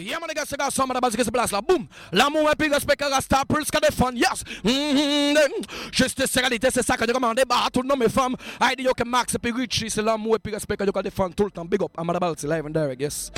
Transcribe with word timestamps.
Yeah, 0.00 0.18
man, 0.18 0.28
les 0.28 0.34
gars, 0.34 0.44
c'est 0.46 0.58
gars, 0.58 0.70
ça, 0.70 0.86
madame, 0.86 1.10
c'est 1.10 1.30
place 1.30 1.52
là. 1.52 1.60
Boum. 1.60 1.86
L'amour 2.12 2.50
et 2.50 2.56
puis 2.56 2.68
respect, 2.68 2.96
rasta, 3.00 3.42
plus 3.48 3.70
qu'à 3.70 3.80
défendre. 3.80 4.16
Yes. 4.16 4.42
Mm-hmm. 4.64 5.92
Justice, 5.92 6.34
réalité, 6.36 6.68
c'est 6.72 6.84
ça 6.84 6.96
que 6.96 7.06
je 7.06 7.12
commande. 7.12 7.40
Bah, 7.48 7.68
tout 7.72 7.82
le 7.82 7.88
nom, 7.88 7.96
mes 7.96 8.08
femmes. 8.08 8.36
I 8.60 8.74
dit, 8.76 8.84
que 8.96 9.04
Max 9.04 9.34
et 9.34 9.38
puis 9.38 9.52
Richie, 9.52 9.90
c'est 9.90 10.02
l'amour 10.02 10.36
et 10.36 10.38
puis 10.38 10.52
respect 10.52 10.76
que 10.76 10.84
je 10.84 11.02
défendre 11.02 11.34
tout 11.34 11.44
le 11.44 11.50
temps. 11.50 11.64
Big 11.64 11.82
up, 11.82 11.92
I'm 11.98 12.08
about 12.10 12.36
to 12.36 12.48
live 12.48 12.66
and 12.66 12.70
direct, 12.70 13.00
yes. 13.00 13.30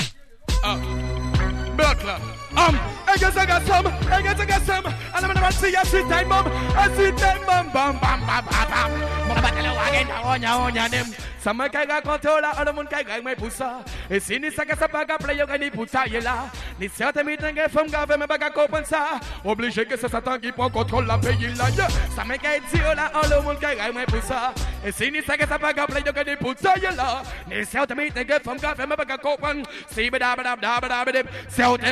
Ah. 0.65 0.77
Clot. 2.03 2.21
Um, 2.57 2.75
I 3.07 3.17
guess 3.17 3.37
I 3.37 3.47
got 3.47 3.63
some, 3.63 3.87
I 3.87 4.21
guess 4.23 4.41
I 4.41 4.45
got 4.45 4.63
some, 4.63 4.87
and 4.87 5.25
I'm 5.25 5.33
gonna 5.33 5.53
see 5.53 5.75
a 5.75 5.85
sweet 5.87 6.09
time 6.09 6.29
bomb, 6.29 6.47
a 6.47 6.95
sweet 6.97 7.17
time 7.17 7.47
bomb, 7.47 7.71
bam, 7.73 7.99
bam, 8.01 8.21
bam, 8.27 8.45
bam, 8.45 8.69
bam. 8.71 8.91
Mwana 9.27 9.41
batele 9.41 9.71
wagen, 9.77 10.09
onya, 10.27 10.57
onya, 10.59 10.89
dem. 10.91 11.07
Sama 11.43 11.69
kaiga 11.69 12.01
controller, 12.03 12.53
all 12.57 12.65
the 12.65 12.73
mun 12.73 12.87
kaiga 12.87 13.23
me 13.25 13.35
pusa. 13.35 13.85
E 14.09 14.21
sini 14.21 14.53
saka 14.53 14.77
sa 14.77 14.87
baga 14.87 15.19
play 15.19 15.37
yo 15.37 15.47
gani 15.47 15.71
puta 15.71 16.05
yela. 16.07 16.51
Ni 16.79 16.89
certes 16.89 17.25
mi 17.25 17.37
tenge 17.37 17.69
fam 17.69 17.89
gave 17.89 18.17
me 18.17 18.27
baga 18.27 18.51
compensa. 18.51 19.19
Obligé 19.45 19.85
que 19.85 19.97
ça 19.97 20.09
s'attend 20.09 20.39
qui 20.39 20.53
prend 20.53 20.71
contrôle 20.71 21.07
la 21.07 21.19
pays 21.19 21.53
là. 21.57 21.67
Sama 22.15 22.39
kaiga 22.39 22.65
tiola, 22.71 23.11
kaiga 23.61 23.93
me 23.93 24.05
pusa. 24.07 24.53
E 24.85 24.93
sini 24.93 25.21
saka 25.21 25.47
sa 25.49 25.59
baga 25.59 25.87
play 25.87 26.03
yo 26.07 26.13
gani 26.13 26.37
puta 26.37 26.75
yela. 26.81 27.23
Ni 27.49 27.65
certes 27.65 27.97
mi 27.97 28.11
tenge 28.11 28.39
fam 28.45 28.57
gave 28.59 28.87
me 28.87 28.95
baga 28.95 29.19
compensa. 29.19 29.69
Si 29.91 30.11
ba 30.11 30.19
da 30.21 30.37
ba 30.37 30.43
da 30.45 30.81
ba 30.81 30.89
da 30.89 31.05
ba 31.05 31.13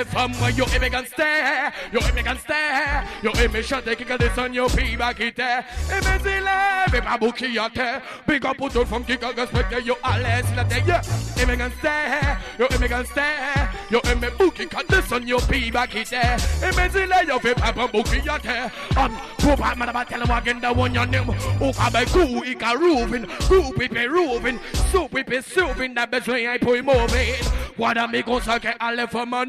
fam 0.05 0.33
when 0.41 0.55
you 0.57 0.65
immigrant 0.75 1.09
stay, 1.09 1.69
you 1.93 2.01
immigrant 2.01 2.41
stay, 2.41 3.03
you 3.23 3.31
immigrant 3.31 3.85
stay, 3.85 3.97
kick 3.97 4.19
this 4.19 4.39
on 4.39 4.53
your 4.55 4.69
pee 4.71 4.97
back 4.97 5.21
it 5.21 5.37
there. 5.37 5.63
Immezile, 5.89 6.93
be 6.93 6.99
babuki 6.99 7.53
yate, 7.55 8.03
big 8.27 8.45
up 8.45 8.57
put 8.57 8.73
from 8.89 9.05
kick 9.05 9.23
respect 9.37 9.85
you 9.85 9.97
alles 10.05 10.47
la 10.57 10.65
day, 10.65 10.83
yeah. 10.87 11.03
Immigrant 11.41 11.75
stay, 11.79 12.37
you 12.59 12.67
immigrant 12.71 13.07
stay, 13.09 13.69
you 13.91 14.01
immigrant 14.05 14.39
buki 14.39 14.71
cut 14.71 14.89
this 14.89 15.13
on 15.13 15.27
your 15.27 15.41
pee 15.43 15.71
back 15.71 15.95
it 15.95 16.09
there. 16.09 16.37
Immezile, 16.61 17.27
you 17.27 17.41
be 17.41 17.61
babuki 17.61 18.25
yate, 18.25 18.71
um, 18.97 19.17
Pupa 19.39 19.75
madaba 19.75 20.07
tell 20.07 20.21
him 20.23 20.31
again 20.31 20.61
the 20.61 20.73
one 20.73 20.95
your 20.95 21.07
name, 21.07 21.25
Ukabe 21.25 22.07
ku 22.13 22.45
ika 22.45 22.77
roofing, 22.79 23.27
ku 23.49 23.73
pipe 23.73 24.09
roofing, 24.09 24.59
soup 24.91 25.11
pipe 25.11 25.43
souping, 25.43 25.95
that 25.95 26.11
best 26.11 26.29
way 26.29 26.47
I 26.47 26.59
put 26.59 26.85
moving. 26.85 27.35
What 27.77 27.97
a 27.97 28.07
me 28.07 28.21
go 28.23 28.39
sake 28.41 28.77
alle 28.79 29.07
for 29.07 29.25
my 29.25 29.45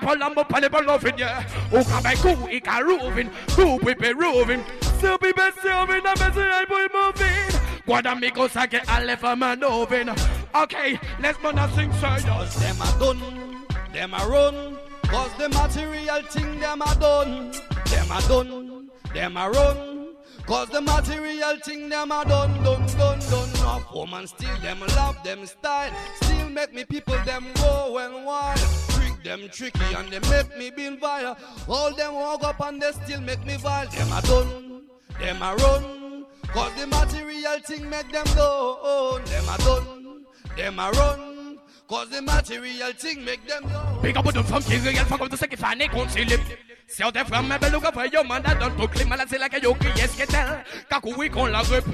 polambo 0.00 0.44
palipo 0.48 0.84
lovin, 0.84 1.18
yeah. 1.18 1.42
Ukabe 1.70 2.14
ku 2.22 2.48
ika 2.48 2.82
roofing, 2.82 3.30
ku 3.54 3.78
pipe 3.78 4.14
roofing, 4.16 4.64
soup 5.00 5.20
pipe 5.20 5.54
souping, 5.62 6.02
that 6.02 6.18
best 6.18 6.36
way 6.36 6.50
I 6.50 6.64
moving. 6.92 7.58
A 7.90 8.92
alle 8.92 9.16
for 9.16 9.36
my 9.36 9.54
novin. 9.54 10.10
Okay, 10.54 10.98
let's 11.20 11.38
gonna 11.38 11.70
sing 11.74 11.92
sir. 11.94 12.18
Cause 12.26 12.54
them 12.56 12.76
a 12.80 12.98
done, 12.98 13.66
them 13.92 14.14
a 14.14 14.28
run. 14.28 14.76
Cause 15.04 15.32
the 15.38 15.48
material 15.48 16.22
thing 16.30 16.60
them 16.60 16.82
a 16.82 16.94
done, 17.00 17.52
them 17.86 18.10
a 18.10 18.20
done, 18.28 18.90
them 19.14 19.36
a 19.36 19.50
run. 19.50 20.08
Cause 20.46 20.68
the 20.68 20.80
material 20.80 21.56
thing 21.64 21.88
them 21.88 22.12
a 22.12 22.24
done, 22.24 22.62
done, 22.62 22.86
done, 22.98 23.18
done. 23.18 23.52
Now 23.54 23.84
woman 23.94 24.26
still 24.26 24.56
them 24.62 24.80
love 24.96 25.22
them 25.24 25.46
style. 25.46 25.92
Still 26.16 26.50
make 26.50 26.74
me 26.74 26.84
people 26.84 27.18
them 27.24 27.46
go 27.56 27.98
and 27.98 28.24
wild. 28.24 28.97
Them 29.24 29.48
tricky 29.50 29.94
and 29.96 30.10
they 30.10 30.20
make 30.30 30.56
me 30.56 30.70
be 30.70 30.96
vile. 30.96 31.36
All 31.68 31.94
them 31.94 32.14
walk 32.14 32.44
up 32.44 32.60
and 32.60 32.80
they 32.80 32.92
still 32.92 33.20
make 33.20 33.44
me 33.44 33.56
vile. 33.56 33.88
Them 33.88 34.12
a 34.12 34.22
done, 34.22 34.82
them 35.18 35.42
a 35.42 35.54
run. 35.56 36.26
Cause 36.48 36.72
the 36.78 36.86
material 36.86 37.58
thing 37.66 37.90
make 37.90 38.10
them 38.10 38.26
go. 38.34 39.20
Them 39.26 39.44
a 39.48 39.58
done, 39.58 40.24
them 40.56 40.78
a 40.78 40.90
run. 40.92 41.58
Cause 41.88 42.10
the 42.10 42.22
material 42.22 42.92
thing 42.92 43.24
make 43.24 43.46
them 43.46 43.64
go. 43.64 43.98
Big 44.02 44.16
up 44.16 44.24
with 44.24 44.34
the 44.34 44.44
funky 44.44 44.78
real 44.78 45.04
fuck 45.04 45.20
up 45.20 45.30
the 45.30 45.36
second 45.36 45.58
fan 45.58 45.80
et 45.80 45.88
concilium. 45.90 46.40
Si 46.46 46.67
on 47.04 47.12
te 47.12 47.24
frappe, 47.24 47.44
mais 47.46 47.70
look 47.70 47.84
for 47.92 48.06
your 48.06 48.24
man 48.24 48.42
that 48.42 48.58
don't 48.58 48.76
talk 48.76 48.92
clean, 48.92 49.08
malade 49.08 49.28
c'est 49.30 49.38
là 49.38 49.48
que 49.48 49.62
yo 49.62 49.74
qui 49.74 49.86
est-ce 50.00 50.16
que 50.16 50.26
tel. 50.30 50.64
Kakou 50.88 51.14
oui 51.16 51.30
qu'on 51.30 51.46
la 51.46 51.62
grippe. 51.62 51.84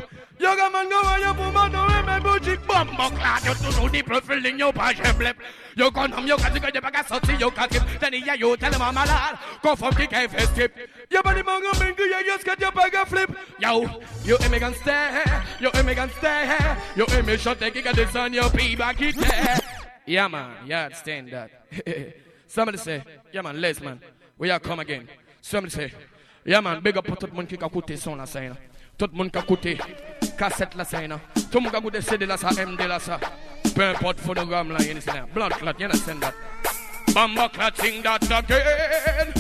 Yo 0.40 0.54
gaman 0.56 0.88
go 0.88 0.96
yo 1.20 1.34
pour 1.34 1.52
no 1.52 1.86
me 2.06 2.20
bougie 2.20 2.56
bomb 2.66 2.88
clad 2.96 3.44
yo 3.44 3.54
toujours 3.54 3.90
des 3.90 4.02
profils 4.02 4.46
in 4.46 4.58
yo 4.58 4.72
page 4.72 5.02
blep. 5.18 5.36
Yo 5.76 5.90
condom 5.90 6.26
yo 6.26 6.36
que 6.36 6.74
yo 6.74 6.80
pas 6.80 7.04
sorti 7.08 7.32
yo 7.38 7.50
katip. 7.50 7.82
Tani 8.00 8.20
ya 8.24 8.36
yo 8.36 8.56
tellement 8.56 8.92
malade. 8.92 9.36
Conforme 9.62 9.94
qui 9.96 10.08
qu'est 10.08 10.28
fait 10.28 10.46
skip. 10.46 10.72
Yo 11.10 11.22
body 11.22 11.42
mango 11.42 11.72
mingu 11.80 12.02
yo 12.02 12.18
yes 12.26 12.44
que 12.44 12.52
yo 12.60 12.70
pas 12.70 13.06
flip. 13.06 13.30
Yo, 13.60 13.84
yo 14.24 14.36
immigrant 14.46 14.74
stay. 14.76 15.22
Yo 15.60 15.70
immigrant 15.78 16.10
stay. 16.18 16.48
Yo 16.96 17.04
immigrant 17.18 17.58
take 17.58 17.76
it 17.76 17.96
this 17.96 18.14
on 18.16 18.32
your 18.32 18.50
pee 18.50 18.76
back 18.76 19.00
it. 19.00 19.16
Yeah, 20.06 20.28
man. 20.28 20.50
Yeah, 20.66 20.92
stand 20.92 21.30
that. 21.32 21.50
Somebody 22.46 22.78
say, 22.78 23.02
yeah, 23.32 23.42
man, 23.42 23.60
les, 23.60 23.80
man. 23.80 23.98
We 24.38 24.50
are 24.50 24.58
come 24.58 24.80
again. 24.80 25.08
Somebody 25.40 25.72
say, 25.72 25.92
yeah, 26.44 26.60
man, 26.60 26.80
big 26.82 26.96
up 26.96 27.06
tout 27.06 27.26
le 27.26 27.32
monde 27.32 27.46
qui 27.46 27.56
a 27.56 27.96
son 27.96 28.26
ça, 28.26 28.40
là. 28.40 28.56
Tout 28.98 29.08
le 29.12 29.16
monde 29.16 29.30
qui 29.30 29.78
cassette 30.36 30.74
ça, 30.84 31.06
là. 31.06 31.20
Tout 31.50 31.60
le 31.60 31.70
monde 31.70 31.92
qui 31.92 32.02
CD 32.02 32.26
là, 32.26 32.36
ça, 32.36 32.50
MD 32.50 32.80
là, 32.86 32.98
ça. 32.98 33.20
Peu 33.74 33.82
importe 33.82 34.20
phonogramme 34.20 34.72
là, 34.72 34.82
you 34.82 34.90
understand? 34.90 35.26
Blood 35.34 35.52
clot, 35.54 35.74
you 35.78 35.86
understand 35.86 36.20
that? 36.20 36.34
Bamba 37.08 37.48
clotting 37.48 38.02
that 38.02 38.22
again. 38.22 39.32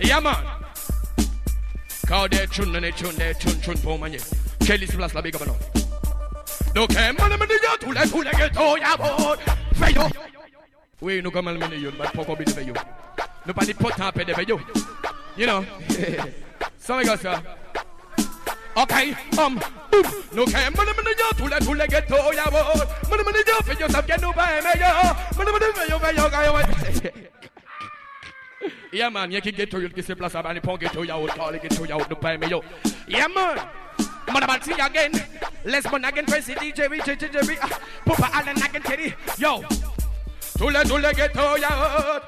Yeah, 0.00 0.20
man. 0.20 0.36
Cause 2.06 2.28
they 2.30 2.46
tune, 2.46 2.72
they 2.72 2.90
tune, 2.92 3.16
they 3.16 3.34
tune, 3.34 3.60
tune 3.60 3.78
pour 3.78 3.98
manier. 3.98 4.20
Kelly's 4.60 4.94
place 4.94 5.14
là, 5.14 5.22
big 5.22 5.34
up, 5.34 5.46
non. 5.46 5.56
Donc, 6.74 6.90
eh, 6.92 7.12
man, 7.12 7.38
man, 7.38 7.48
yo, 7.48 7.76
tous 7.80 7.92
les, 7.92 8.08
tous 8.08 8.22
les 8.22 8.30
ghettos, 8.30 8.76
y'a 8.76 8.96
bon. 8.96 9.36
Fais 9.74 9.92
yo. 9.92 10.02
Oui, 11.00 11.22
nous 11.22 11.30
comme 11.30 11.48
le 11.48 11.68
milieu, 11.68 11.92
mais 11.92 12.06
pas 12.06 12.24
comme 12.24 12.36
il 12.44 12.66
yo. 12.66 12.74
Nous 13.46 13.54
pas 13.54 13.64
dit 13.64 13.74
potent 13.74 14.16
de 14.16 14.48
yo. 14.48 14.60
You 15.36 15.46
know. 15.46 15.64
Ça 16.78 16.96
me 16.96 17.04
gosse 17.04 17.20
ça. 17.20 17.42
Okay, 18.74 19.14
um, 19.38 19.58
boom. 19.90 20.02
Nous 20.32 20.44
quand 20.44 20.52
man, 20.52 20.86
man, 20.86 21.04
yo, 21.06 21.36
tous 21.36 21.48
les, 21.48 21.58
tous 21.58 21.74
les 21.74 21.86
ghettos, 21.86 22.32
y'a 22.32 22.44
bon. 22.44 22.58
Man, 23.10 23.20
man, 23.24 23.34
yo, 23.46 23.54
fais 23.64 23.80
yo, 23.80 23.88
ça 23.88 24.00
vient 24.02 24.16
nous 24.22 24.32
pas 24.32 24.58
aimer 24.58 24.68
yo. 24.76 24.86
Man, 25.36 25.46
man, 25.52 25.72
fais 25.74 25.90
yo, 25.90 25.98
fais 25.98 26.16
yo, 26.16 26.28
fais 26.28 27.06
yo. 27.06 27.10
Yeah 28.92 29.10
man, 29.10 29.30
y'a 29.30 29.40
qui 29.40 29.52
ghetto 29.52 29.80
yo 29.80 29.88
qui 29.90 30.02
se 30.02 30.12
place 30.14 30.34
à 30.34 30.42
bas, 30.42 30.52
les 30.52 30.60
ponts 30.60 30.76
ghetto 30.76 31.04
y'a 31.04 31.18
autre, 31.18 31.52
les 31.52 31.58
ghetto 31.58 31.84
y'a 31.86 31.96
autre, 31.96 32.08
nous 32.10 32.16
pas 32.16 32.34
aimer 32.34 32.48
yo. 32.48 32.62
Yeah 33.08 33.28
man. 33.28 33.58
Man 34.32 34.42
about 34.42 34.64
see 34.64 34.72
again. 34.72 35.12
Let's 35.64 35.90
man 35.90 36.04
again 36.04 36.26
press 36.26 36.48
DJ 36.48 36.88
Richie 36.90 37.16
DJ 37.16 37.58
Papa 38.04 38.30
Allen 38.34 38.62
again 38.62 38.82
Teddy. 38.82 39.14
Yo. 39.38 39.62
Tule 40.58 40.84
tule 40.84 41.12
ghetto 41.14 41.56
ya. 41.56 42.20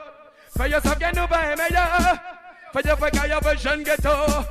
For 0.57 0.67
yourself 0.67 0.99
get 1.01 1.15
no 1.17 1.27
by 1.27 1.55
me 1.57 1.65
ya. 1.73 2.17
For 2.73 2.81
your 2.81 2.97
for 2.97 3.27
your 3.27 3.41
version 3.41 3.83
ghetto. 3.83 4.47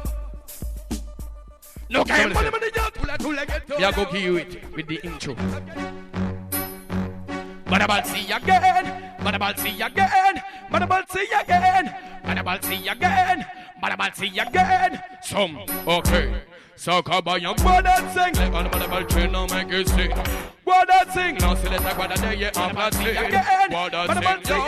No 1.89 2.03
can 2.03 2.33
man 2.33 2.51
man 2.51 2.61
ya 2.75 2.89
tule 2.89 3.17
tule 3.17 3.45
ghetto. 3.45 3.79
Yeah 3.79 3.91
go 3.93 4.05
give 4.11 4.21
you 4.21 4.35
it 4.35 4.75
with 4.75 4.87
the 4.87 4.99
intro. 5.03 5.33
Man 7.71 7.81
about 7.81 8.05
see 8.05 8.29
again. 8.29 9.15
Man 9.23 9.35
about 9.35 9.59
see 9.59 9.81
again. 9.81 10.43
Man 10.69 10.83
about 10.83 11.09
see 11.11 11.27
again. 11.39 11.95
Man 12.29 12.37
about 12.37 12.63
see 12.63 12.87
again. 12.87 13.43
Man 13.81 13.91
about 13.91 14.15
see 14.15 14.37
again. 14.37 15.01
Some 15.23 15.57
okay. 15.87 16.31
So 16.75 17.01
come 17.01 17.23
by 17.23 17.37
young 17.37 17.55
boy 17.55 17.81
that 17.81 18.13
sing. 18.13 18.35
Like 18.35 18.53
on 18.53 18.69
the 18.69 18.87
mother 18.87 19.03
train 19.05 19.31
now 19.31 19.47
make 19.47 19.67
you 19.71 19.83
sing 19.83 20.11
What 20.63 20.87
that 20.89 21.11
sing. 21.11 21.37
Now 21.37 21.55
see 21.55 21.69
let 21.69 21.81
go 21.81 22.07
that 22.07 22.21
day 22.21 22.35
yeah 22.35 22.51
I'm 22.53 22.75
not 22.75 22.93
sing 22.93 23.15
What 23.15 23.91
that 23.91 24.45
sing 24.45 24.55
yo. 24.55 24.67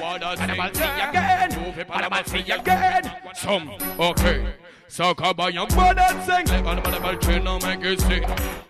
What 0.00 0.20
that 0.20 0.74
sing 0.74 0.90
again 1.08 1.64
Move 1.64 1.78
it 1.78 1.90
on 1.90 2.10
the 2.10 2.24
sing 2.24 2.50
again. 2.50 3.12
Some 3.36 3.70
okay. 4.00 4.54
So 4.88 5.14
come 5.14 5.36
by 5.36 5.50
young 5.50 5.68
boy 5.68 5.92
that 5.94 6.26
sing. 6.26 6.46
Like 6.46 6.64
on 6.64 6.76
the 6.82 7.00
mother 7.00 7.18
train 7.18 7.44
now 7.44 7.58
make 7.60 7.82
you 7.82 7.96
sing 7.96 8.24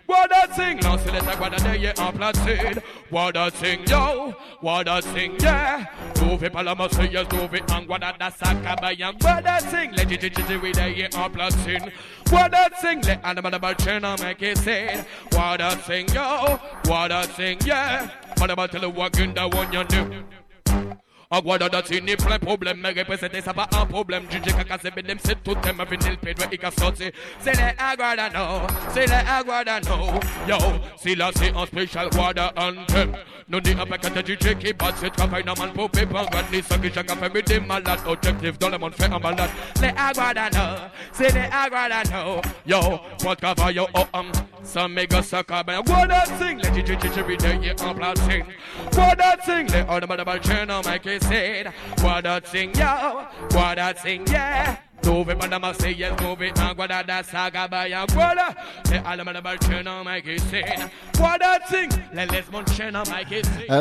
What 0.05 0.29
that 0.29 0.55
sing. 0.55 0.77
Now 0.81 0.99
see 0.99 1.11
let 1.11 1.25
go 1.25 1.49
that 1.49 1.59
day 1.59 1.79
yeah 1.79 1.93
I'm 1.97 2.35
sing 2.35 2.83
What 3.09 3.33
that 3.33 3.55
sing 3.55 3.87
yo. 3.89 4.35
What 4.61 4.85
that 4.85 5.05
sing 5.05 5.37
yeah. 5.41 5.87
Move 6.23 6.43
it 6.43 6.55
on 6.55 6.65
the 6.65 6.89
sing 6.89 7.13
yes 7.13 7.31
move 7.33 7.55
it 7.55 7.71
and 7.71 7.89
what 7.89 8.01
that 8.31 8.39
saka 8.39 8.95
young 8.95 9.17
boy 9.19 9.41
sing 9.71 9.93
Let 9.93 10.11
it 10.11 10.25
it 10.25 10.39
it 10.39 10.63
with 10.63 10.77
the 10.77 10.91
yeah 10.91 11.09
I'm 11.15 11.33
not 11.33 11.53
sing 11.53 11.93
What 12.31 12.51
that 12.53 12.79
sing 12.81 13.03
Let 13.03 13.37
the 13.37 13.43
mother 13.43 13.75
train 13.75 14.03
now 14.03 14.17
make 14.17 14.41
you 14.41 14.57
sing 14.57 15.05
What 15.33 15.59
that 15.59 15.85
sing 15.85 16.09
yo 16.09 16.59
What 16.87 17.09
that 17.09 17.31
sing 17.37 17.59
yeah. 17.65 18.11
What 18.39 18.51
about 18.51 18.73
tell 18.73 18.83
you 18.83 18.91
what 18.91 19.19
in 19.19 19.35
the 19.35 19.49
one 19.49 19.73
you 19.73 19.85
do 19.85 20.25
Ni 22.03 22.15
plein 22.17 22.39
problème, 22.39 22.79
mais 22.81 22.91
représenter 22.91 23.41
ça 23.41 23.53
pas 23.53 23.69
un 23.73 23.87
problème. 23.87 24.25
C'est 24.31 24.95
bedem, 24.95 25.19
c'est 25.23 25.43
tout 25.43 25.57
thème, 25.57 25.77
venir 25.77 26.11
le 26.11 26.17
pédoué, 26.17 26.47
il 26.53 26.65
a 26.65 26.71
sorti. 26.71 27.11
C'est 27.41 27.57
les 27.57 27.75
aguadano, 27.79 28.67
c'est 28.95 29.07
les 29.07 29.13
aguadano. 29.13 30.21
Yo, 30.47 30.57
si 30.97 31.17
là 31.17 31.31
c'est 31.35 31.55
un 31.55 31.67
spécial 31.67 32.09
guada 32.11 32.53
anthem. 32.57 33.13
Nous 33.49 33.61
dit 33.61 33.77
avec 33.81 34.05
un 34.05 34.21
DJ 34.21 34.57
qui 34.59 34.73
bat 34.73 34.93
ce 35.01 35.07
travail 35.07 35.45
normal 35.45 35.73
pour 35.73 35.89
préparer 35.91 36.27
ni 36.53 36.63
ce 36.63 36.75
que 36.75 36.93
chacun 36.93 37.17
fait, 37.17 37.33
mais 37.33 37.43
des 37.43 37.61
malades. 37.61 38.01
Objectif 38.07 38.59
dans 38.59 38.69
le 38.69 38.79
monde 38.79 38.95
fait 38.95 39.07
un. 39.07 39.21
Les 39.81 39.89
aguadano, 39.89 40.81
c'est 41.13 41.33
les 41.33 41.49
aguadano. 41.53 42.41
Yo, 42.67 43.01
pour 43.19 43.37
travail, 43.37 43.75
yo, 43.75 43.89
oh, 43.95 44.07
um. 44.15 44.31
Some 44.67 44.95
méga 44.95 45.23
sucker, 45.23 45.63
ben, 45.65 45.81
that 45.85 46.27
thing? 46.41 46.59
Les 46.59 46.83
DJ 46.83 47.17
every 47.17 47.37
day, 47.37 47.57
yeah, 47.63 47.75
platine. 47.75 48.45
What 48.95 49.17
that 49.19 49.47
thing? 49.47 49.69
Les 49.69 49.83
automobile 49.89 50.41
channel, 50.41 50.83
make 50.85 51.07
said. 51.21 51.73
What 52.01 52.27
a 52.27 52.41
thing, 52.41 52.75
yo? 52.75 53.27
What 53.51 53.79
a 53.79 53.95
thing, 53.95 54.27
yeah? 54.29 54.79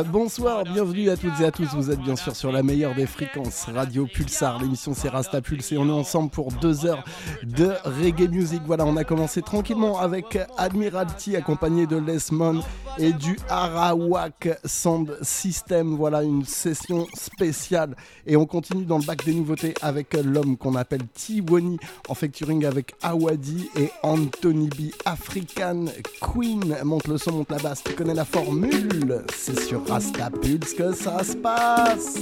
Bonsoir, 0.06 0.64
bienvenue 0.64 1.10
à 1.10 1.18
toutes 1.18 1.40
et 1.42 1.46
à 1.46 1.52
tous. 1.52 1.68
Vous 1.74 1.92
êtes 1.92 2.00
bien 2.00 2.16
sûr 2.16 2.36
sur 2.36 2.52
la 2.52 2.64
meilleure 2.64 2.94
des 2.96 3.06
fréquences, 3.08 3.66
Radio 3.74 4.06
Pulsar. 4.06 4.62
L'émission 4.62 4.94
c'est 4.94 5.10
Rasta 5.10 5.42
Pulse 5.42 5.72
et 5.72 5.78
on 5.78 5.88
est 5.88 5.92
ensemble 5.92 6.30
pour 6.30 6.52
deux 6.52 6.86
heures 6.86 7.04
de 7.44 7.74
reggae 7.84 8.30
music. 8.30 8.62
Voilà, 8.66 8.86
on 8.86 8.96
a 8.98 9.04
commencé 9.04 9.42
tranquillement 9.42 10.00
avec 10.00 10.38
Admiralty 10.58 11.36
accompagné 11.36 11.88
de 11.88 11.98
Lesmon 11.98 12.62
et 12.98 13.14
du 13.14 13.38
Arawak 13.50 14.50
Sound 14.64 15.18
System. 15.22 15.96
Voilà 15.96 16.24
une 16.24 16.46
session 16.46 17.08
spéciale 17.14 17.96
et 18.26 18.36
on 18.36 18.46
continue 18.46 18.86
dans 18.86 18.98
le 18.98 19.06
bac 19.06 19.26
des 19.26 19.34
nouveautés 19.34 19.74
avec 19.82 20.14
l'homme 20.14 20.58
qu'on 20.58 20.76
appelle 20.76 21.02
Tiwani 21.14 21.78
en 22.08 22.16
featuring 22.16 22.66
avec 22.66 22.96
Awadi 23.02 23.70
et 23.78 23.90
Anthony 24.04 24.68
B. 24.70 24.92
African 25.06 25.86
Queen. 26.22 26.76
Monte 26.84 27.08
le 27.08 27.18
son, 27.18 27.32
monte 27.34 27.52
la 27.52 27.58
basse, 27.58 27.84
tu 27.84 27.94
connais 27.94 28.14
la 28.14 28.26
formule. 28.26 29.24
C'est 29.36 29.60
sur 29.60 29.88
Rasta 29.88 30.30
Pulse 30.30 30.74
que 30.74 30.94
ça 30.94 31.24
se 31.24 31.36
passe. 31.36 32.18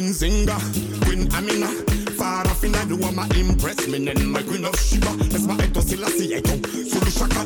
Queen 0.00 0.14
Zinga, 0.14 0.56
Queen 1.04 1.28
Amina. 1.34 1.66
Far 2.16 2.46
off 2.46 2.64
in 2.64 2.72
the 2.72 2.96
woman 2.96 3.30
impress 3.36 3.86
me, 3.86 4.02
then 4.02 4.30
my 4.32 4.42
Queen 4.42 4.64
of 4.64 4.74
Shiba. 4.80 5.10
Laisse 5.30 5.46
ma 5.46 5.62
être 5.62 5.76
aussi 5.76 5.96
la 5.96 6.06
si 6.08 6.32
est 6.32 6.46
sur 6.88 7.04
le 7.04 7.10
chaka. 7.10 7.44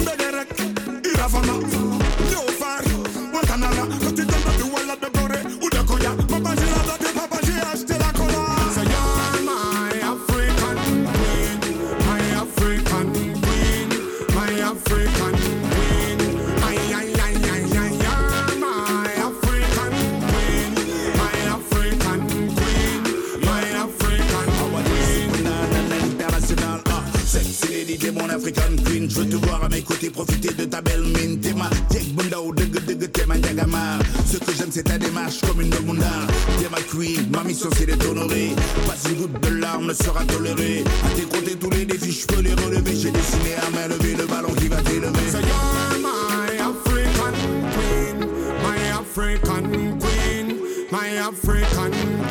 Bederek, 0.00 0.48
Iravana, 1.04 1.52
Guantanara. 3.32 3.86
Quand 4.00 4.14
tu 4.14 4.24
donnes 4.24 4.56
du 4.56 4.62
Walla 4.62 4.64
de 4.64 4.64
Boré 4.64 4.73
mon 28.12 28.28
African 28.28 28.76
queen. 28.84 29.08
Je 29.08 29.20
veux 29.20 29.28
te 29.28 29.36
voir 29.36 29.64
à 29.64 29.68
mes 29.68 29.82
côtés, 29.82 30.10
profiter 30.10 30.52
de 30.52 30.64
ta 30.64 30.80
belle 30.80 31.02
mine. 31.02 31.40
T'es 31.40 31.52
ma 31.54 31.70
Diek 31.90 32.14
Bunda 32.14 32.40
ou 32.40 32.52
Dug 32.52 32.72
Dug, 32.84 33.10
t'es 33.12 33.26
ma 33.26 33.36
Diagama. 33.36 33.98
Ce 34.30 34.38
que 34.38 34.52
j'aime, 34.56 34.70
c'est 34.70 34.84
ta 34.84 34.98
démarche 34.98 35.40
comme 35.40 35.60
une 35.60 35.70
Bunda. 35.70 36.10
T'es 36.58 36.68
ma 36.70 36.80
queen, 36.80 37.28
ma 37.30 37.44
mission 37.44 37.70
c'est 37.76 37.86
de 37.86 37.94
t'honorer. 37.94 38.50
Pas 38.86 39.08
une 39.08 39.16
goutte 39.16 39.40
de 39.40 39.60
larmes 39.60 39.86
ne 39.86 39.94
sera 39.94 40.24
tolérée. 40.24 40.84
À 41.04 41.10
tes 41.14 41.22
côtés, 41.22 41.56
tous 41.56 41.70
les 41.70 41.84
défis, 41.84 42.12
je 42.12 42.26
peux 42.26 42.42
les 42.42 42.54
relever. 42.54 42.96
J'ai 42.96 43.10
dessiné 43.10 43.54
à 43.66 43.70
main 43.70 43.88
levée 43.88 44.14
le 44.16 44.26
ballon 44.26 44.52
qui 44.54 44.68
va 44.68 44.76
t'élever. 44.82 45.30
So 45.30 45.38
you're 45.38 46.00
my 46.00 46.56
African 46.58 47.34
queen, 47.74 48.28
my 48.62 48.78
African 48.90 49.98
queen, 49.98 50.56
my 50.90 51.16
African 51.18 51.90
queen. 51.90 52.23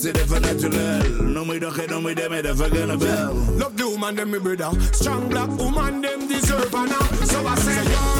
C'est 0.00 0.12
dafa 0.12 0.40
naturel. 0.40 1.02
Nu 1.34 1.44
muy 1.44 1.58
doxee 1.58 1.86
nu 1.88 2.00
muy 2.00 2.14
demee 2.14 2.42
dafa 2.42 2.68
gën 2.68 2.90
a 2.90 2.96
bel. 2.96 3.32
Love 3.58 3.76
the 3.76 3.84
woman, 3.84 4.14
them 4.16 4.30
me 4.30 4.38
brother. 4.38 4.70
Strong 4.92 5.28
black 5.28 5.50
woman, 5.58 6.00
them 6.00 6.26
deserve 6.28 6.74
honor. 6.74 7.04
So 7.26 7.46
I 7.46 7.54
say, 7.56 7.74
you're 7.90 8.19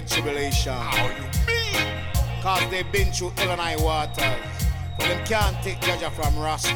those 0.00 0.14
who 0.14 0.22
bear 0.22 0.40
dread 0.40 0.54
tribulation. 0.54 0.74
Cause 2.42 2.70
they've 2.70 2.90
been 2.90 3.12
through 3.12 3.32
Illinois 3.38 3.52
and 3.52 3.60
high 3.60 3.76
waters. 3.76 4.24
But 4.98 5.08
them 5.08 5.24
can't 5.24 5.56
take 5.62 5.80
Jaja 5.80 6.10
from 6.10 6.38
Rasta. 6.38 6.74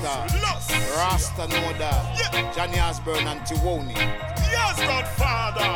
Rasta 0.96 1.48
know 1.48 1.72
that. 1.78 2.52
Johnny 2.54 2.78
Osbourne 2.78 3.26
and 3.26 3.40
Tiwony. 3.40 3.94
Yes, 3.94 4.78
Godfather. 4.80 5.72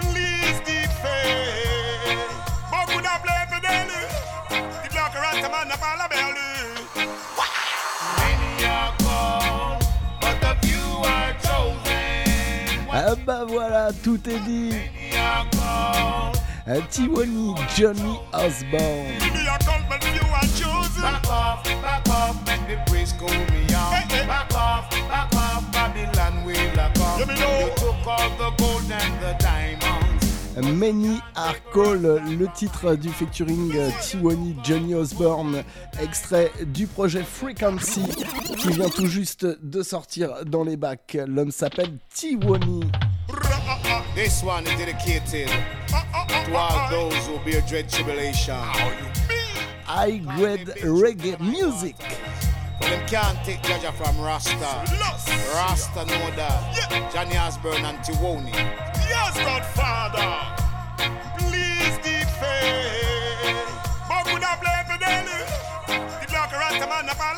Please 0.00 0.60
defend. 0.60 2.20
But 2.70 2.86
could 2.88 3.06
I 3.06 3.18
play 3.24 3.42
for 3.50 3.60
Delhi? 3.60 4.04
The 4.82 4.90
black 4.92 5.14
Rasta 5.14 5.48
man 5.48 5.72
of 5.72 5.82
Alabama. 5.82 6.46
Euh, 16.68 16.80
Tiwani 16.90 17.54
Johnny 17.76 18.18
Osborne. 18.32 19.06
Many 30.62 31.20
Are 31.36 31.54
Call, 31.72 32.02
le 32.02 32.46
titre 32.54 32.96
du 32.96 33.10
featuring 33.10 33.76
euh, 33.76 33.90
Tiwani 34.02 34.56
Johnny 34.64 34.94
Osborne, 34.94 35.62
extrait 36.02 36.50
du 36.66 36.86
projet 36.86 37.22
Frequency 37.22 38.02
qui 38.58 38.70
vient 38.70 38.88
tout 38.88 39.06
juste 39.06 39.46
de 39.62 39.82
sortir 39.82 40.44
dans 40.44 40.64
les 40.64 40.76
bacs. 40.76 41.16
L'homme 41.26 41.52
s'appelle 41.52 41.92
Tiwani. 42.12 42.80
This 44.16 44.42
one 44.42 44.66
is 44.66 44.78
dedicated 44.78 45.46
to 45.88 46.56
all 46.56 46.90
those 46.90 47.26
who 47.26 47.38
bear 47.40 47.60
dread 47.60 47.90
tribulation. 47.90 48.54
I 49.86 50.22
grade 50.38 50.68
reggae 50.80 51.38
music. 51.38 51.96
But 52.80 52.88
them 52.88 53.06
can't 53.08 53.38
take 53.44 53.60
Jaja 53.60 53.92
from 53.92 54.18
Rasta. 54.18 54.56
Rasta 55.52 56.06
know 56.06 56.30
that. 56.34 57.10
Johnny 57.12 57.36
Osbourne 57.36 57.84
and 57.84 57.98
Tiwony. 57.98 58.54
Yes, 58.54 59.36
Godfather. 59.36 60.32
Please 61.36 61.98
defend. 61.98 63.68
But 64.08 64.32
would 64.32 64.42
I 64.42 64.56
blame 64.64 64.96
the 64.96 65.04
daily? 65.04 65.44
The 66.24 66.26
block 66.32 66.54
around 66.54 66.80
the 66.80 66.86
man 66.86 67.06
of 67.10 67.20
all 67.20 67.36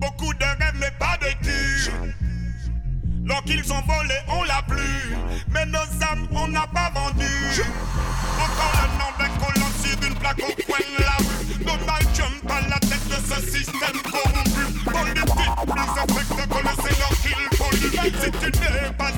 Beaucoup 0.00 0.32
de 0.34 0.44
rêves, 0.44 0.74
mais 0.80 0.90
pas 0.98 1.16
de 1.18 1.30
cul. 1.44 1.90
Lorsqu'ils 3.24 3.72
ont 3.72 3.80
volé, 3.82 4.14
on 4.28 4.42
l'a 4.44 4.62
plus. 4.68 5.16
Mais 5.50 5.64
nos 5.66 5.78
âmes, 5.78 6.26
on 6.32 6.48
n'a 6.48 6.66
pas 6.66 6.90
vendu. 6.94 7.26
Encore 8.38 8.72
le 8.82 8.88
nom 8.98 9.10
d'un 9.18 9.32
collant 9.38 9.72
sur 9.82 10.08
une 10.08 10.14
plaque 10.16 10.40
au 10.40 10.62
coin 10.62 10.78
de 10.78 11.02
la 11.02 11.16
rue. 11.18 11.64
Donald 11.64 12.12
Trump 12.12 12.50
à 12.50 12.68
la 12.68 12.78
tête 12.80 13.08
de 13.08 13.14
ce 13.14 13.40
système 13.50 14.02
corrompu. 14.10 14.64
Politique 14.84 15.54
plus 15.66 15.90
affecté 16.02 16.42
que 16.48 16.60
le 16.62 16.74
Seigneur 16.82 17.12
qu'il 17.22 17.48
pollue. 17.56 17.92
Si 18.20 18.30
tu 18.30 18.60
n'es 18.60 18.92
pas 18.98 19.12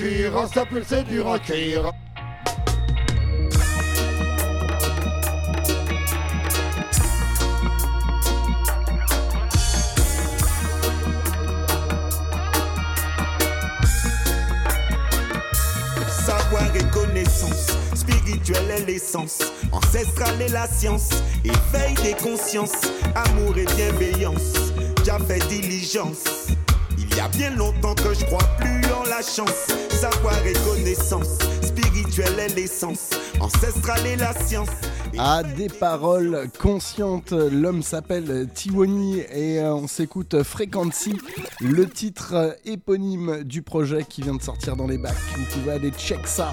cuir, 0.00 0.32
c'est. 1.44 1.92
Savoir 16.08 16.74
et 16.74 16.84
connaissance, 16.90 17.66
spirituelle 17.94 18.70
est 18.70 18.86
l'essence, 18.86 19.42
ancestrale 19.70 20.40
est 20.40 20.48
la 20.48 20.66
science, 20.66 21.10
éveil 21.44 21.94
des 22.02 22.14
consciences, 22.14 22.90
amour 23.14 23.56
et 23.58 23.66
bienveillance, 23.76 24.72
déjà 24.98 25.18
fait 25.18 25.46
diligence. 25.48 26.24
Il 26.96 27.14
y 27.16 27.20
a 27.20 27.28
bien 27.28 27.50
longtemps 27.50 27.94
que 27.94 28.14
je 28.14 28.24
crois 28.24 28.44
plus 28.58 28.80
en 28.92 29.02
la 29.04 29.20
chance. 29.22 29.69
Connaissance, 31.10 31.38
spirituelle 31.62 32.38
est 32.38 32.54
l'essence, 32.54 33.10
est 34.06 34.16
la 34.16 34.32
science. 34.32 34.68
À 35.18 35.42
des 35.42 35.68
paroles 35.68 36.48
conscientes, 36.60 37.32
l'homme 37.32 37.82
s'appelle 37.82 38.48
Tiwoni 38.54 39.18
et 39.18 39.58
euh, 39.58 39.74
on 39.74 39.88
s'écoute 39.88 40.42
Frequency, 40.44 41.16
le 41.60 41.88
titre 41.88 42.56
éponyme 42.64 43.42
du 43.42 43.62
projet 43.62 44.04
qui 44.08 44.22
vient 44.22 44.36
de 44.36 44.42
sortir 44.42 44.76
dans 44.76 44.86
les 44.86 44.98
bacs. 44.98 45.16
Vous 45.36 45.58
pouvez 45.58 45.72
aller 45.72 45.90
check 45.90 46.26
ça. 46.26 46.52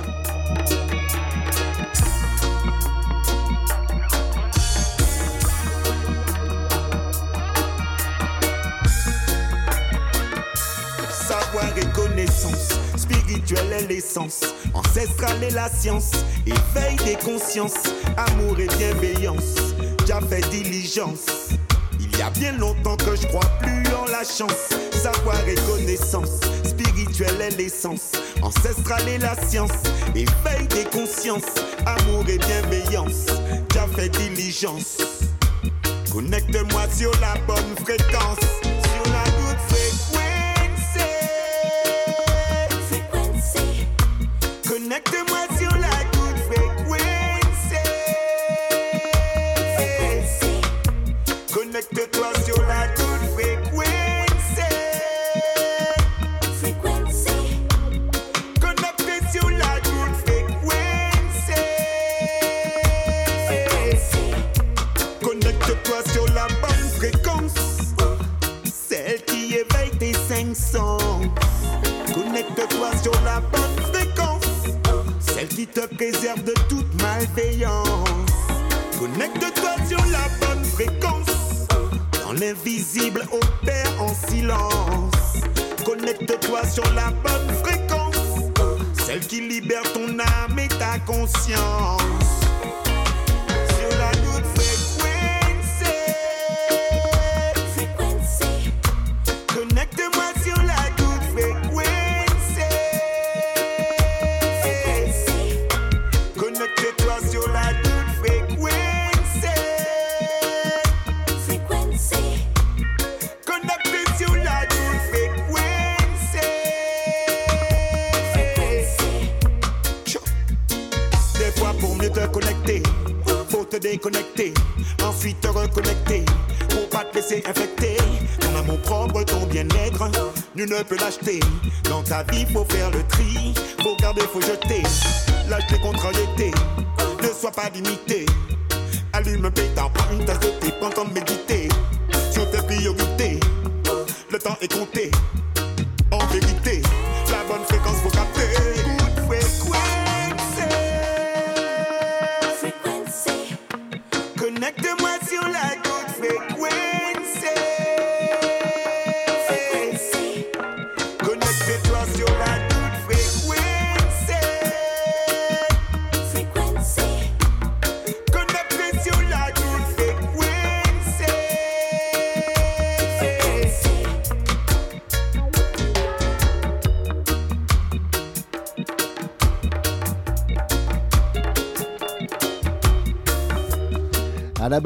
L'essence, 13.87 14.41
ancestrale 14.73 15.43
est 15.43 15.53
la 15.53 15.69
science, 15.69 16.11
éveil 16.45 16.95
des 17.05 17.15
consciences, 17.15 17.83
amour 18.15 18.59
et 18.59 18.67
bienveillance, 18.77 19.55
fait 20.29 20.49
diligence. 20.49 21.25
Il 21.99 22.17
y 22.17 22.21
a 22.21 22.29
bien 22.31 22.53
longtemps 22.53 22.97
que 22.97 23.15
je 23.15 23.27
crois 23.27 23.45
plus 23.61 23.83
en 23.93 24.05
la 24.05 24.23
chance, 24.23 24.69
savoir 24.91 25.47
et 25.47 25.55
connaissance, 25.69 26.39
spirituelle 26.63 27.41
est 27.41 27.57
l'essence, 27.57 28.11
ancestrale 28.41 29.07
est 29.07 29.19
la 29.19 29.35
science, 29.35 29.71
éveil 30.15 30.67
des 30.69 30.85
consciences, 30.85 31.53
amour 31.85 32.25
et 32.27 32.37
bienveillance, 32.37 33.25
fait 33.95 34.09
diligence. 34.09 34.97
Connecte-moi 36.11 36.83
sur 36.95 37.11
la 37.21 37.35
bonne 37.45 37.75
fréquence, 37.83 38.39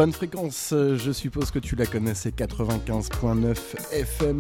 bonne 0.01 0.13
fréquence, 0.13 0.69
je 0.71 1.11
suppose 1.11 1.51
que 1.51 1.59
tu 1.59 1.75
la 1.75 1.85
connais, 1.85 2.15
c'est 2.15 2.35
95.9 2.35 3.55
FM. 3.91 4.39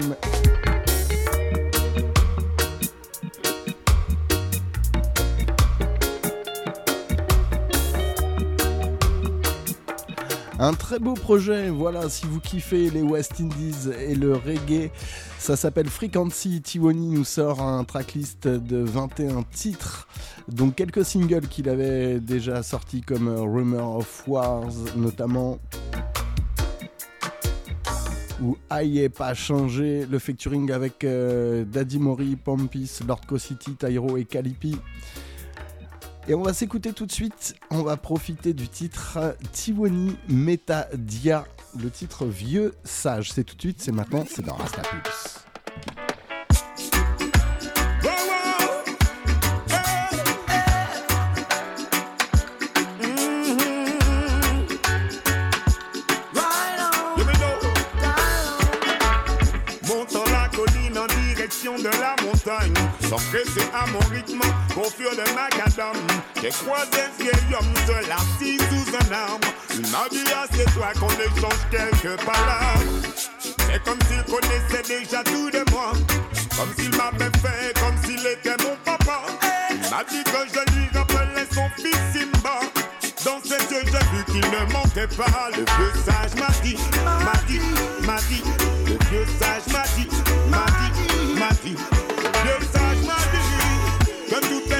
Un 10.57 10.73
très 10.73 10.97
beau 10.97 11.13
projet, 11.13 11.69
voilà, 11.69 12.09
si 12.09 12.25
vous 12.25 12.39
kiffez 12.39 12.89
les 12.89 13.03
West 13.03 13.33
Indies 13.39 13.89
et 13.99 14.15
le 14.15 14.33
reggae, 14.33 14.89
ça 15.37 15.55
s'appelle 15.55 15.89
Frequency. 15.89 16.61
Tiwoni 16.61 17.07
nous 17.07 17.23
sort 17.23 17.61
un 17.61 17.83
tracklist 17.83 18.47
de 18.47 18.77
21 18.77 19.43
titres, 19.51 20.00
donc 20.51 20.75
quelques 20.75 21.05
singles 21.05 21.47
qu'il 21.47 21.69
avait 21.69 22.19
déjà 22.19 22.63
sortis 22.63 23.01
comme 23.01 23.27
Rumor 23.27 23.97
of 23.97 24.27
Wars 24.27 24.71
notamment. 24.95 25.59
Ou 28.41 28.57
Aïe 28.69 29.07
pas 29.09 29.33
changé, 29.35 30.07
le 30.09 30.17
featuring 30.17 30.71
avec 30.71 31.03
euh, 31.03 31.63
Daddy 31.63 31.99
Mori, 31.99 32.35
Pompis, 32.35 32.99
Lord 33.07 33.21
City, 33.37 33.75
Tyro 33.75 34.17
et 34.17 34.25
Calipi. 34.25 34.77
Et 36.27 36.33
on 36.33 36.41
va 36.41 36.53
s'écouter 36.53 36.93
tout 36.93 37.05
de 37.05 37.11
suite, 37.11 37.55
on 37.69 37.83
va 37.83 37.97
profiter 37.97 38.53
du 38.53 38.67
titre 38.67 39.35
Tiwoni 39.51 40.15
Meta 40.27 40.87
Dia, 40.95 41.45
le 41.79 41.89
titre 41.89 42.25
Vieux 42.25 42.73
Sage. 42.83 43.31
C'est 43.31 43.43
tout 43.43 43.55
de 43.55 43.61
suite, 43.61 43.81
c'est 43.81 43.91
maintenant, 43.91 44.25
c'est 44.27 44.45
dans 44.45 44.55
Rasta 44.55 44.81
Pulse. 44.81 45.45
Montagne 63.11 63.17
Sans 63.17 63.17
presser 63.29 63.69
à 63.73 63.85
mon 63.87 63.99
rythme, 64.09 64.41
confure 64.73 65.11
le 65.11 65.33
macadam 65.35 65.95
J'ai 66.41 66.49
croisé 66.49 67.03
vieil 67.19 67.55
homme 67.57 67.73
seul 67.85 68.11
assis 68.11 68.57
sous 68.57 68.95
un 68.95 69.13
arbre. 69.13 69.47
Il 69.73 69.81
m'a 69.89 70.07
dit 70.09 70.23
ah 70.33 70.45
c'est 70.51 70.71
toi 70.73 70.91
qu'on 70.99 71.09
échange 71.09 71.61
quelques 71.69 72.17
paroles 72.23 72.87
C'est 73.67 73.83
comme 73.83 73.99
s'il 74.07 74.23
connaissait 74.23 74.87
déjà 74.87 75.23
tout 75.23 75.49
de 75.49 75.71
moi. 75.71 75.91
Comme 76.57 76.69
s'il 76.77 76.91
m'avait 76.91 77.31
fait, 77.39 77.73
comme 77.79 77.97
s'il 78.03 78.25
était 78.25 78.63
mon 78.63 78.75
papa. 78.83 79.21
Il 79.71 79.89
m'a 79.89 80.03
dit 80.03 80.23
que 80.23 80.39
je 80.53 80.75
lui 80.75 80.87
rappelais 80.93 81.47
son 81.53 81.69
fils 81.77 81.97
Simba. 82.13 82.59
Dans 83.23 83.39
ses 83.43 83.63
yeux, 83.73 83.83
j'ai 83.85 84.17
vu 84.17 84.23
qu'il 84.25 84.51
ne 84.51 84.73
mentait 84.73 85.07
pas. 85.15 85.49
Le 85.51 85.63
vieux 85.63 85.93
sage 86.05 86.35
m'a 86.39 86.51
dit, 86.63 86.77
m'a 87.03 87.33
dit, 87.47 87.61
m'a 88.05 88.17
dit. 88.27 88.43
Le 88.87 88.97
vieux 89.09 89.25
sage 89.39 89.71
m'a 89.71 89.83
dit, 89.95 90.09
m'a 90.49 90.65
dit, 91.63 91.75
dans 91.75 92.00
You. 94.49 94.70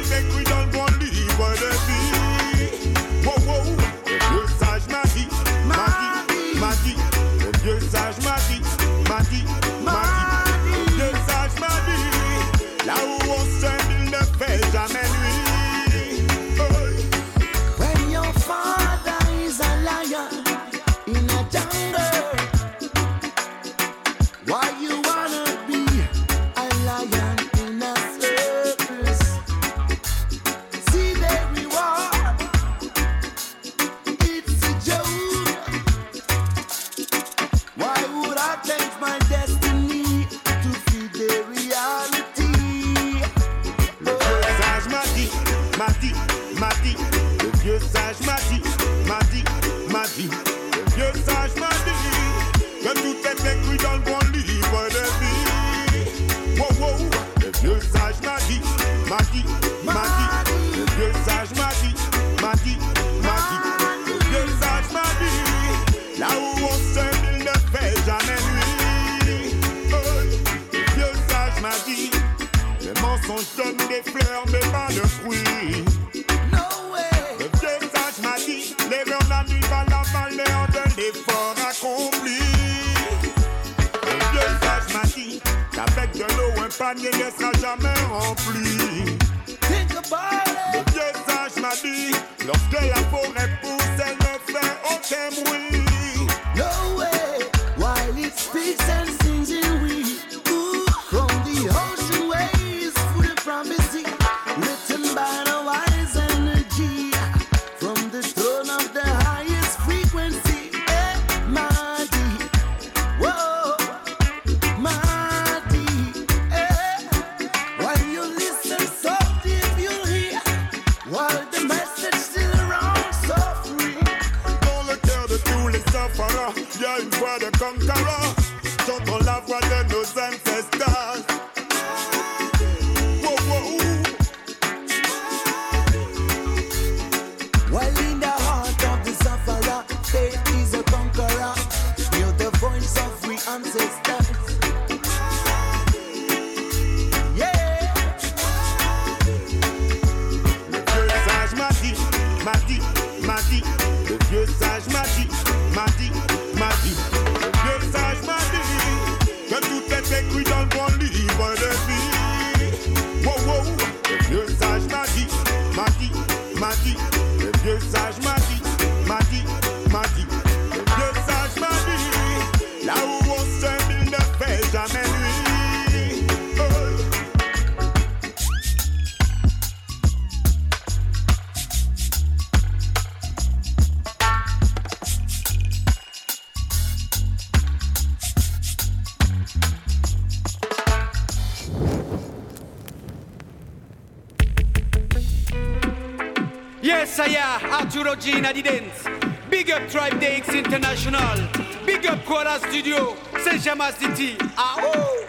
Gina 198.54 198.64
Dance. 198.64 199.08
Big 199.50 199.72
up 199.72 199.88
Tribe 199.90 200.14
DX 200.14 200.58
International. 200.58 201.38
Big 201.86 202.06
up 202.06 202.26
Koala 202.26 202.60
Studio. 202.60 203.16
Saint 203.44 203.62
Jamas 203.62 203.94
City. 203.94 204.36
Ah, 204.58 204.78
ooh. 204.82 205.26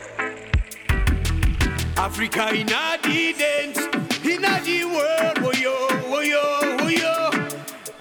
Africa 1.97 2.49
in 2.53 2.69
a 2.69 2.99
the 3.03 3.33
dance. 3.39 3.79
In 4.25 4.45
a 4.45 4.61
the 4.63 4.85
world. 4.85 5.39
Oh 5.39 5.53
yo, 5.53 5.87
oh 6.07 6.21
yo, 6.21 6.41
oh 6.81 6.89
yo. 6.89 7.31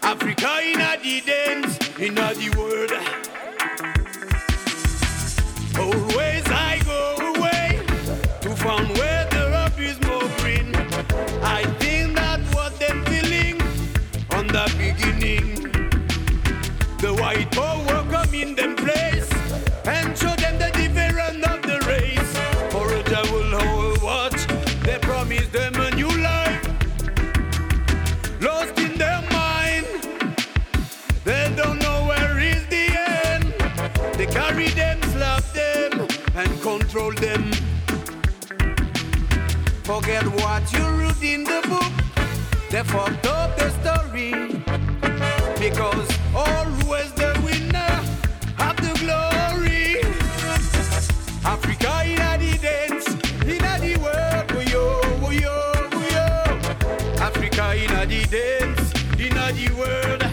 Africa 0.02 0.60
in 0.64 0.82
a 0.82 0.98
the 0.98 1.21
Forget 39.94 40.26
what 40.42 40.72
you 40.72 40.86
wrote 40.88 41.22
in 41.22 41.44
the 41.44 41.62
book. 41.68 41.92
They 42.70 42.82
fucked 42.82 43.28
up 43.28 43.58
the 43.58 43.70
story. 43.82 44.32
Because 45.60 46.10
always 46.34 47.12
the 47.12 47.38
winner 47.44 48.00
have 48.56 48.78
the 48.78 48.94
glory. 49.04 50.00
Africa 51.44 52.04
in 52.06 52.40
the 52.40 52.58
dance, 52.62 53.08
in 53.44 53.66
a 53.66 53.80
the 53.80 53.98
world, 54.00 54.46
oh 54.54 54.62
yo, 54.72 55.02
oh 55.26 55.30
yo, 55.30 55.56
oh 55.92 56.08
yo. 56.16 56.28
Africa 57.22 57.76
in 57.76 57.92
the 58.10 58.22
dance, 58.32 58.94
in 59.20 59.36
the 59.58 59.68
world. 59.78 60.24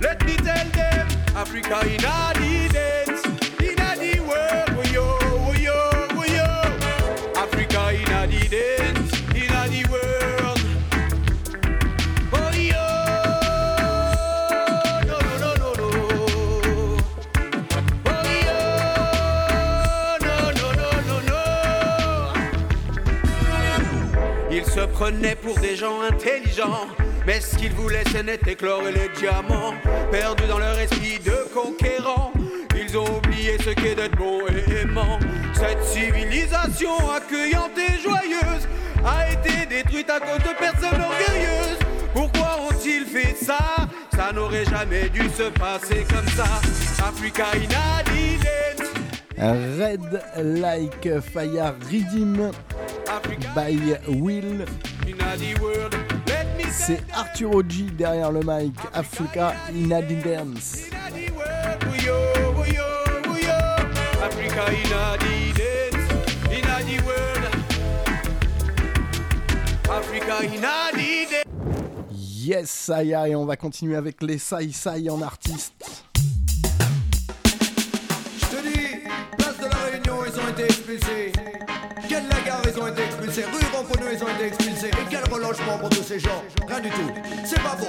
Let 0.00 0.26
me 0.26 0.34
tell 0.38 0.68
them, 0.70 1.06
Africa 1.36 1.86
in 1.86 2.04
a 2.04 2.25
the 2.25 2.25
pour 25.42 25.58
des 25.58 25.76
gens 25.76 26.00
intelligents, 26.02 26.86
mais 27.26 27.40
ce 27.40 27.56
qu'ils 27.56 27.72
voulaient 27.72 28.04
ce 28.12 28.18
n'était 28.18 28.54
que 28.54 28.66
l'or 28.66 28.86
et 28.86 28.92
les 28.92 29.08
diamants, 29.18 29.74
perdus 30.10 30.46
dans 30.46 30.58
leur 30.58 30.78
esprit 30.78 31.18
de 31.24 31.46
conquérants. 31.54 32.32
Ils 32.78 32.96
ont 32.96 33.16
oublié 33.16 33.56
ce 33.58 33.70
qu'est 33.70 33.94
d'être 33.94 34.16
bon 34.16 34.40
et 34.48 34.82
aimant. 34.82 35.18
Cette 35.54 35.82
civilisation 35.82 36.92
accueillante 37.10 37.72
et 37.76 37.98
joyeuse 38.00 38.68
a 39.04 39.30
été 39.32 39.66
détruite 39.66 40.10
à 40.10 40.20
cause 40.20 40.38
de 40.38 40.54
personnes 40.58 41.00
orgueilleuses. 41.00 41.78
Pourquoi 42.12 42.60
ont-ils 42.68 43.06
fait 43.06 43.34
ça? 43.42 43.58
Ça 44.14 44.32
n'aurait 44.32 44.64
jamais 44.66 45.08
dû 45.08 45.28
se 45.30 45.50
passer 45.50 46.04
comme 46.08 46.28
ça. 46.28 46.60
Africa 47.06 47.44
inadident. 47.56 48.46
Red 49.38 50.22
Like 50.60 51.20
Fire 51.20 51.74
Redeem 51.90 52.50
by 53.54 53.96
Will. 54.08 54.64
Inadi 55.06 55.58
world. 55.60 55.94
Let 56.26 56.56
me 56.56 56.64
C'est 56.70 57.02
Arturo 57.14 57.62
G 57.68 57.84
derrière 57.84 58.32
le 58.32 58.40
mic. 58.40 58.74
Africa 58.92 59.54
in 59.70 59.92
a 59.92 60.02
Dance. 60.02 60.88
Inadi 60.88 61.30
world. 61.30 61.78
Oh 61.82 62.04
yo, 62.04 62.16
oh 62.56 62.64
yo, 62.64 62.82
oh 63.28 63.36
yo. 63.36 63.58
Africa 64.24 64.72
inadident. 64.72 65.96
Inadi 66.50 67.00
world. 67.04 67.44
Africa 69.90 70.44
inadident. 70.44 71.44
Yes, 72.12 72.70
Saya, 72.70 73.28
et 73.28 73.34
on 73.34 73.44
va 73.44 73.56
continuer 73.56 73.96
avec 73.96 74.22
les 74.22 74.38
Sai 74.38 74.70
Sai 74.72 75.10
en 75.10 75.22
artiste. 75.22 75.74
Je 78.38 78.46
te 78.46 78.62
dis, 78.62 78.86
expulsés 80.62 81.32
Quelle 82.08 82.28
lagarde 82.28 82.68
ils 82.72 82.80
ont 82.80 82.86
été 82.86 83.02
expulsés 83.02 83.44
Rue 83.44 83.50
Ramponneau 83.50 83.65
ils 84.16 84.24
ont 84.24 84.28
été 84.28 84.46
expulsés. 84.46 84.88
Et 84.88 85.06
quel 85.10 85.24
relogement 85.32 85.78
pour 85.78 85.88
tous 85.90 86.02
ces 86.02 86.18
gens? 86.18 86.42
Rien 86.66 86.80
du 86.80 86.90
tout, 86.90 87.10
c'est 87.44 87.60
pas 87.60 87.76
bon. 87.78 87.86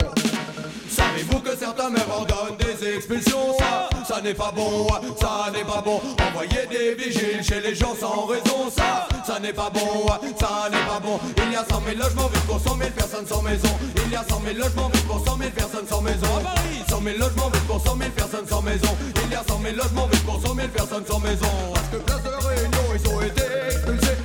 Savez-vous 0.89 1.39
que 1.39 1.55
certains 1.55 1.89
maires 1.89 2.09
ordonnent 2.09 2.57
des 2.57 2.95
expulsions? 2.95 3.57
Ça, 3.59 3.89
ça 4.07 4.21
n'est 4.21 4.33
pas 4.33 4.51
bon, 4.55 4.87
ça 5.19 5.51
n'est 5.53 5.63
pas 5.63 5.81
bon. 5.81 6.01
Envoyer 6.27 6.65
des 6.69 6.95
vigiles 6.95 7.43
chez 7.43 7.61
les 7.61 7.75
gens 7.75 7.95
sans 7.95 8.25
raison. 8.25 8.69
Ça, 8.75 9.07
ça 9.25 9.39
n'est 9.39 9.53
pas 9.53 9.69
bon, 9.69 10.07
ça 10.39 10.69
n'est 10.71 10.85
pas 10.85 10.99
bon. 11.01 11.19
Il 11.45 11.51
y 11.51 11.55
a 11.55 11.63
100 11.63 11.81
000 11.85 11.97
logements 11.97 12.27
vides 12.27 12.47
pour 12.47 12.59
100 12.59 12.77
000 12.77 12.89
personnes 12.91 13.27
sans 13.27 13.41
maison. 13.41 13.69
Il 14.05 14.11
y 14.11 14.15
a 14.15 14.23
100 14.27 14.41
000 14.43 14.57
logements 14.57 14.89
vides 14.89 15.07
pour 15.07 15.25
100 15.25 15.37
000 15.37 15.49
personnes 15.51 15.87
sans 15.87 16.01
maison. 16.01 16.27
À 16.39 16.43
Paris, 16.43 16.83
100 16.89 17.01
000 17.03 17.17
logements 17.17 17.49
vides 17.49 17.67
pour 17.67 17.81
100 17.81 17.97
000 17.97 18.09
personnes 18.11 18.47
sans 18.47 18.61
maison. 18.61 18.97
Il 19.23 19.31
y 19.31 19.35
a 19.35 19.43
100 19.47 19.61
000 19.61 19.75
logements 19.75 20.07
vides 20.07 20.23
pour 20.23 20.41
100 20.41 20.55
000 20.55 20.67
personnes 20.69 21.05
sans 21.07 21.19
maison. 21.19 21.51
Parce 21.73 21.87
que 21.87 21.97
place 21.97 22.23
de 22.23 22.29
la 22.29 22.39
Réunion 22.39 22.85
ils 22.95 23.09
ont 23.09 23.21
été 23.21 23.43
expulsés 23.67 24.17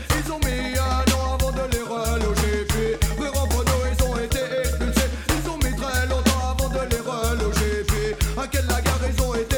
Puis 8.43 8.59
à 8.59 8.61
quelle 8.61 8.67
lagarde 8.67 9.03
ils 9.09 9.23
ont 9.23 9.35
été 9.35 9.57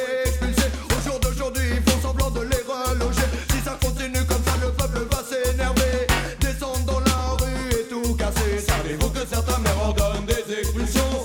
Au 0.91 1.09
jour 1.09 1.19
d'aujourd'hui 1.21 1.63
ils 1.77 1.91
font 1.91 2.01
semblant 2.03 2.31
de 2.31 2.41
les 2.41 2.63
reloger. 2.69 3.23
Si 3.51 3.59
ça 3.65 3.79
continue 3.81 4.23
comme 4.27 4.43
ça 4.45 4.53
le 4.61 4.71
peuple 4.73 5.07
va 5.11 5.23
s'énerver. 5.25 6.07
Descendre 6.39 6.85
dans 6.85 7.01
la 7.01 7.37
rue 7.41 7.71
et 7.73 7.89
tout 7.89 8.15
casser. 8.15 8.59
Savez-vous 8.59 9.09
que 9.09 9.21
certains 9.21 9.59
maires 9.59 9.79
ordonnent 9.83 10.27
des 10.27 10.61
expulsions? 10.61 11.25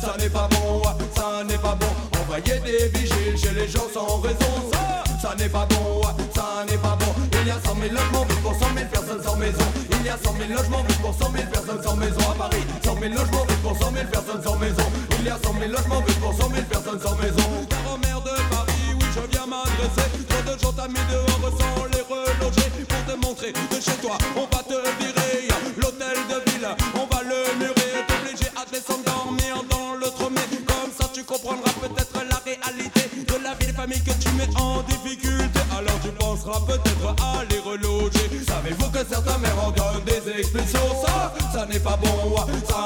Ça, 0.00 0.14
n'est 0.18 0.30
pas 0.30 0.48
bon, 0.52 0.82
ça 1.16 1.42
n'est 1.44 1.58
pas 1.58 1.74
bon. 1.74 2.20
Envoyer 2.20 2.60
des 2.60 2.88
vigiles 2.96 3.36
chez 3.36 3.54
les 3.54 3.66
gens 3.66 3.88
sans 3.92 4.20
raison. 4.20 4.70
Ça, 4.72 5.04
ça 5.20 5.34
n'est 5.34 5.48
pas 5.48 5.66
bon, 5.66 6.02
ça 6.34 6.64
n'est 6.68 6.78
pas 6.78 6.96
bon. 6.96 7.12
Il 7.42 7.48
y 7.48 7.50
a 7.50 7.58
100 7.64 7.74
000 7.74 7.92
logements 7.92 8.24
vides 8.24 8.42
pour 8.42 8.54
100 8.54 8.58
000 8.76 8.86
personnes 8.88 9.22
sans 9.22 9.36
maison. 9.36 9.66
Il 9.98 10.06
y 10.06 10.08
a 10.08 10.16
100 10.16 10.34
000 10.46 10.50
logements 10.56 10.84
vides 10.86 11.00
pour 11.00 11.14
100 11.14 11.32
000 11.32 11.44
personnes 11.50 11.82
sans 11.82 11.96
maison. 11.96 12.20
À 12.30 12.34
Paris 12.34 12.62
100 12.84 12.98
000 13.00 13.14
logements 13.14 13.44
vides 13.48 13.62
pour 13.62 13.76
100 13.76 13.92
000 13.92 14.06
personnes 14.12 14.42
sans 14.44 14.56
maison 14.56 15.09
Il 15.20 15.26
y 15.26 15.28
a 15.28 15.36
100 15.36 15.52
000 15.52 15.70
logements 15.70 16.00
vides 16.00 16.18
pour 16.18 16.32
100 16.32 16.48
000 16.48 16.62
personnes 16.64 17.00
sans 17.00 17.14
maison. 17.16 17.44
Car 17.68 17.92
au 17.92 17.98
maire 17.98 18.22
de 18.22 18.32
Paris, 18.48 18.88
oui 18.96 19.06
je 19.14 19.20
viens 19.30 19.44
m'adresser. 19.44 20.08
Trop 20.26 20.42
de 20.50 20.58
gens 20.58 20.72
t'as 20.72 20.88
mis 20.88 21.04
dehors 21.12 21.52
sans 21.60 21.84
les 21.92 22.00
reloger. 22.08 22.70
Pour 22.88 23.04
te 23.04 23.26
montrer 23.26 23.52
que 23.52 23.80
chez 23.80 23.98
toi 24.00 24.16
on 24.34 24.48
va 24.48 24.62
te 24.62 24.80
virer. 24.98 25.48
L'hôtel 25.76 26.16
de 26.30 26.50
ville, 26.50 26.68
on 26.94 27.04
va 27.14 27.20
le 27.22 27.58
murer. 27.58 27.92
T'obliger 28.08 28.48
à 28.56 28.64
descendre 28.72 29.04
dormir 29.04 29.62
dans 29.68 29.94
le 29.94 30.06
tromé. 30.06 30.40
Comme 30.66 30.90
ça 30.98 31.10
tu 31.12 31.22
comprendras 31.22 31.72
peut-être 31.82 32.16
la 32.24 32.38
réalité 32.38 33.02
De 33.28 33.44
la 33.44 33.52
vie 33.54 33.66
des 33.66 33.72
familles 33.74 34.02
que 34.02 34.16
tu 34.16 34.30
mets 34.40 34.48
en 34.56 34.80
difficulté. 34.88 35.60
Alors 35.76 36.00
tu 36.02 36.08
penseras 36.12 36.60
peut-être 36.66 37.08
à 37.22 37.44
les 37.44 37.58
reloger. 37.58 38.24
Savez-vous 38.48 38.88
que 38.88 39.04
certains 39.04 39.36
maires 39.36 39.58
ordonnent 39.66 40.04
des 40.06 40.40
expulsions? 40.40 40.88
Ça, 41.04 41.34
ça 41.52 41.66
n'est 41.66 41.78
pas 41.78 41.98
bon, 41.98 42.36
ça 42.66 42.79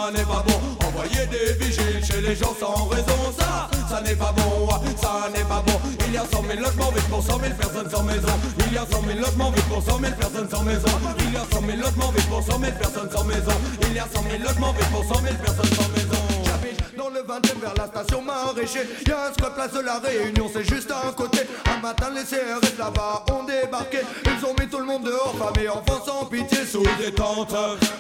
les 2.27 2.35
gens 2.35 2.55
sans 2.59 2.87
raison 2.87 3.33
Ça, 3.39 3.69
ça 3.89 4.01
n'est 4.01 4.17
pas 4.17 4.33
bon, 4.37 4.69
ça 4.97 5.29
n'est 5.35 5.45
pas 5.45 5.63
bon. 5.67 5.79
Il 6.07 6.15
y 6.15 6.17
a 6.17 6.25
100 6.25 6.43
000 6.43 6.61
logements 6.61 6.91
vides 6.91 7.09
pour 7.11 7.23
100 7.23 7.41
000 7.41 7.55
personnes 7.55 7.91
sans 7.91 8.03
maison. 8.03 8.35
Il 8.67 8.73
y 8.73 8.79
a 8.79 8.87
100 8.91 9.03
000 9.07 9.19
logements 9.19 9.51
vides 9.51 9.65
pour 9.65 9.83
100 9.83 10.01
000 10.01 10.13
personnes 10.15 10.49
sans 10.51 10.63
maison. 10.63 10.89
Il 11.19 11.33
y 11.33 11.37
a 11.37 11.45
100 11.53 11.61
000 11.61 11.77
logements 11.77 12.13
vides 12.13 12.29
pour 12.29 12.43
100 12.43 12.61
000 12.61 12.73
personnes 12.79 13.11
sans 13.11 13.25
maison. 13.25 13.53
Il 13.83 13.95
y 13.95 13.99
a 13.99 14.07
100 14.13 14.23
000 14.23 14.43
logements 14.43 14.73
vides 14.73 14.91
pour 14.93 15.05
100 15.05 15.23
000 15.23 15.35
personnes 15.35 15.77
sans 15.77 15.83
maison 15.83 15.94
dans 17.41 17.49
le 17.49 17.55
20 17.55 17.61
vers 17.61 17.75
la 17.77 17.87
station 17.87 18.23
maraîcher 18.23 18.81
Y'a 19.07 19.27
un 19.27 19.33
squat 19.33 19.55
place 19.55 19.73
de 19.73 19.81
la 19.81 19.99
Réunion, 19.99 20.51
c'est 20.53 20.65
juste 20.65 20.91
à 20.91 21.09
un 21.09 21.13
côté. 21.13 21.41
Un 21.67 21.81
matin 21.81 22.11
les 22.15 22.23
CRS 22.23 22.79
là-bas 22.79 23.25
ont 23.33 23.45
débarqué. 23.45 23.99
Ils 24.25 24.45
ont 24.45 24.55
mis 24.59 24.69
tout 24.69 24.79
le 24.79 24.85
monde 24.85 25.05
dehors, 25.05 25.35
femmes 25.39 25.63
et 25.63 25.69
enfants 25.69 26.03
sans 26.05 26.25
pitié 26.27 26.65
Sous 26.67 26.85
des 26.99 27.13
tentes. 27.13 27.55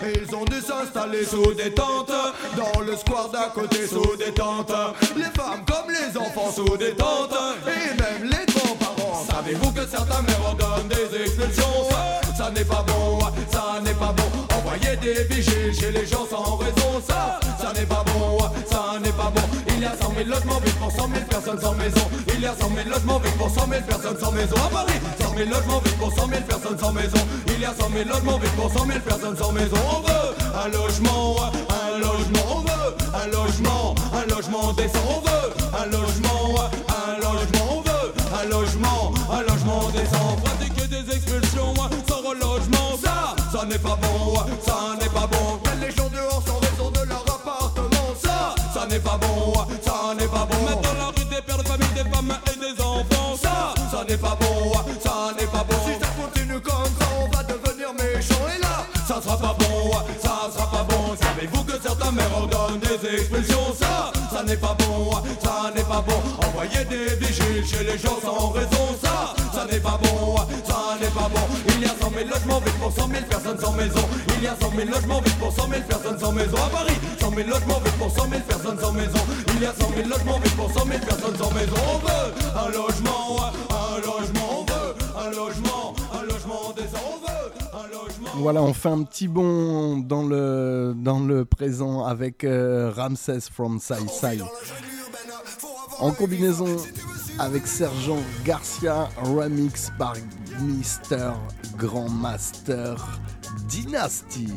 Et 0.05 0.13
ils 0.23 0.35
ont 0.35 0.45
dû 0.45 0.61
s'installer 0.61 1.25
sous 1.25 1.55
des 1.55 1.73
tentes. 1.73 2.13
Dans 2.57 2.81
le 2.81 2.97
square 2.97 3.29
d'à 3.31 3.51
côté 3.55 3.87
sous 3.87 4.17
des 4.17 4.33
tentes. 4.33 4.73
Les 5.17 5.25
femmes 5.25 5.65
comme 5.67 5.91
les 5.91 6.17
enfants 6.19 6.53
sous 6.53 6.77
des 6.77 6.95
tentes. 6.95 7.35
Et 7.67 8.01
même 8.01 8.31
les 8.31 8.53
grands-parents. 8.53 9.25
Savez-vous 9.31 9.73
que 9.73 9.87
certains 9.87 10.23
maires 10.23 10.45
ordonnent 10.47 10.89
des 10.89 11.23
expulsions? 11.23 11.89
Ça, 12.37 12.51
n'est 12.51 12.65
pas 12.65 12.85
bon, 12.87 13.21
ça 13.51 13.81
n'est 13.83 13.95
pas 13.95 14.13
bon. 14.13 14.57
Envoyer 14.57 14.97
des 14.97 15.25
vigiles 15.25 15.75
chez 15.79 15.91
les 15.93 16.07
gens 16.07 16.27
sans 16.29 16.57
raison. 16.57 17.01
Ça, 17.07 17.39
ça 17.61 17.73
n'est 17.73 17.87
pas 17.87 18.05
bon, 18.07 18.39
a 19.95 20.05
100 20.05 20.15
000 20.15 20.29
logements 20.29 20.61
vides 20.61 20.75
pour 20.75 20.91
100 20.91 21.09
000 21.09 21.25
personnes 21.29 21.61
sans 21.61 21.75
maison. 21.75 22.07
Il 22.35 22.41
y 22.41 22.47
a 22.47 22.55
100 22.55 22.69
000 22.69 22.89
logements 22.89 23.19
vides 23.19 23.37
pour 23.37 23.51
100 23.51 23.69
000 23.69 23.83
personnes 23.83 24.19
sans 24.19 24.33
maison. 24.33 24.57
À 24.57 24.69
Paris, 24.69 24.99
100 25.21 25.37
000 25.37 25.51
logements 25.51 25.81
vides 25.81 25.99
pour 25.99 26.13
100 26.13 26.29
000 26.29 26.41
personnes 26.43 26.79
sans 26.79 26.93
maison. 26.93 27.19
Il 27.49 27.61
y 27.61 27.65
a 27.65 27.75
100 27.75 27.89
000 27.91 28.09
logements 28.09 28.39
vides 28.39 28.57
pour 28.57 28.73
100 28.73 28.87
000 28.87 28.99
personnes 29.01 29.37
sans 29.37 29.53
maison. 29.53 29.77
On 29.91 30.01
veut 30.01 30.29
un 30.65 30.69
logement, 30.69 31.37
un 31.71 31.99
logement 31.99 32.47
On 32.51 32.61
veut 32.61 32.91
un 33.15 33.27
logement, 33.29 33.95
un 34.13 34.35
logement 34.35 34.73
décent. 34.73 34.99
On 35.09 35.21
veut 35.21 35.47
un 35.79 35.87
logement, 35.87 36.55
un 36.89 37.15
logement 37.21 37.67
On 37.71 37.81
veut 37.83 38.13
un 38.41 38.45
logement, 38.49 39.13
un 39.31 39.43
logement 39.43 39.91
décent. 39.91 40.37
Pratiquer 40.45 40.87
des 40.89 41.15
expulsions 41.15 41.75
sans 42.09 42.21
relogement 42.29 42.99
Ça, 43.03 43.37
ça 43.53 43.67
n'est 43.67 43.79
pas 43.79 43.99
bon, 44.03 44.35
ça 44.67 45.04
n'est 54.15 54.21
pas 54.21 54.39
bon, 54.41 54.73
ça 55.03 55.33
n'est 55.39 55.47
pas 55.47 55.65
bon. 55.69 55.77
Si 55.85 55.93
ça 56.01 56.09
continue 56.21 56.61
comme 56.61 56.91
ça 57.01 57.07
on 57.19 57.37
va 57.37 57.43
devenir 57.43 57.93
méchant. 57.95 58.47
Et 58.55 58.61
là, 58.61 58.87
ça 59.09 59.21
sera 59.21 59.37
pas 59.37 59.57
bon, 59.59 59.91
ça 60.23 60.51
sera 60.53 60.71
pas 60.71 60.87
bon. 60.89 61.17
Savez-vous 61.21 61.65
que 61.65 61.73
certains 61.83 62.13
maires 62.13 62.31
ordonnent 62.37 62.79
des 62.79 63.09
expulsions 63.09 63.75
Ça, 63.79 64.13
ça 64.31 64.43
n'est 64.45 64.57
pas 64.57 64.77
bon, 64.79 65.11
ça 65.43 65.73
n'est 65.75 65.83
pas 65.83 66.05
bon. 66.07 66.21
Envoyer 66.47 66.85
des 66.85 67.17
vigiles 67.17 67.67
chez 67.67 67.83
les 67.83 67.99
gens 67.99 68.19
sans 68.23 68.51
raison. 68.51 68.87
Ça, 69.03 69.35
ça 69.53 69.67
n'est 69.67 69.81
pas 69.81 69.99
bon, 70.01 70.37
ça 70.65 70.97
n'est 71.01 71.09
pas 71.09 71.29
bon. 71.29 71.47
Il 71.69 71.83
y 71.83 71.87
a 71.87 71.95
100 72.01 72.11
000 72.15 72.29
logements 72.31 72.61
vides 72.61 72.79
pour 72.81 72.93
100 72.93 73.09
000 73.09 73.25
personnes 73.29 73.59
sans 73.61 73.73
maison. 73.73 74.09
Il 74.37 74.45
y 74.45 74.47
a 74.47 74.57
100 74.61 74.71
000 74.77 74.91
logements 74.91 75.21
vides 75.23 75.39
pour 75.41 75.53
100 75.53 75.69
000 75.69 75.83
personnes 75.89 76.19
sans 76.21 76.33
maison. 76.33 76.57
À 76.57 76.71
Paris, 76.71 76.99
100 77.19 77.31
000 77.35 77.49
logements 77.49 77.81
vides 77.85 77.99
pour 77.99 78.11
100 78.11 78.31
000 78.31 78.43
personnes 78.47 78.79
sans 78.81 78.93
maison. 78.93 79.23
Il 79.57 79.63
y 79.63 79.67
a 79.67 79.75
100 79.75 79.89
000 79.97 80.09
logements 80.09 80.39
vides 80.39 80.55
pour 80.55 80.71
100 80.71 80.87
000 80.87 80.99
personnes 81.01 81.37
sans 81.37 81.51
maison. 81.51 81.75
On 81.91 81.99
veut 81.99 82.35
un 82.55 82.69
logement, 82.71 83.37
un 83.37 83.51
logement 83.51 83.64
Voilà, 88.45 88.61
on 88.61 88.75
fait 88.75 88.91
un 88.91 89.03
petit 89.05 89.27
bond 89.27 89.97
dans 89.97 90.23
le, 90.23 91.45
présent 91.45 92.05
avec 92.05 92.45
euh, 92.45 92.93
Ramsès 92.95 93.41
from 93.51 93.81
Sai 93.81 94.07
Sai. 94.07 94.39
En 95.99 96.11
combinaison 96.11 96.77
avec 97.39 97.67
Sergent 97.67 98.19
Garcia, 98.45 99.09
remix 99.23 99.91
par 99.99 100.13
Mister 100.61 101.31
Grandmaster 101.79 102.97
Dynasty. 103.67 104.49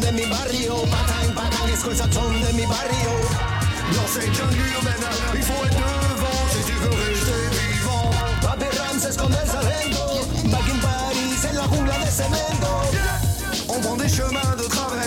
De 0.00 0.12
mi 0.12 0.26
barrio. 0.26 0.74
Patang, 0.90 1.34
patang, 1.34 1.68
escucha 1.72 2.04
el 2.04 2.12
son 2.12 2.32
de 2.32 2.52
mi 2.52 2.66
barrio. 2.66 3.12
Dans 3.94 4.08
cette 4.08 4.26
il 5.34 5.42
faut 5.42 5.64
être 5.64 5.76
devant 5.76 6.42
si 6.52 6.60
tu 6.64 6.72
veux 6.72 6.96
rester 7.06 7.42
vivant. 7.56 8.10
Papi 8.42 8.66
Ramses 8.78 9.16
con 9.16 9.32
el 9.32 9.46
sargento. 9.48 10.04
Back 10.50 10.68
in 10.72 10.78
Paris, 10.80 11.38
en 11.50 11.54
la 11.54 11.66
jungla 11.70 11.96
de 12.04 12.10
cemento. 12.10 12.72
On 13.68 13.80
prend 13.80 13.96
des 13.96 14.08
chemins 14.08 14.56
de 14.58 14.64
travers, 14.64 15.05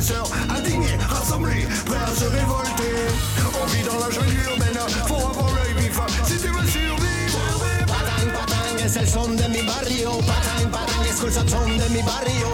sœurs, 0.00 0.28
indignés, 0.48 0.96
rassemblés, 1.08 1.66
prêts 1.84 1.98
à 1.98 2.14
se 2.14 2.24
révolter. 2.24 2.94
On 3.60 3.66
vit 3.66 3.82
dans 3.82 3.98
la 3.98 4.10
jungle 4.10 4.36
urbaine, 4.50 4.78
faut 5.06 5.14
avoir 5.16 5.54
l'œil 5.54 5.74
vif 5.76 5.98
si 6.24 6.36
tu 6.38 6.48
veux 6.48 6.66
survivre. 6.66 7.40
Patang, 7.86 8.30
patang, 8.32 8.78
es 8.84 8.96
el 8.96 9.08
son 9.08 9.36
de 9.36 9.48
mi 9.48 9.62
barrio. 9.62 10.12
Patang, 10.20 10.70
patang, 10.70 11.04
escucha 11.04 11.40
el 11.40 11.48
son 11.48 11.66
de 11.66 11.88
mi 11.90 12.02
barrio. 12.02 12.48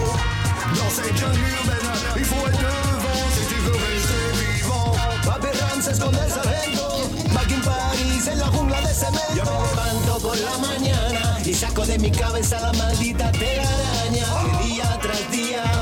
Dans 0.75 0.89
cette 0.89 1.15
jungle 1.17 1.39
urbaine, 1.59 1.89
il 2.17 2.25
faut 2.25 2.47
être 2.47 2.59
devant 2.59 3.27
si 3.35 3.45
tu 3.47 3.55
veux 3.61 3.77
rester 3.87 4.25
vivant. 4.57 4.95
Papi 5.25 5.47
Ramses 5.59 5.99
con 5.99 6.13
el 6.15 6.29
sargento. 6.29 7.09
Back 7.33 7.51
in 7.51 7.61
Paris, 7.61 8.27
en 8.27 8.39
la 8.39 8.47
jungla 8.47 8.81
de 8.81 8.93
cemento. 8.93 9.35
Yo 9.35 9.43
me 9.43 9.51
levanto 9.69 10.19
por 10.19 10.37
la 10.37 10.57
mañana 10.57 11.39
y 11.45 11.53
saco 11.53 11.85
de 11.85 11.97
mi 11.97 12.11
cabeza 12.11 12.59
la 12.59 12.73
maldita 12.73 13.31
telaraña. 13.31 14.27
Día 14.63 14.99
tras 15.01 15.31
día 15.31 15.76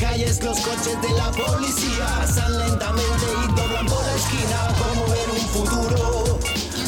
calles 0.00 0.42
los 0.42 0.58
coches 0.60 0.96
de 1.02 1.10
la 1.10 1.30
policía 1.30 2.06
pasan 2.20 2.58
lentamente 2.58 3.26
y 3.44 3.46
doblan 3.54 3.86
por 3.86 4.02
la 4.02 4.14
esquina 4.14 4.58
como 4.78 5.06
ver 5.08 5.28
un 5.30 5.46
futuro 5.48 6.38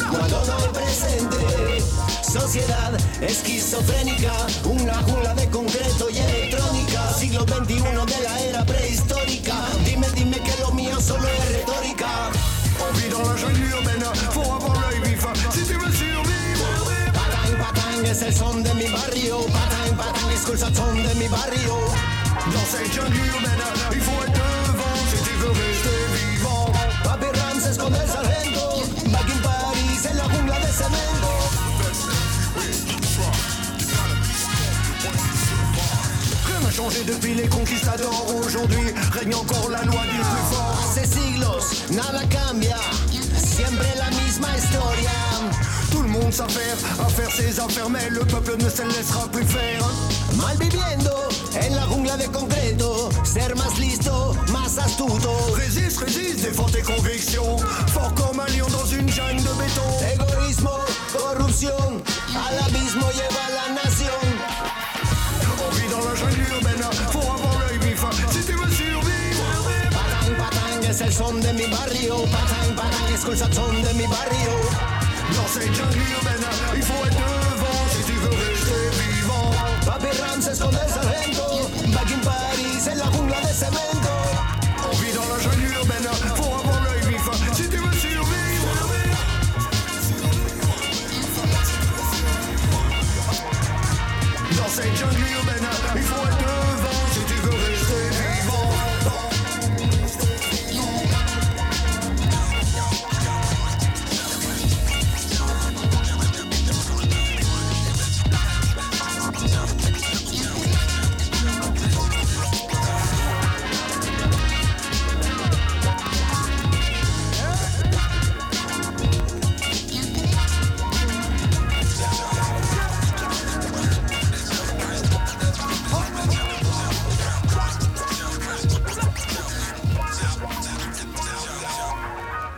cuando 0.09 0.45
no 0.45 0.53
hay 0.57 0.69
presente. 0.73 1.83
Sociedad 2.23 2.93
esquizofrénica, 3.21 4.33
una 4.65 4.95
jungla 5.03 5.35
de 5.35 5.47
concreto 5.49 6.09
y 6.09 6.17
electrónica. 6.17 7.13
Siglo 7.13 7.41
XXI 7.41 7.75
de 7.75 8.23
la 8.23 8.39
era 8.41 8.65
prehistórica. 8.65 9.55
Dime, 9.85 10.07
dime 10.15 10.39
que 10.39 10.55
lo 10.61 10.71
mío 10.71 10.99
solo 10.99 11.27
es 11.27 11.51
retórica. 11.57 12.31
On 12.81 12.91
vit 12.97 13.09
dans 13.09 13.27
la 13.29 13.37
jungle 13.37 13.73
urbaine, 13.77 14.05
faut 14.31 14.41
avoir 14.41 14.73
l'œil 14.81 14.99
vif 15.03 15.23
si 15.51 15.63
tu 15.63 15.73
veux 15.73 15.91
survivre. 15.91 17.11
Patang, 17.13 17.57
patang, 17.59 18.05
es 18.05 18.21
el 18.23 18.33
son 18.33 18.63
de 18.63 18.73
mi 18.73 18.87
barrio. 18.87 19.37
Patang, 19.53 19.97
patang, 19.97 20.31
escucha 20.31 20.67
el 20.67 20.75
son 20.75 20.95
de 20.95 21.13
mi 21.15 21.27
barrio. 21.27 22.12
Dans 22.51 22.65
cette 22.65 22.91
jungle 22.93 23.15
urbaine, 23.15 23.63
il 23.93 24.01
faut 24.01 24.21
être 24.21 24.33
devant 24.33 24.95
si 25.09 25.23
tu 25.23 25.29
veux 25.37 25.51
rester 25.51 26.35
vivant. 26.35 26.71
Papi 27.03 27.25
Ramses 27.39 27.77
con 27.77 27.93
el 27.93 28.07
sargento. 28.07 28.83
Back 29.11 29.27
Paris, 29.41 30.07
en 30.11 30.15
la 30.17 30.23
jungla 30.23 30.59
de 30.59 30.71
cemento. 30.73 31.33
Rien 36.45 36.59
n'a 36.59 36.71
changé 36.71 37.03
depuis 37.05 37.33
les 37.33 37.47
conquistadors. 37.47 38.25
Aujourd'hui 38.35 38.93
règne 39.13 39.35
encore 39.35 39.69
la 39.69 39.83
loi 39.83 40.01
du 40.03 40.17
plus 40.17 40.45
fort. 40.51 40.77
Hace 40.83 41.05
siglos, 41.05 41.85
nada 41.91 42.23
cambia. 42.25 42.77
Siempre 43.37 43.85
la 43.97 44.09
misma 44.17 44.49
historia. 44.57 45.32
Le 46.23 46.27
monde 46.27 46.35
s'affaire 46.35 46.77
à 47.05 47.09
faire 47.09 47.29
ses 47.29 47.59
affaires, 47.59 47.89
mais 47.89 48.09
le 48.09 48.21
peuple 48.21 48.55
ne 48.57 48.69
se 48.69 48.83
laissera 48.83 49.27
plus 49.27 49.43
faire. 49.43 49.83
Mal 50.37 50.55
viviendo 50.57 51.11
en 51.11 51.75
la 51.75 51.81
jungla 51.81 52.15
de 52.15 52.27
concreto. 52.27 53.09
Ser 53.25 53.53
más 53.57 53.77
listo, 53.77 54.33
más 54.53 54.77
astuto. 54.77 55.35
Résiste, 55.53 55.99
résiste, 55.99 56.43
défends 56.43 56.71
tes 56.71 56.81
convictions. 56.81 57.57
Fort 57.87 58.13
comme 58.15 58.39
un 58.39 58.45
lion 58.55 58.67
dans 58.69 58.85
une 58.85 59.09
jungle 59.09 59.43
de 59.43 59.53
béton. 59.59 59.89
Egoísmo, 60.13 60.71
corrupción. 61.11 62.01
Al 62.31 62.57
abismo 62.67 63.05
lleva 63.11 63.45
la 63.59 63.73
nación. 63.83 64.23
On 65.59 65.75
vit 65.75 65.89
dans 65.91 66.05
la 66.07 66.15
jungle 66.15 66.39
urbaine, 66.55 66.85
faut 67.11 67.19
avoir 67.19 67.59
l'œil 67.59 67.79
vif 67.79 68.01
si 68.31 68.45
tu 68.45 68.53
veux 68.53 68.71
survivre. 68.71 69.43
Patang, 69.91 70.37
patang, 70.37 70.89
es 70.89 71.01
el 71.01 71.11
son 71.11 71.41
de 71.41 71.51
mi 71.51 71.67
barrio. 71.67 72.15
Patang, 72.31 72.75
patang, 72.77 73.13
escucha 73.13 73.45
el 73.45 73.53
son 73.53 73.73
de 73.81 73.93
mi 73.95 74.07
barrio 74.07 75.02
c'est 75.53 75.71
Johnny 75.71 75.97
Lumena, 75.97 76.49
il 76.75 76.81
faut 76.81 77.05
être 77.05 77.15
devant 77.15 77.87
si 77.91 78.03
tu 78.03 78.13
veux 78.13 78.29
rester 78.29 78.89
vivant. 79.03 79.51
Paperran, 79.85 80.41
c'est 80.41 80.55
ce 80.55 80.63
qu'on 80.63 80.71
est, 80.71 80.87
Sargento. 80.87 81.69
Back 81.93 82.11
in 82.11 82.21
Paris, 82.25 82.79
c'est 82.79 82.95
la 82.95 83.05
jungla 83.11 83.39
de 83.41 83.53
cement. 83.53 84.02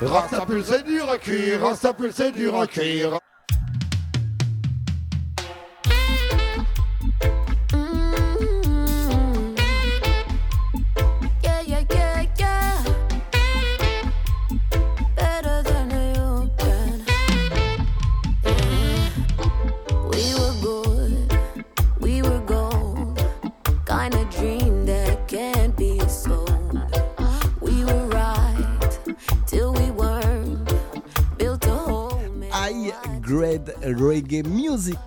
Rastapuls 0.05 0.63
c'est 0.65 0.83
dur 0.83 1.09
à 1.09 1.17
cuire, 1.17 1.61
Rastapuls 1.61 2.13
c'est 2.13 2.31
dur 2.31 2.59
à 2.59 2.67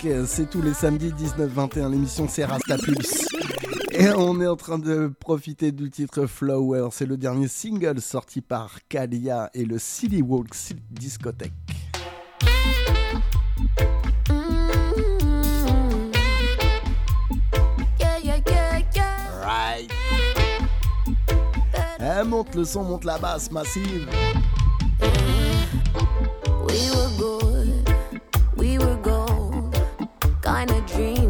C'est 0.00 0.48
tous 0.48 0.62
les 0.62 0.74
samedis 0.74 1.10
19-21, 1.10 1.90
l'émission 1.90 2.28
c'est 2.28 2.44
Rastapulse. 2.44 3.26
Et 3.90 4.08
on 4.10 4.40
est 4.40 4.46
en 4.46 4.54
train 4.54 4.78
de 4.78 5.08
profiter 5.08 5.72
du 5.72 5.90
titre 5.90 6.26
Flower, 6.26 6.90
c'est 6.92 7.04
le 7.04 7.16
dernier 7.16 7.48
single 7.48 8.00
sorti 8.00 8.40
par 8.40 8.78
Kalia 8.88 9.50
et 9.54 9.64
le 9.64 9.76
Silly 9.80 10.22
Walk 10.22 10.54
Discothèque. 10.90 11.52
Right. 19.42 19.90
Eh, 21.98 22.24
monte 22.24 22.54
le 22.54 22.64
son, 22.64 22.84
monte 22.84 23.04
la 23.04 23.18
basse 23.18 23.50
massive. 23.50 24.06
Kind 30.58 30.72
of 30.72 30.86
dream 30.86 31.27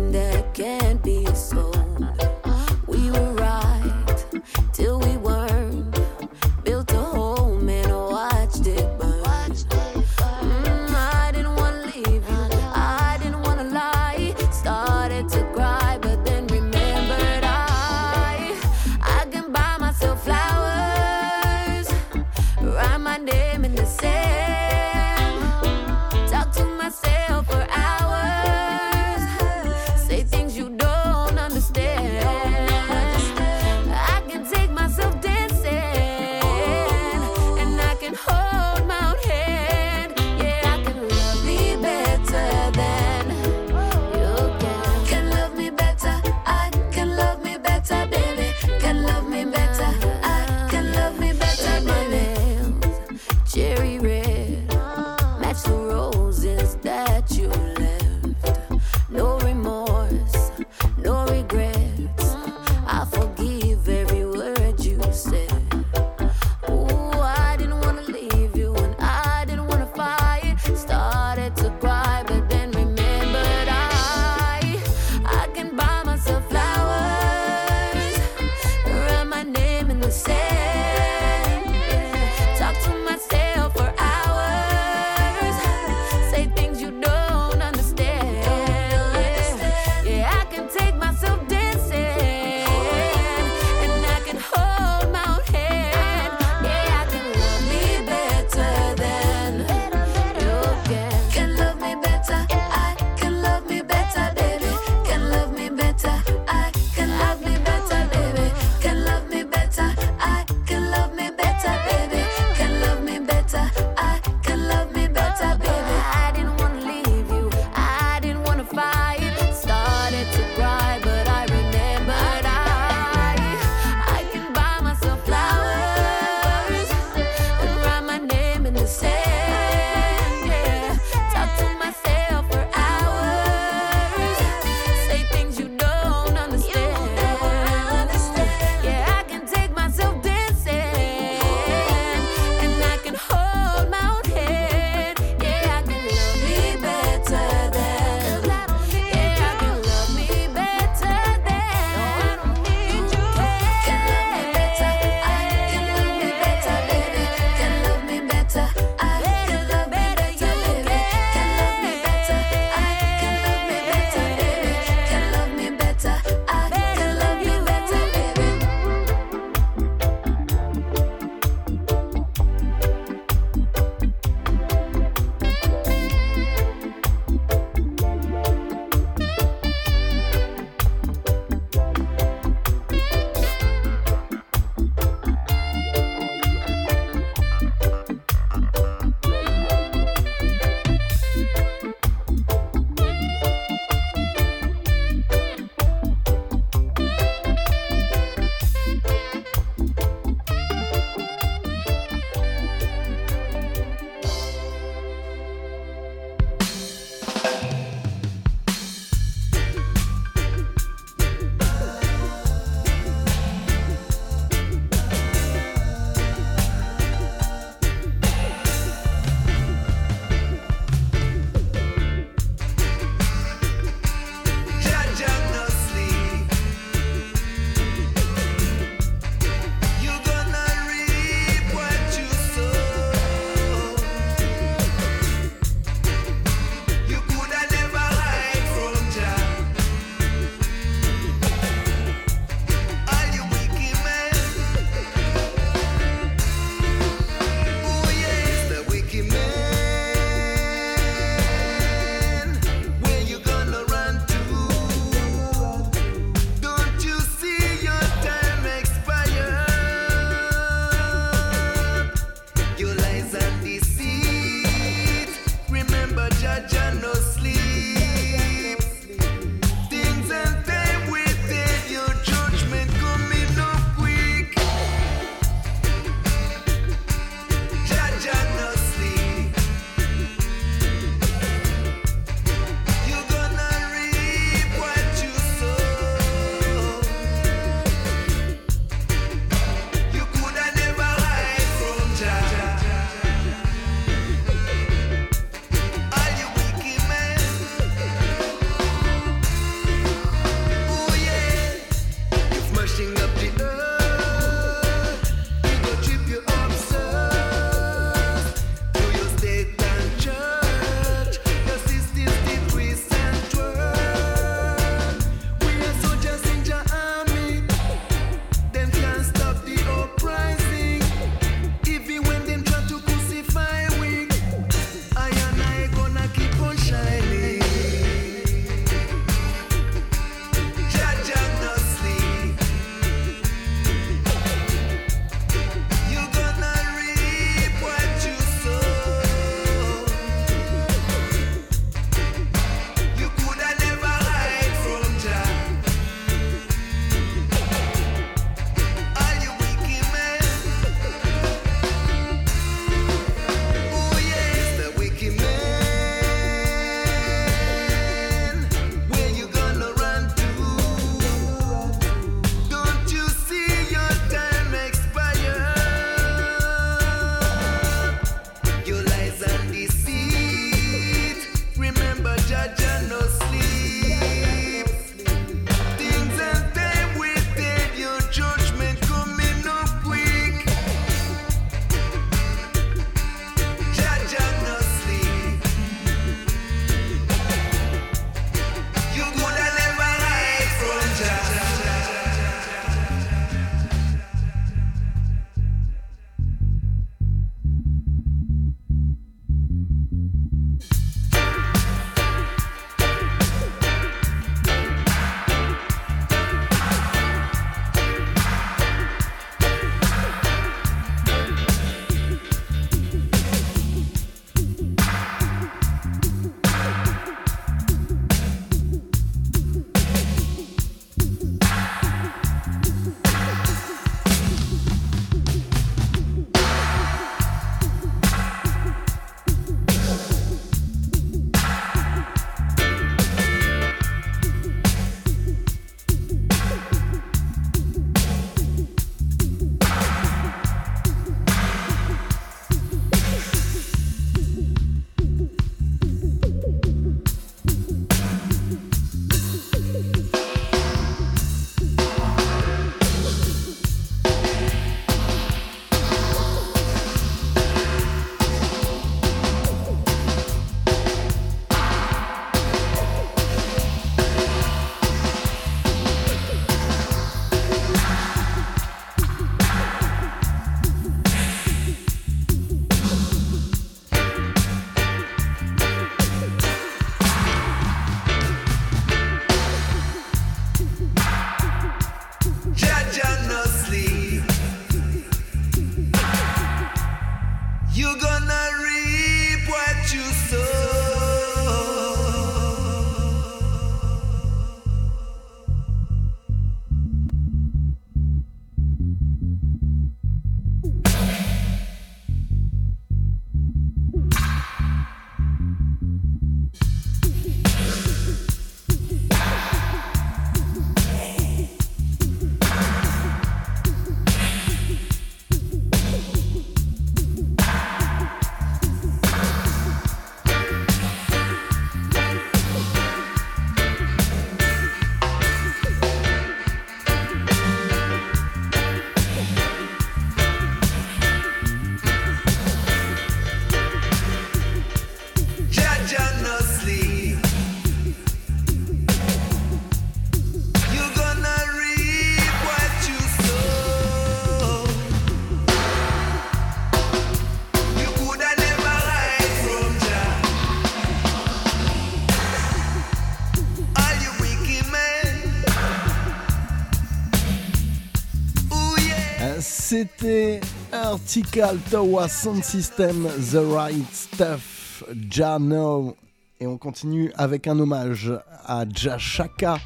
c'était 559.99 560.61
Article 560.93 561.77
Tower 561.91 562.29
Sound 562.29 562.63
System, 562.63 563.27
The 563.51 563.59
Right 563.69 564.15
Stuff, 564.15 565.03
Jano. 565.29 566.15
Et 566.61 566.69
on 566.69 566.79
continue 566.79 567.33
avec 567.37 567.67
un 567.67 567.77
hommage 567.81 568.33
à 568.65 568.85
Jashaka, 568.89 569.79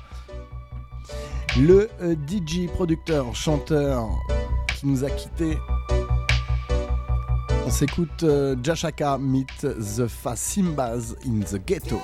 le 1.58 1.88
euh, 2.02 2.14
DJ, 2.28 2.66
producteur, 2.74 3.34
chanteur 3.34 4.06
qui 4.76 4.86
nous 4.86 5.02
a 5.02 5.08
quittés. 5.08 5.56
On 7.66 7.70
s'écoute 7.70 8.22
euh, 8.22 8.54
Jashaka 8.62 9.16
meet 9.16 9.48
the 9.62 10.06
Fasimbas 10.06 11.14
in 11.24 11.40
the 11.40 11.58
Ghetto. 11.64 12.00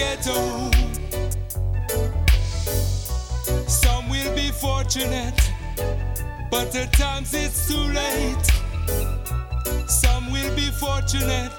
ghetto. 0.00 0.70
Some 3.66 4.08
will 4.08 4.34
be 4.34 4.48
fortunate, 4.50 5.38
but 6.50 6.74
at 6.74 6.90
times 6.94 7.34
it's 7.34 7.68
too 7.68 7.84
late. 8.00 8.46
Some 9.86 10.32
will 10.32 10.54
be 10.56 10.70
fortunate, 10.70 11.52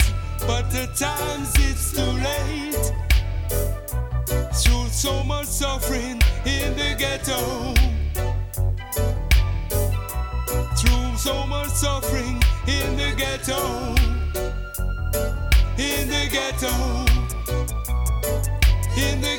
but 0.48 0.74
at 0.74 0.96
times 0.96 1.54
it's 1.68 1.92
too 1.92 2.14
late. 2.30 2.86
Through 4.60 4.90
so 4.90 5.24
much 5.24 5.46
suffering 5.46 6.20
in 6.44 6.76
the 6.82 6.96
ghetto. 6.98 7.42
Through 10.80 11.18
so 11.18 11.46
much 11.46 11.70
suffering 11.70 12.42
in 12.66 12.98
the 12.98 13.14
ghetto. 13.16 13.62
In 15.78 16.10
the 16.10 16.28
ghetto 16.32 17.21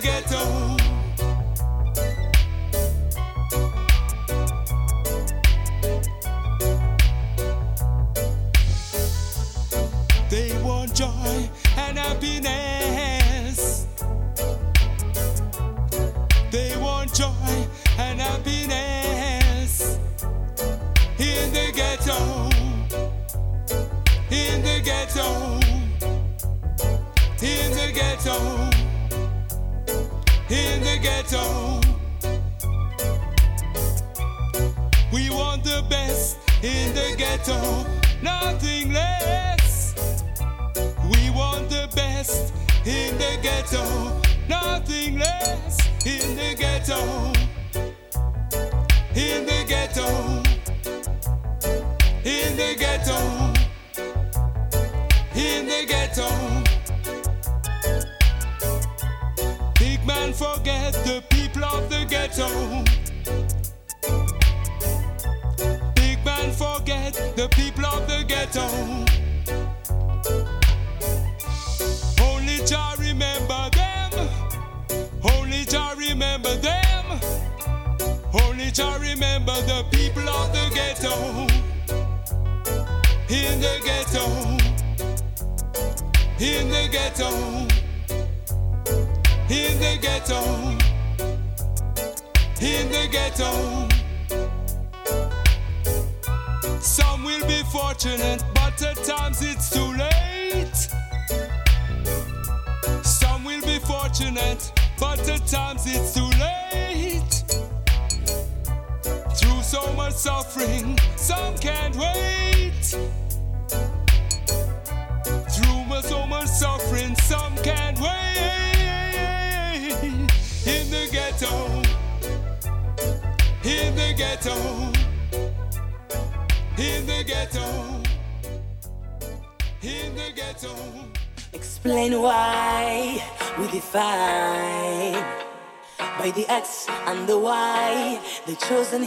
ghetto. 0.03 0.82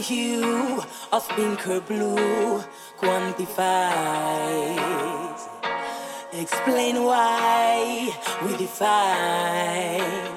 Hue 0.06 0.80
of 1.12 1.28
pink 1.30 1.66
or 1.66 1.80
blue 1.80 2.62
quantifies. 2.96 3.56
Explain 6.32 7.02
why 7.02 8.14
we 8.44 8.56
define 8.56 10.30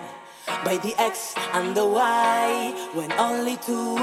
by 0.65 0.77
the 0.77 0.95
X 0.97 1.35
and 1.53 1.75
the 1.75 1.85
Y 1.85 2.73
when 2.93 3.11
only 3.13 3.57
two 3.57 3.97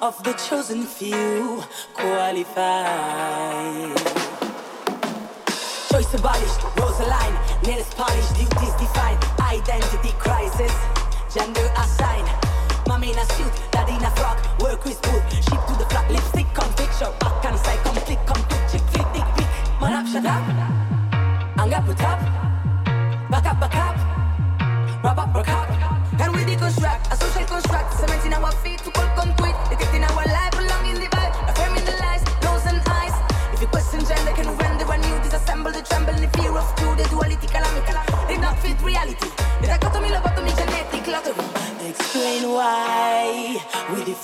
of 0.00 0.22
the 0.22 0.32
chosen 0.48 0.84
few 0.84 1.60
qualify. 1.92 3.32
Choice 5.90 6.14
abolished, 6.14 6.62
Rosaline, 6.78 7.36
nails 7.66 7.92
polished, 7.94 8.34
duties 8.36 8.74
defined, 8.78 9.18
identity 9.40 10.12
crisis, 10.18 10.72
gender 11.34 11.68
assigned. 11.76 12.49
Mommy 12.90 13.12
in 13.12 13.18
a 13.18 13.24
suit, 13.24 13.52
daddy 13.70 13.92
in 13.92 14.02
a 14.02 14.10
frock, 14.16 14.36
work 14.58 14.84
with 14.84 15.00
boot, 15.02 15.22
ship 15.30 15.64
to 15.68 15.74
the 15.78 15.86
flat, 15.90 16.10
lipstick, 16.10 16.52
come 16.52 16.72
picture, 16.74 17.08
back 17.20 17.44
and 17.44 17.56
side, 17.60 17.78
come 17.84 17.94
click, 17.94 18.18
come 18.26 18.42
click, 18.48 18.62
chick, 18.68 18.80
flick, 18.90 19.06
dick, 19.14 19.24
pick. 19.36 19.46
Man 19.80 19.92
up, 19.92 20.06
shut 20.08 20.26
up, 20.26 20.42
hang 21.56 21.72
up, 21.72 21.86
put 21.86 22.02
up, 22.02 22.29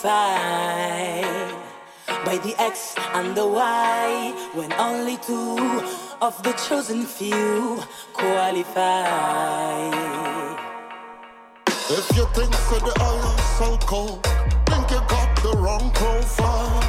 we 0.06 0.12
by 2.24 2.38
the 2.38 2.54
X 2.58 2.94
and 3.14 3.36
the 3.36 3.44
Y 3.44 4.32
when 4.54 4.72
only 4.74 5.16
two 5.16 5.58
of 6.22 6.40
the 6.44 6.52
chosen 6.68 7.04
few 7.04 7.82
qualify. 8.12 9.90
If 11.90 12.06
you 12.16 12.26
think 12.34 12.54
so 12.54 12.78
the 12.78 12.94
oil 13.02 13.36
so 13.58 13.78
cold, 13.78 14.22
think 14.66 14.90
you 14.92 15.02
got 15.08 15.30
the 15.42 15.56
wrong 15.58 15.90
profile. 15.90 16.82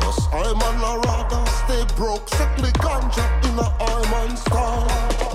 Cause 0.00 0.28
I'm 0.32 0.62
on 0.68 0.76
a 0.90 0.94
rather 1.06 1.44
stay 1.60 1.84
broke, 1.94 2.26
strictly 2.28 2.72
ganja 2.80 3.26
in 3.44 3.58
a 3.58 3.68
Iron 3.92 4.34
style. 4.36 5.27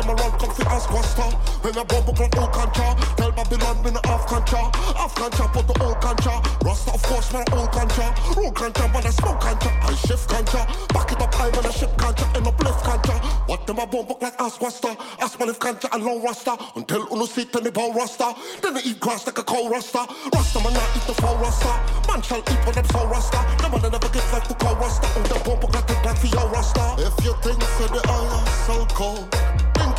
Them 0.00 0.16
around 0.16 0.40
comfy 0.40 0.64
as 0.64 0.86
Costa. 0.86 1.28
When 1.60 1.76
I 1.76 1.84
bomb 1.84 2.08
clock 2.16 2.32
old 2.40 2.52
contra, 2.52 2.96
tell 3.20 3.32
Babylon 3.32 3.84
me 3.84 3.90
no 3.90 4.00
off 4.08 4.24
contra. 4.26 4.72
Off 4.96 5.14
contra 5.14 5.46
put 5.48 5.68
the 5.68 5.76
old 5.84 6.00
contra. 6.00 6.40
Rasta 6.64 6.90
of 6.92 7.02
course 7.02 7.30
man 7.34 7.44
old 7.52 7.70
contra. 7.70 8.08
Road 8.34 8.54
contra 8.54 8.88
man 8.88 9.04
a 9.04 9.12
smoke 9.12 9.40
contra. 9.40 9.68
I 9.68 9.94
shift 9.94 10.26
contra. 10.26 10.64
Back 10.96 11.12
it 11.12 11.20
up 11.20 11.38
I'm 11.38 11.52
on 11.52 11.66
a 11.66 11.72
ship 11.72 11.92
contra 11.98 12.26
and 12.34 12.46
a 12.46 12.52
bliff 12.52 12.80
contra. 12.80 13.12
What 13.44 13.66
them 13.66 13.78
a 13.78 13.86
book 13.86 14.16
like 14.22 14.40
ass 14.40 14.56
Rasta. 14.62 14.96
Ask 15.20 15.38
man 15.38 15.50
if 15.50 15.58
contra 15.58 15.90
and 15.92 16.02
low 16.02 16.18
Rasta. 16.22 16.56
Until 16.76 17.06
uno 17.12 17.26
sit 17.26 17.54
in 17.54 17.64
the 17.64 17.70
bow 17.70 17.92
Rasta. 17.92 18.32
Then 18.62 18.72
they 18.72 18.80
eat 18.88 19.00
grass 19.00 19.26
like 19.26 19.36
a 19.36 19.44
cow 19.44 19.68
Rasta. 19.68 20.08
Rasta 20.32 20.64
man 20.64 20.72
not 20.72 20.96
eat 20.96 21.04
the 21.04 21.12
foul 21.12 21.36
Rasta. 21.36 21.76
Man 22.08 22.22
shall 22.22 22.40
eat 22.40 22.60
when 22.64 22.84
soul 22.88 23.06
Rasta. 23.06 23.36
No 23.60 23.68
man 23.68 23.82
never 23.82 24.08
give 24.08 24.32
life 24.32 24.48
to 24.48 24.54
cow 24.54 24.74
Rasta. 24.80 25.06
And 25.20 25.26
the 25.26 25.36
book 25.44 25.62
like 25.74 25.86
the 25.86 25.94
black 26.00 26.16
for 26.16 26.26
your 26.26 26.48
Rasta. 26.48 26.96
If 26.96 27.22
you 27.22 27.36
think 27.44 27.60
so 27.76 27.86
the 27.86 28.00
oil 28.08 28.46
so 28.64 28.86
cold. 28.96 29.49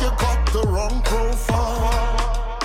You 0.02 0.10
got 0.18 0.52
the 0.52 0.62
wrong 0.66 1.00
profile. 1.02 2.58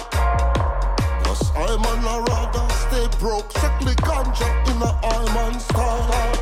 Cause 1.24 1.52
I'm 1.56 1.86
on 1.86 2.00
a 2.14 2.18
rather 2.26 2.66
stay 2.74 3.08
broke, 3.20 3.52
strictly 3.52 3.94
ganja 4.08 4.50
in 4.72 4.82
a 4.82 4.92
Iron 5.06 5.60
style. 5.60 6.34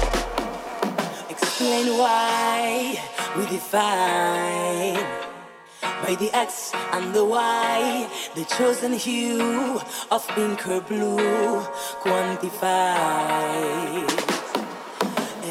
Explain 1.29 1.97
why 1.97 2.97
we 3.35 3.45
define 3.47 5.03
by 6.01 6.15
the 6.15 6.29
X 6.33 6.71
and 6.93 7.13
the 7.13 7.25
Y, 7.25 8.09
the 8.35 8.45
chosen 8.45 8.93
hue 8.93 9.81
of 10.11 10.25
pink 10.29 10.65
or 10.65 10.79
blue 10.79 11.59
quantify. 12.03 12.71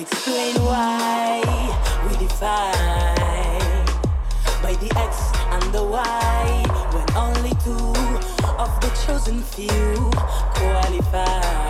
Explain 0.01 0.55
why 0.65 1.43
we 2.09 2.17
define 2.17 3.85
by 4.63 4.73
the 4.81 4.91
X 4.97 5.34
and 5.75 5.85
the 5.87 5.91
Y 5.91 6.65
when 6.93 7.17
only 7.17 7.51
two 7.65 7.73
of 8.59 8.81
the 8.81 8.91
chosen 9.07 9.43
few 9.43 10.11
qualify. 10.55 11.65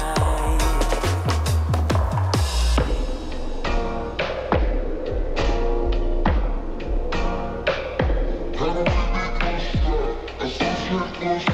Euh, 11.26 11.53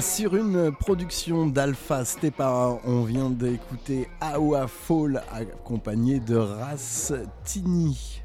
sur 0.00 0.36
une 0.36 0.72
production 0.72 1.46
d'Alpha 1.46 2.04
Stepa, 2.04 2.78
on 2.84 3.02
vient 3.02 3.30
d'écouter 3.30 4.08
Awa 4.20 4.66
Fall 4.68 5.22
accompagné 5.32 6.20
de 6.20 6.36
Ras 6.36 7.12
Tini. 7.44 8.22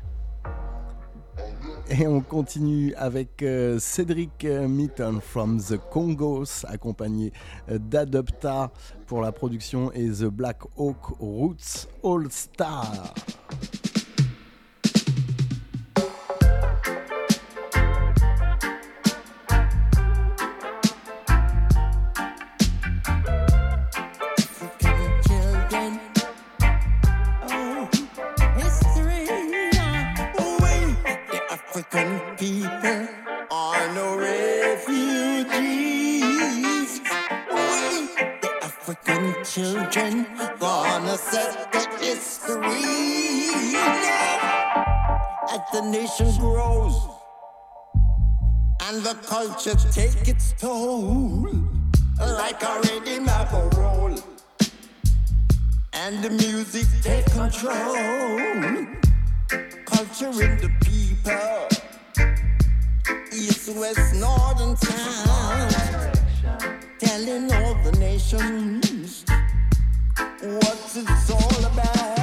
Et 1.90 2.06
on 2.08 2.22
continue 2.22 2.94
avec 2.96 3.42
euh, 3.42 3.80
Cédric 3.80 4.46
Mitton 4.46 5.20
from 5.22 5.60
the 5.62 5.78
Congos, 5.92 6.66
accompagné 6.68 7.34
euh, 7.70 7.78
d'Adopta 7.80 8.72
pour 9.08 9.22
la 9.22 9.32
production 9.32 9.92
et 9.94 10.10
The 10.10 10.26
Black 10.26 10.60
Hawk 10.78 11.06
Roots 11.20 11.88
All 12.04 12.32
Star. 12.32 13.14
Children, 39.44 40.26
gonna 40.60 41.18
set 41.18 41.72
the 41.72 41.80
history. 42.00 43.76
As 45.52 45.62
the 45.74 45.82
nation 45.82 46.36
grows 46.40 46.96
and 48.84 49.04
the 49.04 49.16
culture 49.28 49.76
take 49.92 50.28
its 50.28 50.54
toll, 50.58 51.48
like 52.20 52.64
a 52.64 52.82
ready 52.84 53.20
map 53.20 53.52
roll 53.76 54.16
and 55.94 56.24
the 56.24 56.30
music 56.30 56.88
take 57.02 57.26
control. 57.26 57.96
Culture 59.86 60.42
in 60.42 60.58
the 60.58 60.72
people, 60.86 61.68
east, 63.34 63.70
west, 63.76 64.16
northern 64.16 64.78
south, 64.78 66.13
telling 67.00 67.52
all 67.54 67.76
the 67.84 67.92
nations 68.00 69.26
what 70.42 70.96
it's 70.96 71.32
all 71.32 71.66
about. 71.66 72.23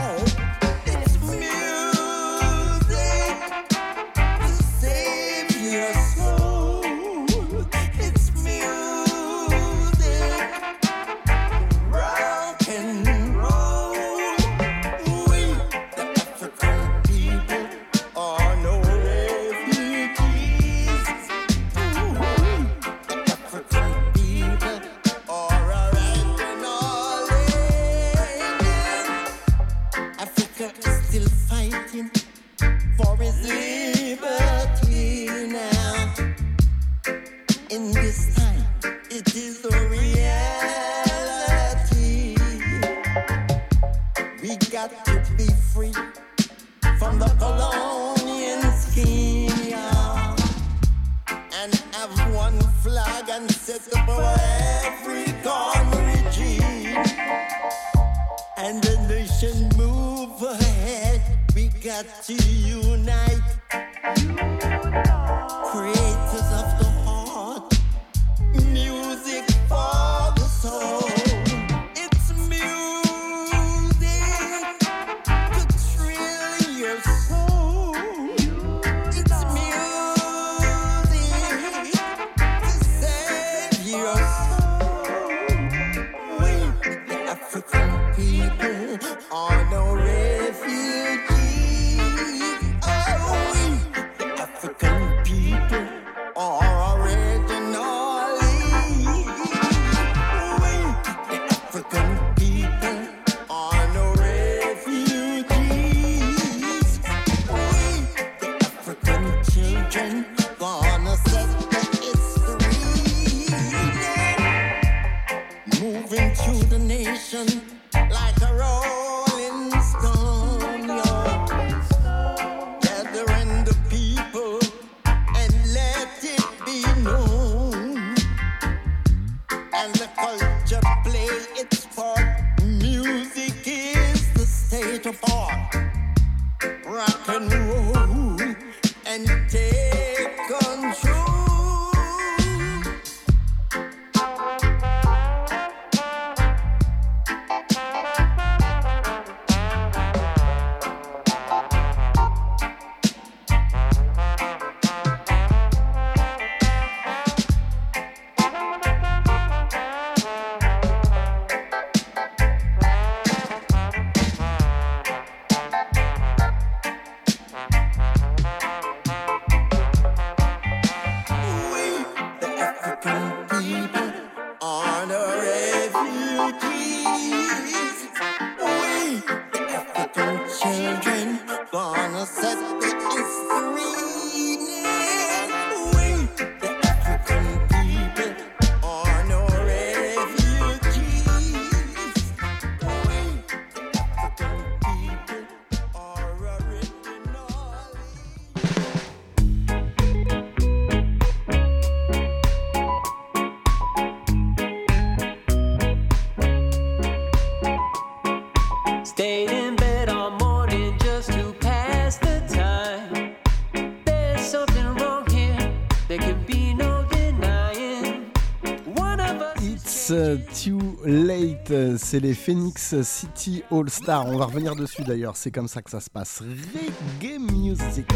c'est 222.00 222.20
les 222.20 222.34
Phoenix 222.34 223.00
City 223.02 223.62
All 223.70 223.88
Stars. 223.88 224.26
On 224.26 224.36
va 224.36 224.46
revenir 224.46 224.74
dessus 224.74 225.02
d'ailleurs, 225.02 225.36
c'est 225.36 225.50
comme 225.50 225.68
ça 225.68 225.82
que 225.82 225.90
ça 225.90 226.00
se 226.00 226.10
passe. 226.10 226.40
Reggae 226.40 227.38
music. 227.38 228.06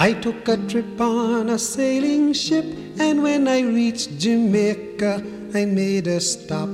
I 0.00 0.12
took 0.12 0.46
a 0.46 0.56
trip 0.68 1.00
on 1.00 1.48
a 1.48 1.58
sailing 1.58 2.32
ship, 2.32 2.64
and 3.00 3.20
when 3.20 3.48
I 3.48 3.62
reached 3.62 4.16
Jamaica, 4.16 5.24
I 5.52 5.64
made 5.64 6.06
a 6.06 6.20
stop. 6.20 6.68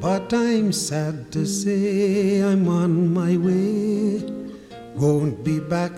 But 0.00 0.34
I'm 0.34 0.72
sad 0.72 1.30
to 1.30 1.46
say 1.46 2.42
I'm 2.42 2.66
on 2.68 3.14
my 3.14 3.36
way. 3.36 4.28
Won't 4.96 5.44
be 5.44 5.60
back 5.60 5.92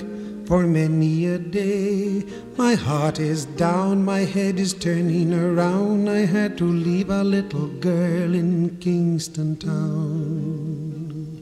for 0.47 0.67
many 0.67 1.25
a 1.29 1.39
day. 1.39 2.25
My 2.59 2.75
heart 2.75 3.21
is 3.21 3.47
down, 3.47 4.05
my 4.05 4.21
head 4.21 4.61
is 4.61 4.75
turning 4.75 5.33
around. 5.33 6.11
I 6.11 6.27
had 6.27 6.59
to 6.59 6.67
leave 6.67 7.09
a 7.09 7.25
little 7.25 7.69
girl 7.69 8.35
in 8.35 8.77
Kingston 8.81 9.57
Town. 9.57 11.41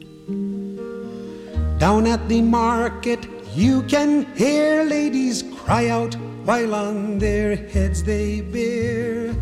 Down 1.77 2.07
at 2.07 2.29
the 2.29 2.41
market, 2.41 3.34
you 3.55 3.83
can 3.83 4.25
hear 4.35 4.83
ladies 4.83 5.43
cry 5.63 5.87
out 5.87 6.13
while 6.43 6.75
on 6.75 7.17
their 7.17 7.55
heads 7.55 8.03
they 8.03 8.41
bear. 8.41 9.33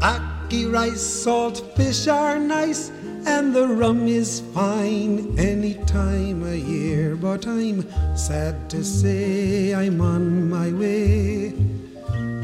Ackee 0.00 0.72
rice, 0.72 1.02
salt 1.02 1.62
fish 1.76 2.08
are 2.08 2.38
nice, 2.38 2.90
and 3.26 3.54
the 3.54 3.68
rum 3.68 4.08
is 4.08 4.40
fine 4.54 5.38
any 5.38 5.74
time 5.84 6.42
of 6.42 6.56
year. 6.56 7.16
But 7.16 7.46
I'm 7.46 7.84
sad 8.16 8.70
to 8.70 8.82
say 8.82 9.74
I'm 9.74 10.00
on 10.00 10.48
my 10.48 10.72
way. 10.72 11.52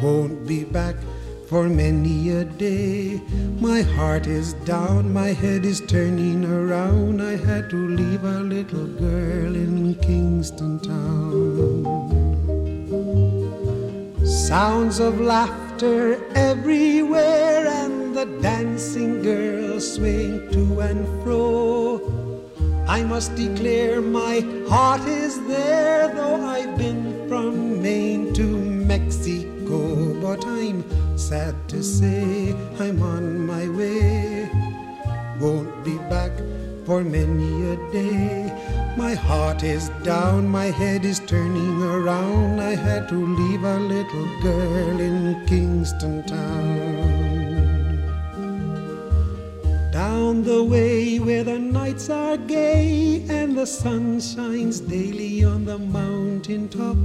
Won't 0.02 0.46
be 0.46 0.64
back 0.64 0.96
for 1.50 1.68
many 1.68 2.30
a 2.30 2.44
day. 2.44 3.20
My 3.58 3.82
heart 3.82 4.28
is 4.28 4.52
down, 4.64 5.12
my 5.12 5.32
head 5.32 5.64
is 5.64 5.80
turning 5.80 6.44
around. 6.44 7.20
I 7.20 7.34
had 7.34 7.68
to 7.70 7.88
leave 7.88 8.22
a 8.22 8.38
little 8.38 8.86
girl 8.86 9.56
in 9.56 9.96
Kingston 9.96 10.78
Town. 10.78 11.82
Sounds 14.24 15.00
of 15.00 15.20
laughter 15.20 16.22
everywhere, 16.36 17.66
and 17.66 18.14
the 18.16 18.26
dancing 18.40 19.20
girls 19.20 19.94
swing 19.94 20.48
to 20.52 20.80
and 20.82 21.04
fro. 21.24 22.00
I 22.86 23.02
must 23.02 23.34
declare 23.34 24.00
my 24.00 24.38
heart 24.68 25.04
is 25.08 25.44
there, 25.48 26.14
though 26.14 26.46
I've 26.46 26.78
been 26.78 27.28
from 27.28 27.82
Maine 27.82 28.32
to 28.34 28.46
Mexico. 28.94 30.14
But 30.20 30.46
I'm 30.46 30.84
sad 31.20 31.54
to 31.68 31.82
say 31.82 32.54
I'm 32.78 33.02
on 33.02 33.46
my 33.46 33.68
way. 33.68 34.50
Won't 35.38 35.84
be 35.84 35.98
back 36.08 36.32
for 36.86 37.04
many 37.04 37.52
a 37.72 37.76
day. 37.92 38.94
My 38.96 39.14
heart 39.14 39.62
is 39.62 39.90
down, 40.02 40.48
my 40.48 40.66
head 40.66 41.04
is 41.04 41.20
turning 41.20 41.82
around. 41.82 42.58
I 42.60 42.74
had 42.74 43.08
to 43.10 43.14
leave 43.14 43.62
a 43.62 43.78
little 43.78 44.28
girl 44.40 44.98
in 44.98 45.46
Kingston 45.46 46.24
Town. 46.26 47.20
Down 49.92 50.42
the 50.42 50.64
way 50.64 51.18
where 51.18 51.44
the 51.44 51.58
nights 51.58 52.08
are 52.08 52.38
gay 52.38 53.26
and 53.28 53.58
the 53.58 53.66
sun 53.66 54.20
shines 54.20 54.80
daily 54.80 55.44
on 55.44 55.66
the 55.66 55.78
mountain 55.78 56.68
top. 56.70 56.96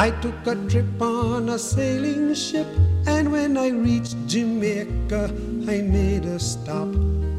I 0.00 0.12
took 0.22 0.46
a 0.46 0.54
trip 0.66 1.02
on 1.02 1.50
a 1.50 1.58
sailing 1.58 2.32
ship, 2.32 2.66
and 3.06 3.30
when 3.30 3.58
I 3.58 3.68
reached 3.68 4.16
Jamaica, 4.26 5.24
I 5.68 5.82
made 5.82 6.24
a 6.24 6.38
stop. 6.38 6.88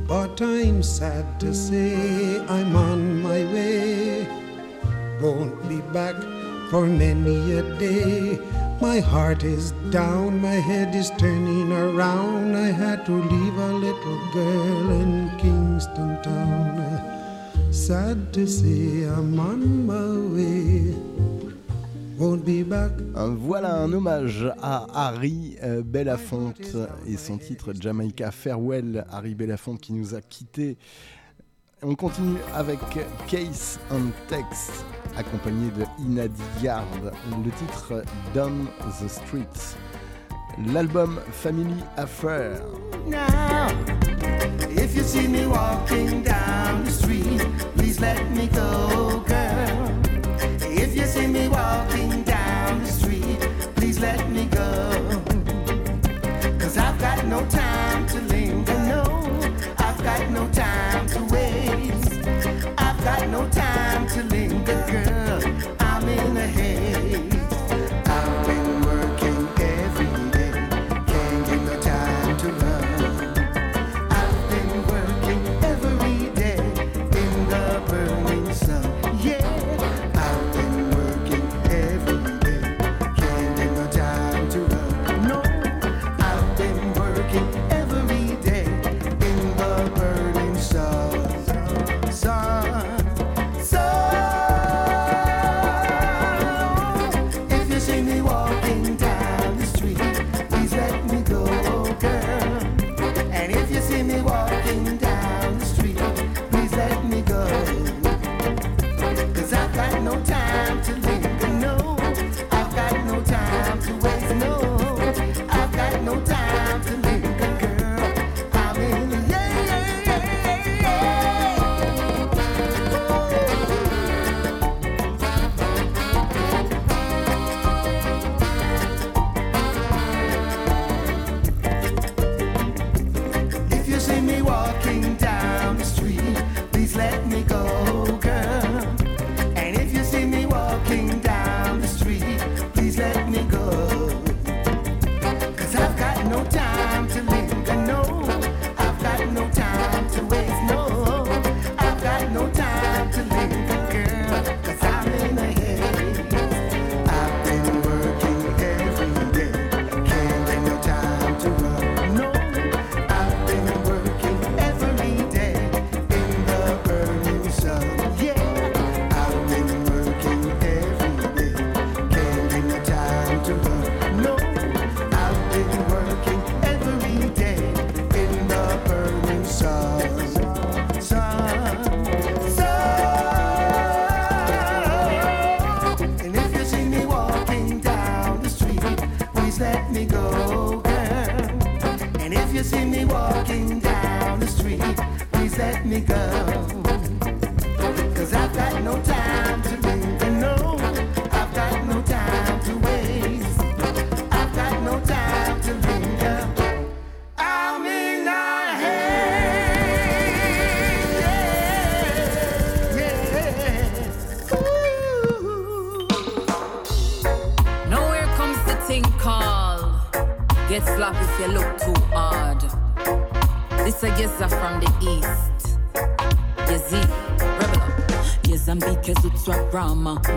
But 0.07 0.39
I'm 0.39 0.83
sad 0.83 1.39
to 1.39 1.55
say 1.55 2.39
I'm 2.45 2.75
on 2.75 3.23
my 3.23 3.39
way. 3.53 4.27
Won't 5.19 5.67
be 5.67 5.81
back 5.91 6.13
for 6.69 6.85
many 6.85 7.53
a 7.53 7.63
day. 7.79 8.39
My 8.79 8.99
heart 8.99 9.43
is 9.43 9.71
down, 9.89 10.39
my 10.39 10.59
head 10.69 10.93
is 10.93 11.09
turning 11.17 11.71
around. 11.71 12.55
I 12.55 12.69
had 12.83 13.07
to 13.07 13.23
leave 13.33 13.57
a 13.57 13.73
little 13.73 14.19
girl 14.33 14.91
in 15.01 15.31
Kingston 15.39 16.21
Town. 16.21 17.73
Sad 17.73 18.31
to 18.33 18.45
say 18.45 19.05
I'm 19.05 19.39
on 19.39 19.87
my 19.87 20.09
way. 20.35 21.10
Won't 22.21 22.45
be 22.45 22.63
back. 22.63 22.91
Voilà 23.15 23.77
un 23.77 23.91
hommage 23.91 24.45
à 24.61 24.85
Harry 24.93 25.57
euh, 25.63 25.81
Belafonte 25.81 26.77
et 27.07 27.17
son 27.17 27.39
titre 27.39 27.73
Jamaica 27.73 28.29
Farewell. 28.29 29.03
Harry 29.11 29.33
Belafonte 29.33 29.81
qui 29.81 29.91
nous 29.91 30.13
a 30.13 30.21
quittés. 30.21 30.77
On 31.81 31.95
continue 31.95 32.37
avec 32.53 32.77
Case 33.27 33.79
and 33.89 34.11
Tex, 34.27 34.85
accompagné 35.17 35.71
de 35.71 35.83
Inadi 36.05 36.43
Le 36.63 37.49
titre 37.57 38.03
Down 38.35 38.67
the 39.01 39.07
Street. 39.07 39.75
L'album 40.71 41.19
Family 41.31 41.81
Affair. 41.97 42.61
Now, 43.07 43.69
if 44.69 44.95
you 44.95 45.01
see 45.01 45.27
me 45.27 45.47
walking 45.47 46.21
down 46.21 46.83
the 46.83 46.91
street, 46.91 47.41
please 47.75 47.99
let 47.99 48.29
me 48.29 48.45
go, 48.45 49.23
girl. 49.27 49.90
Me 51.31 51.47
walking 51.47 52.23
down 52.23 52.83
the 52.83 52.91
street, 52.91 53.39
please 53.77 54.01
let 54.01 54.29
me 54.29 54.47
go. 54.47 54.91
Cause 56.59 56.77
I've 56.77 56.99
got 56.99 57.25
no 57.25 57.45
time 57.45 57.60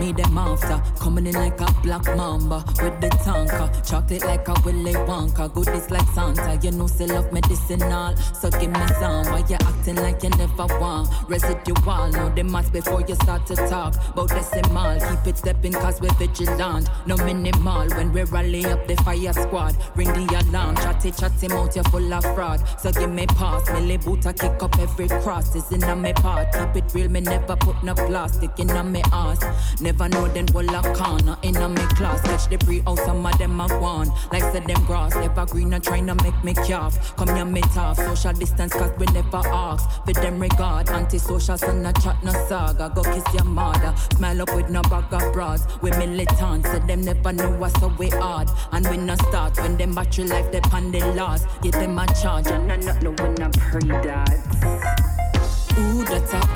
Me 0.05 0.11
them 0.11 0.37
after. 0.37 0.79
Coming 0.99 1.25
in 1.25 1.33
like 1.33 1.59
a 1.59 1.74
black 1.85 2.17
mamba 2.17 2.63
with 2.81 2.99
the 2.99 3.09
tanker. 3.23 3.69
Chocolate 3.85 4.25
like 4.25 4.47
a 4.47 4.53
Willy 4.65 4.93
Wonka. 4.93 5.53
Goodies 5.53 5.89
like 5.91 6.07
Santa. 6.09 6.59
You 6.61 6.71
know, 6.71 6.87
still 6.87 7.09
love 7.09 7.31
medicinal. 7.31 8.17
So 8.17 8.49
give 8.49 8.71
me 8.71 8.87
some. 8.99 9.25
Why 9.27 9.43
you 9.47 9.57
acting 9.61 9.97
like 9.97 10.23
you 10.23 10.31
never 10.31 10.65
want? 10.81 11.09
Residual. 11.29 12.09
Know 12.11 12.29
the 12.35 12.43
maths 12.43 12.71
before 12.71 13.01
you 13.01 13.15
start 13.15 13.45
to 13.47 13.55
talk. 13.55 13.93
About 14.09 14.29
decimal. 14.29 14.99
Keep 14.99 15.27
it 15.27 15.37
stepping 15.37 15.73
cause 15.73 16.01
we're 16.01 16.13
vigilant. 16.15 16.89
No 17.05 17.17
minimal. 17.17 17.87
When 17.89 18.11
we 18.11 18.23
rally 18.23 18.65
up 18.65 18.87
the 18.87 18.95
fire 18.97 19.33
squad. 19.33 19.77
Ring 19.95 20.11
the 20.13 20.43
alarm. 20.49 20.75
Chatty 20.77 21.11
chatty 21.11 21.47
mouth. 21.49 21.75
You're 21.75 21.85
full 21.85 22.13
of 22.13 22.23
fraud. 22.33 22.63
So 22.79 22.91
give 22.91 23.11
me 23.11 23.27
pass. 23.27 23.69
Millie 23.69 23.97
boot. 23.97 24.25
I 24.25 24.33
kick 24.33 24.61
up 24.61 24.77
every 24.79 25.07
cross. 25.07 25.55
It's 25.55 25.71
in 25.71 26.01
me 26.01 26.13
part. 26.13 26.51
Keep 26.51 26.83
it 26.83 26.93
real. 26.95 27.09
Me 27.09 27.21
never 27.21 27.55
put 27.55 27.83
no 27.83 27.93
plastic 27.93 28.57
in 28.57 28.91
me 28.91 29.03
ass. 29.11 29.39
Never 29.79 30.09
know 30.09 30.27
them 30.27 30.47
will 30.53 30.75
a 30.75 30.81
corner 30.95 31.37
in 31.43 31.55
a 31.57 31.74
me 31.75 31.85
class. 31.95 32.21
Catch 32.21 32.49
the 32.49 32.57
pre 32.57 32.81
out. 32.87 32.99
Some 32.99 33.25
of 33.25 33.37
them 33.37 33.59
a 33.59 33.67
one. 33.79 34.09
Like 34.31 34.43
said 34.51 34.65
them 34.65 34.83
grass. 34.85 35.13
Never 35.15 35.45
green 35.45 35.73
and 35.73 35.83
trying 35.83 36.07
to 36.07 36.15
make 36.15 36.43
me 36.43 36.53
calf. 36.53 37.15
Come 37.15 37.35
here 37.35 37.45
me 37.45 37.61
tough. 37.73 37.97
Social 37.97 38.33
distance 38.33 38.73
cause 38.73 38.91
we 38.97 39.05
never 39.07 39.41
ask. 39.47 39.83
For 40.05 40.13
them 40.13 40.39
regard. 40.39 40.89
Anti-social 40.89 41.57
son 41.57 41.85
a 41.85 41.93
chat 41.93 42.23
no 42.23 42.31
saga. 42.47 42.91
Go 42.93 43.03
kiss 43.03 43.23
your 43.33 43.45
mother. 43.45 43.93
Smile 44.15 44.41
up 44.41 44.55
with 44.55 44.69
no 44.69 44.81
bag 44.83 45.13
of 45.13 45.33
bras. 45.33 45.65
We 45.81 45.91
militant. 45.91 46.65
So 46.65 46.79
them 46.79 47.01
never 47.01 47.33
know 47.33 47.51
what's 47.51 47.79
so 47.79 47.87
we 47.99 48.09
hard. 48.09 48.49
And 48.71 48.87
we 48.87 48.97
no 48.97 49.15
start 49.15 49.57
when 49.57 49.77
them 49.77 49.93
battery 49.93 50.25
life 50.25 50.51
depend 50.51 50.93
the 50.93 51.05
laws. 51.13 51.45
Get 51.61 51.73
them 51.73 51.99
a 51.99 52.05
charge. 52.21 52.47
And 52.47 52.71
I 52.71 52.77
not 52.77 53.01
know 53.01 53.11
when 53.11 53.41
I 53.41 53.49
pray 53.49 53.87
that. 53.87 54.44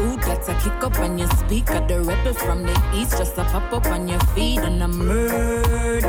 Ooh, 0.02 0.16
that's 0.18 0.48
a, 0.48 0.54
kick 0.56 0.82
up 0.82 0.98
on 1.00 1.18
your 1.18 1.30
speaker. 1.32 1.86
The 1.86 2.02
rebel 2.02 2.34
from 2.34 2.64
the 2.64 2.74
east 2.96 3.18
just 3.18 3.38
a 3.38 3.44
pop 3.44 3.74
up 3.74 3.86
on 3.88 4.08
your 4.08 4.20
feet 4.34 4.60
and 4.60 4.82
a 4.82 4.88
murder. 4.88 6.08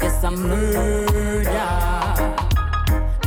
Yes, 0.00 0.22
a 0.22 0.30
murder. 0.30 1.44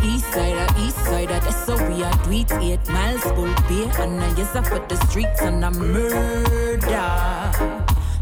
East 0.01 0.31
side, 0.31 0.71
east 0.79 0.97
side, 1.05 1.27
that's 1.27 1.65
so 1.65 1.75
we 1.89 2.03
are 2.03 2.31
it. 2.31 2.51
Eight 2.53 2.87
miles, 2.89 3.21
full 3.23 3.53
beer, 3.67 3.91
and 3.99 4.23
I 4.23 4.33
yes, 4.37 4.55
I 4.55 4.61
for 4.63 4.79
the 4.87 4.95
streets 5.07 5.41
and 5.41 5.65
a 5.65 5.71
murder. 5.71 6.79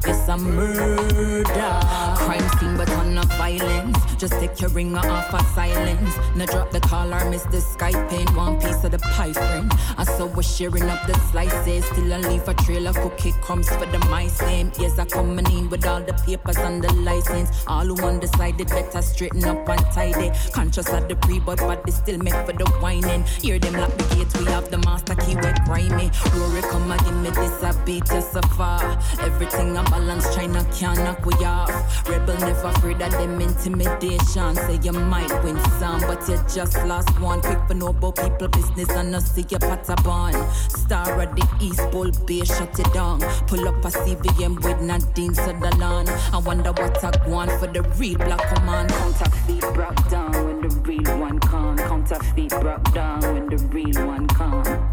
Yes, 0.05 0.24
a 0.35 0.37
murder. 0.37 1.79
Crime 2.17 2.49
scene, 2.59 2.77
but 2.77 2.89
on 2.91 3.17
of 3.17 3.25
violence. 3.37 3.97
Just 4.17 4.33
take 4.33 4.59
your 4.59 4.69
ringer 4.71 4.99
off 4.99 5.33
of 5.33 5.45
silence. 5.53 6.15
Now 6.35 6.45
drop 6.45 6.71
the 6.71 6.79
call 6.79 7.13
or 7.13 7.29
miss 7.29 7.43
the 7.43 7.57
Skype 7.57 8.11
in. 8.11 8.33
One 8.35 8.59
piece 8.59 8.83
of 8.83 8.91
the 8.91 8.99
pie 8.99 9.33
friend. 9.33 9.71
I 9.97 10.03
saw 10.03 10.25
we're 10.25 10.43
sharing 10.43 10.83
up 10.83 11.05
the 11.07 11.13
slices. 11.31 11.85
Still 11.85 12.13
I 12.13 12.17
leave 12.17 12.47
a 12.47 12.53
trail 12.53 12.87
of 12.87 12.95
cookie 12.95 13.33
crumbs 13.41 13.69
for 13.69 13.85
the 13.85 13.99
mice. 14.09 14.33
Same 14.33 14.71
ears 14.79 14.99
I 14.99 15.05
coming 15.05 15.49
in 15.51 15.69
with 15.69 15.85
all 15.85 16.01
the 16.01 16.13
papers 16.25 16.57
and 16.57 16.83
the 16.83 16.93
license. 16.93 17.49
All 17.67 17.85
who 17.85 17.95
undecided 18.05 18.67
better 18.67 19.01
straighten 19.01 19.43
up 19.45 19.67
and 19.69 19.85
tidy. 19.91 20.31
Conscious 20.51 20.89
of 20.89 21.07
the 21.07 21.15
pre, 21.15 21.39
but 21.39 21.59
body 21.59 21.91
still 21.91 22.17
make 22.17 22.39
for 22.45 22.53
the 22.53 22.65
whining. 22.81 23.23
Hear 23.41 23.59
them 23.59 23.73
lock 23.73 23.95
the 23.97 24.15
gates. 24.15 24.37
We 24.39 24.45
have 24.45 24.69
the 24.69 24.79
master 24.79 25.15
key, 25.15 25.35
we 25.35 25.51
grimy. 25.65 26.11
Rory, 26.33 26.61
come 26.61 26.91
and 26.91 27.01
give 27.05 27.17
me 27.23 27.29
this 27.29 27.63
a 27.63 27.73
beat 27.85 28.09
you 28.11 28.21
so 28.21 28.41
far. 28.57 28.81
Everything 29.21 29.77
I'm 29.77 29.85
balance, 29.85 30.24
China 30.33 30.65
can't 30.73 30.97
knock 30.99 31.25
we 31.25 31.33
off. 31.45 32.07
Rebel 32.09 32.37
never 32.39 32.67
afraid 32.67 33.01
of 33.01 33.11
them 33.11 33.41
intimidation. 33.41 34.55
Say 34.55 34.79
you 34.83 34.91
might 34.91 35.31
win 35.43 35.59
some, 35.79 36.01
but 36.01 36.27
you 36.27 36.37
just 36.53 36.77
lost 36.85 37.19
one. 37.19 37.41
Quick 37.41 37.59
for 37.67 37.89
about 37.89 38.15
people 38.15 38.47
business 38.47 38.89
and 38.89 39.11
not 39.11 39.23
see 39.23 39.45
your 39.49 39.59
patabon. 39.59 40.33
Star 40.69 41.21
of 41.21 41.35
the 41.35 41.47
East 41.59 41.81
Bull 41.91 42.11
Bay, 42.25 42.43
shut 42.43 42.79
it 42.79 42.93
down. 42.93 43.19
Pull 43.47 43.67
up 43.67 43.83
a 43.83 43.89
CVM 43.89 44.63
with 44.63 44.81
Nadine 44.81 45.33
Sutherland. 45.33 46.09
I 46.33 46.37
wonder 46.37 46.71
what 46.71 47.03
I 47.03 47.27
want 47.27 47.51
for 47.59 47.67
the 47.67 47.81
real 47.97 48.17
black 48.17 48.55
command. 48.55 48.89
Counterfeit 48.89 49.73
brought 49.73 50.09
down 50.09 50.31
when 50.45 50.61
the 50.61 50.69
real 50.81 51.19
one 51.19 51.39
come. 51.39 51.77
Counterfeit 51.77 52.49
brought 52.61 52.93
down 52.93 53.21
when 53.21 53.47
the 53.47 53.57
real 53.67 54.07
one 54.07 54.27
come. 54.27 54.84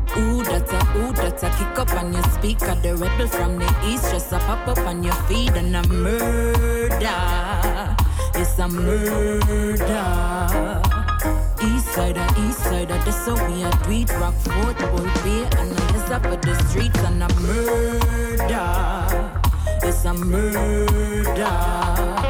A, 1.42 1.46
a 1.46 1.50
kick 1.50 1.78
up 1.78 1.92
on 1.94 2.12
your 2.12 2.22
speaker. 2.24 2.74
The 2.82 2.94
rebel 2.96 3.26
from 3.26 3.58
the 3.58 3.66
east 3.84 4.10
just 4.10 4.32
a 4.32 4.38
pop 4.38 4.68
up 4.68 4.78
on 4.78 5.02
your 5.02 5.14
feet 5.26 5.52
and 5.52 5.74
a 5.74 5.82
murder. 5.88 7.96
It's 8.34 8.58
a 8.58 8.68
murder. 8.68 9.80
East 11.64 11.86
side, 11.94 12.18
east 12.38 12.58
side, 12.58 12.88
that's 12.88 13.26
how 13.26 13.34
we 13.48 13.64
are 13.64 13.72
do 13.84 13.90
it. 13.90 14.10
Rock 14.20 14.34
Fort, 14.34 14.78
Bull 14.78 15.08
Bay, 15.24 15.48
and 15.58 15.78
I 15.78 15.92
yes 15.92 16.10
up 16.10 16.24
at 16.26 16.42
the 16.42 16.54
streets 16.68 17.00
and 17.00 17.22
a 17.22 17.28
murder. 17.40 19.32
It's 19.82 20.04
a 20.04 20.12
murder. 20.14 22.21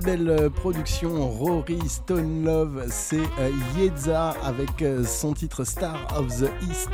Très 0.00 0.16
belle 0.16 0.28
euh, 0.30 0.50
production, 0.50 1.28
Rory 1.28 1.80
Stone 1.88 2.44
Love, 2.44 2.86
c'est 2.90 3.20
euh, 3.38 3.50
Yeza 3.76 4.30
avec 4.42 4.82
euh, 4.82 5.04
son 5.04 5.32
titre 5.32 5.64
Star 5.64 5.96
of 6.16 6.28
the 6.38 6.50
East. 6.70 6.90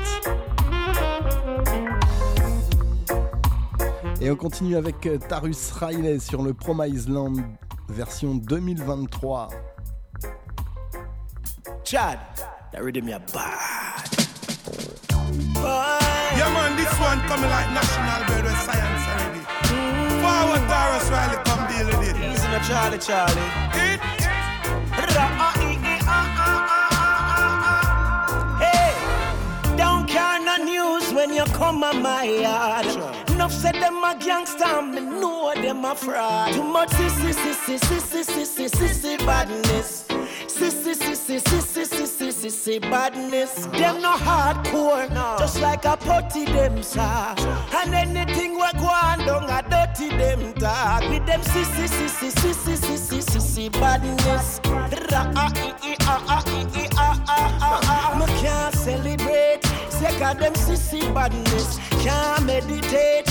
Et 4.20 4.30
on 4.30 4.36
continue 4.36 4.76
avec 4.76 5.08
Tarus 5.28 5.72
Riley 5.72 6.18
sur 6.18 6.42
le 6.42 6.54
Promise 6.54 7.08
Land 7.08 7.34
version 7.88 8.34
2023. 8.34 9.48
Chad, 11.84 12.18
that 12.72 12.82
rhythm 12.82 13.08
ya 13.08 13.18
bad. 13.32 14.16
Yeah, 16.36 16.50
man, 16.52 16.76
this 16.76 16.92
one 16.98 17.20
coming 17.28 17.50
like 17.50 17.70
national 17.72 18.26
bird 18.26 18.44
with 18.44 18.60
science 18.62 19.06
already. 19.08 19.42
Forward, 20.22 20.68
Taurus 20.68 21.10
Riley, 21.10 21.55
come 22.60 22.68
deal 22.68 22.90
with 22.92 22.94
it. 22.94 22.98
Easy 22.98 22.98
no 22.98 22.98
Charlie, 22.98 22.98
Charlie. 22.98 23.42
It. 23.74 24.00
Hey, 28.58 29.76
don't 29.76 30.06
care 30.08 30.40
no 30.44 30.56
news 30.64 31.12
when 31.12 31.32
you 31.32 31.44
come 31.46 31.84
on 31.84 32.02
my 32.02 32.24
yard. 32.24 32.86
Enough 33.30 33.52
said 33.52 33.74
them 33.74 34.02
a 34.04 34.16
gangster, 34.18 34.82
me 34.82 35.00
know 35.00 35.52
them 35.54 35.84
a 35.84 35.94
fraud. 35.94 36.52
Too 36.54 36.62
much 36.62 36.90
sissy, 36.90 37.32
sissy, 37.32 37.78
sissy, 37.78 38.24
sissy, 38.24 38.70
sissy 38.70 39.18
badness. 39.18 40.15
Sissy, 40.56 40.94
sissy, 40.94 41.38
sissy, 41.38 41.84
sissy, 41.84 42.32
sissy 42.32 42.80
badness. 42.80 43.66
Them 43.66 44.00
no 44.00 44.12
hardcore, 44.16 45.06
just 45.38 45.60
like 45.60 45.84
a 45.84 45.96
putty 45.96 46.44
them 46.46 46.82
saw. 46.82 47.34
And 47.76 47.94
anything 47.94 48.52
we 48.54 48.66
go 48.80 48.86
on 48.88 49.18
down 49.26 49.44
a 49.50 49.62
dirty 49.68 50.08
them 50.16 50.54
talk. 50.54 51.02
With 51.10 51.26
them 51.26 51.40
sissy, 51.42 51.86
sissy, 51.88 52.30
sissy, 52.30 52.76
sissy, 52.76 53.20
sissy 53.22 53.72
badness. 53.72 54.60
Ra 55.12 55.30
ah 55.36 55.52
ee 55.56 55.90
ee 55.90 55.96
ah 56.00 56.24
ah 56.28 56.42
ee 56.48 56.80
ee 56.80 56.88
ah 56.96 57.22
ah 57.28 57.58
ah 57.60 57.80
ah. 57.84 58.18
Me 58.18 58.26
can't 58.40 58.74
celebrate, 58.74 59.60
say 59.90 60.18
God 60.18 60.38
them 60.38 60.54
sissy 60.54 61.02
badness. 61.12 61.78
Can't 62.02 62.46
meditate. 62.46 63.28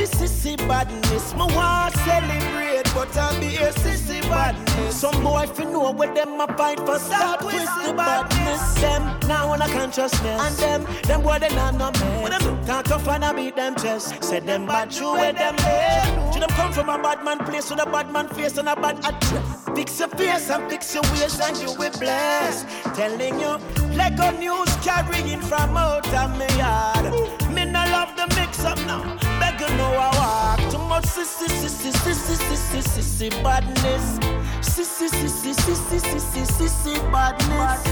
This 0.00 0.14
sissy 0.14 0.56
badness. 0.66 1.34
my 1.34 1.44
want 1.54 1.94
celebrate, 1.94 2.84
but 2.94 3.14
I 3.18 3.38
be 3.38 3.56
a 3.56 3.70
sissy 3.70 4.22
badness. 4.22 4.98
Some 4.98 5.22
boy 5.22 5.44
fi 5.46 5.64
know 5.64 5.90
what 5.90 6.14
them 6.14 6.40
a 6.40 6.46
fight 6.56 6.80
for. 6.80 6.98
Stop 6.98 7.44
with 7.44 7.68
the 7.84 7.92
badness. 7.92 8.80
Them 8.80 9.02
now 9.28 9.50
on 9.50 9.60
a 9.60 9.68
consciousness, 9.68 10.40
and 10.40 10.56
them 10.56 11.02
them 11.02 11.20
boy 11.20 11.38
they 11.38 11.54
not 11.54 11.74
no 11.74 11.90
man. 12.00 12.22
When 12.22 12.32
them 12.32 12.64
talk 12.64 12.86
tough 12.86 13.08
and 13.08 13.22
I 13.26 13.34
beat 13.34 13.56
them 13.56 13.76
chest. 13.76 14.24
Say 14.24 14.40
them 14.40 14.64
bad 14.64 14.90
true 14.90 15.12
where 15.12 15.34
them 15.34 15.54
there. 15.56 16.32
To 16.32 16.40
them 16.40 16.48
come 16.48 16.72
from 16.72 16.88
a 16.88 16.96
bad 16.96 17.22
man 17.22 17.38
place 17.40 17.68
with 17.68 17.82
a 17.82 17.84
bad 17.84 18.10
man 18.10 18.26
face 18.28 18.56
and 18.56 18.70
a 18.70 18.76
bad 18.76 19.04
address. 19.04 19.68
Fix 19.74 20.00
your 20.00 20.08
face 20.08 20.48
and 20.48 20.70
fix 20.70 20.94
your 20.94 21.02
ways 21.12 21.38
and 21.40 21.58
you 21.58 21.76
will 21.78 21.92
bless. 21.98 22.64
Telling 22.96 23.38
you, 23.38 23.58
Lego 23.94 24.30
news 24.38 24.74
carrying 24.76 25.42
from 25.42 25.76
out 25.76 26.08
of 26.08 26.38
my 26.38 26.48
yard 26.56 27.50
love 27.90 28.14
the 28.16 28.26
mix 28.36 28.64
up 28.64 28.78
now. 28.86 29.02
Begging 29.38 29.76
no 29.76 29.88
I 29.92 30.10
walk. 30.18 30.70
Too 30.70 30.78
much 30.78 31.04
sissy, 31.04 31.46
sissy, 31.48 31.92
sissy, 31.92 32.36
sissy, 32.36 32.80
sissy 32.92 33.42
badness. 33.42 34.18
Sissy, 34.60 35.08
sissy, 35.08 35.52
sissy, 35.54 36.00
sissy, 36.00 36.44
sissy 36.56 36.94
badness. 37.12 37.82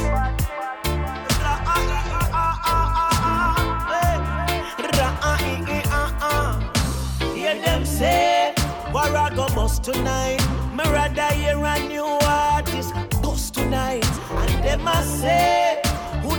Hear 7.35 7.55
them 7.63 7.85
say, 7.85 8.55
War 8.93 9.17
I 9.17 9.31
go 9.35 9.47
bust 9.55 9.85
tonight. 9.85 10.41
Me 10.77 10.85
rather 10.85 11.35
hear 11.35 11.59
a 11.65 11.79
new 11.89 12.05
artist 12.23 12.95
bust 13.23 13.55
tonight. 13.55 14.05
And 14.31 14.65
them 14.65 14.87
I 14.87 15.03
say 15.03 15.88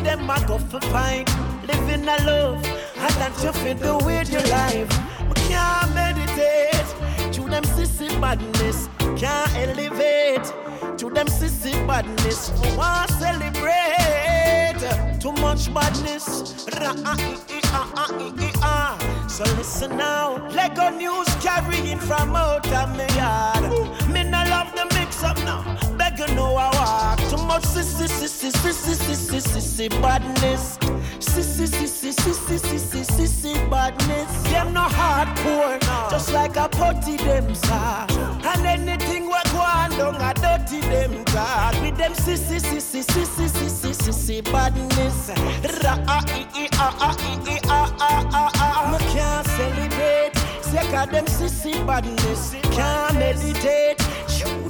them 0.10 0.30
a 0.30 0.44
go 0.48 0.58
for 0.58 0.82
find? 0.90 1.28
Living 1.68 2.08
a 2.08 2.18
love, 2.26 2.66
and 2.66 3.16
that 3.22 3.34
you 3.44 3.52
fit 3.62 3.78
the 3.78 3.96
with 3.98 4.32
your 4.32 4.46
life. 4.48 4.90
Me 5.30 5.36
can't 5.48 5.94
meditate 5.94 6.90
to 7.34 7.42
them 7.54 7.64
sissy 7.76 8.10
badness. 8.20 8.90
Can't 9.22 9.54
elevate 9.56 10.48
to 10.98 11.10
them 11.12 11.28
sissy 11.28 11.74
badness. 11.86 12.52
Me 12.60 12.76
want 12.76 13.10
celebrate 13.22 14.82
too 15.20 15.34
much 15.44 15.72
badness. 15.74 16.66
Ra, 16.80 16.94
ah, 17.06 17.18
ah, 17.74 18.20
ah. 18.64 19.28
So 19.28 19.44
listen 19.58 19.96
now, 19.96 20.38
Lego 20.50 20.90
news 20.90 21.30
carrying 21.36 22.00
from 22.00 22.36
out 22.36 22.68
of 22.68 22.90
me 22.98 23.06
yard. 23.16 23.64
Me 24.10 24.24
no 24.24 24.42
love 24.54 24.74
the 24.76 24.86
mix 24.96 25.24
up 25.24 25.38
now. 25.50 25.62
Beg 25.98 26.18
you 26.18 26.28
know 26.36 26.56
I 26.56 26.79
much 27.50 27.64
sissy 27.64 28.08
sissy 28.08 28.52
sissy 28.62 28.94
sissy 29.06 29.40
sissy 29.52 29.88
badness. 30.02 30.78
Sissy 31.20 31.66
sissy 31.76 32.12
sissy 32.22 32.58
sissy 32.68 33.02
sissy 33.16 33.54
badness. 33.72 34.32
Them 34.52 34.74
no 34.74 34.86
hardcore, 34.98 35.80
just 36.12 36.32
like 36.32 36.56
a 36.58 36.70
putty 36.70 37.18
them 37.18 37.56
sir. 37.56 38.06
And 38.52 38.66
anything 38.76 39.24
we 39.34 39.42
go 39.52 39.62
on 39.78 39.90
down 39.98 40.22
a 40.28 40.32
dirty 40.44 40.80
them 40.92 41.24
God. 41.34 41.74
With 41.82 41.98
them 41.98 42.14
sissy 42.14 42.60
sissy 42.70 43.02
sissy 43.02 43.48
sissy 43.58 43.92
sissy 44.04 44.38
badness. 44.52 45.20
Ra 45.84 45.94
ah 46.08 46.24
ee 46.38 46.46
ee 46.62 46.70
ah 46.74 46.96
ah 47.08 47.16
ee 47.30 47.54
ee 47.54 47.60
ah 47.68 47.90
ah 48.00 48.30
ah 48.34 48.52
ah. 48.66 48.92
Me 48.92 49.00
can't 49.14 49.48
celebrate. 49.58 50.36
Sick 50.70 50.94
of 51.02 51.10
them 51.10 51.26
sissy 51.26 51.74
badness. 51.88 52.54
Can't 52.78 53.18
meditate. 53.18 53.98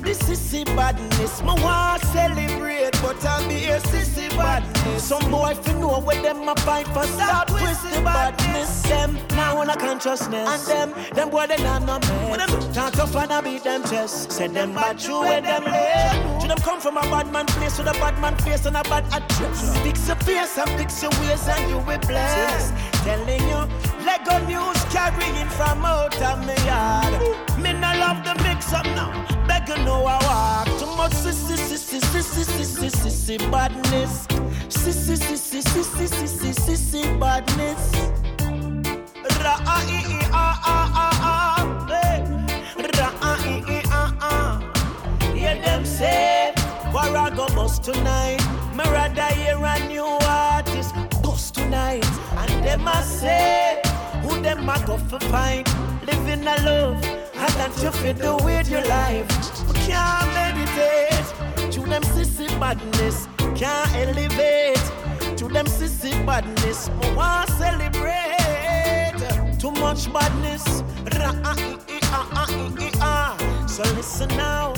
Shoot 0.09 0.19
the 0.19 0.33
sissy 0.33 0.65
badness. 0.75 1.41
Me 1.41 1.53
want 1.61 2.01
celebrate, 2.05 2.91
but 3.01 3.23
I 3.25 3.47
be 3.47 3.65
a 3.65 3.79
sissy 3.79 4.29
badness. 4.29 5.03
Some 5.03 5.29
boy 5.29 5.53
fi 5.53 5.73
know 5.73 5.99
where 5.99 6.21
them 6.21 6.47
a 6.47 6.55
fight 6.61 6.87
for 6.87 7.03
stop 7.03 7.47
twisty 7.47 8.01
badness. 8.03 8.83
Them 8.83 9.17
now 9.29 9.57
on 9.57 9.69
a 9.69 9.75
consciousness. 9.75 10.67
And 10.69 10.93
them, 10.93 11.13
them 11.13 11.29
boy 11.29 11.45
they 11.47 11.57
not 11.57 11.85
no 11.85 11.99
man. 11.99 12.39
Can't 12.73 12.93
tough 12.93 13.15
and 13.15 13.31
I 13.31 13.41
beat 13.41 13.63
them 13.63 13.83
chest. 13.83 14.31
Send 14.31 14.55
them 14.55 14.73
bad 14.73 14.97
true 14.97 15.19
where 15.19 15.41
them 15.41 15.65
lay. 15.65 16.39
To 16.41 16.47
them 16.47 16.57
come 16.57 16.79
from 16.79 16.97
a 16.97 17.01
bad 17.01 17.31
man 17.31 17.45
place 17.45 17.77
with 17.77 17.87
a 17.87 17.93
bad 17.93 18.19
man 18.19 18.35
face 18.37 18.65
and 18.65 18.77
a 18.77 18.83
bad 18.83 19.05
address. 19.13 19.77
Fix 19.79 20.07
your 20.07 20.15
face 20.17 20.57
and 20.57 20.69
fix 20.71 21.01
your 21.03 21.11
ways 21.21 21.47
and 21.47 21.69
you 21.69 21.77
will 21.77 21.99
bless. 21.99 22.71
Telling 23.03 23.47
you, 23.47 23.61
Lego 24.05 24.39
news 24.47 24.83
carrying 24.85 25.49
from 25.49 25.85
out 25.85 26.19
of 26.21 26.39
me 26.47 26.55
yard. 26.65 27.59
Me 27.59 27.73
love 27.99 28.23
the 28.23 28.35
mix 28.43 28.73
up 28.73 28.85
now. 28.85 29.11
Beg 29.47 29.67
you 29.69 29.77
know 29.85 30.05
I 30.05 30.17
walk 30.27 30.67
too 30.79 30.91
much 30.97 31.11
sissy 31.13 31.55
sissy 31.57 31.99
sissy 32.11 32.43
sissy 32.55 32.89
sissy 33.01 33.51
badness. 33.51 34.27
Sissy 34.69 35.15
sissy 35.17 35.61
sissy 35.71 36.07
sissy 36.07 36.51
sissy 36.65 37.19
badness. 37.19 37.83
Ra 39.43 39.55
ee 39.87 40.03
ee 40.15 40.25
ah 40.31 40.61
ah 40.75 41.01
ah 41.05 41.27
ah. 41.33 41.87
Hey. 41.91 42.19
Ra 42.97 43.09
ah 43.21 43.37
ee 43.45 43.61
ee 43.75 43.81
ah 43.91 44.13
ah. 44.21 45.33
Hear 45.33 45.55
them 45.61 45.85
say, 45.85 46.53
War 46.93 47.15
I 47.15 47.29
go 47.35 47.47
bust 47.55 47.83
tonight. 47.83 48.41
Me 48.75 48.83
rather 48.95 49.29
hear 49.39 49.57
a 49.73 49.75
new 49.87 50.07
artist 50.27 50.93
bust 51.23 51.55
tonight. 51.55 52.05
And 52.37 52.63
them 52.63 52.87
a 52.87 53.01
say, 53.03 53.81
who 54.23 54.41
them 54.41 54.67
a 54.69 54.77
go 54.85 54.97
for 54.97 55.19
find? 55.31 55.65
Living 56.07 56.45
a 56.47 56.55
love, 56.67 57.01
and 57.39 57.53
that 57.55 57.71
you 57.81 57.91
fit 57.91 58.17
the 58.17 58.35
with 58.43 58.69
your 58.69 58.85
life. 58.85 59.27
We 59.67 59.73
can't 59.87 60.27
meditate 60.33 61.71
to 61.71 61.79
them 61.81 62.03
sissy 62.03 62.47
badness. 62.59 63.27
Can't 63.55 63.95
elevate 63.95 64.83
to 65.37 65.47
them 65.47 65.65
sissy 65.65 66.13
badness. 66.25 66.89
We 67.01 67.15
want 67.15 67.49
celebrate 67.51 69.15
too 69.59 69.71
much 69.71 70.11
badness. 70.11 70.83
So 73.67 73.83
listen 73.95 74.29
now. 74.29 74.73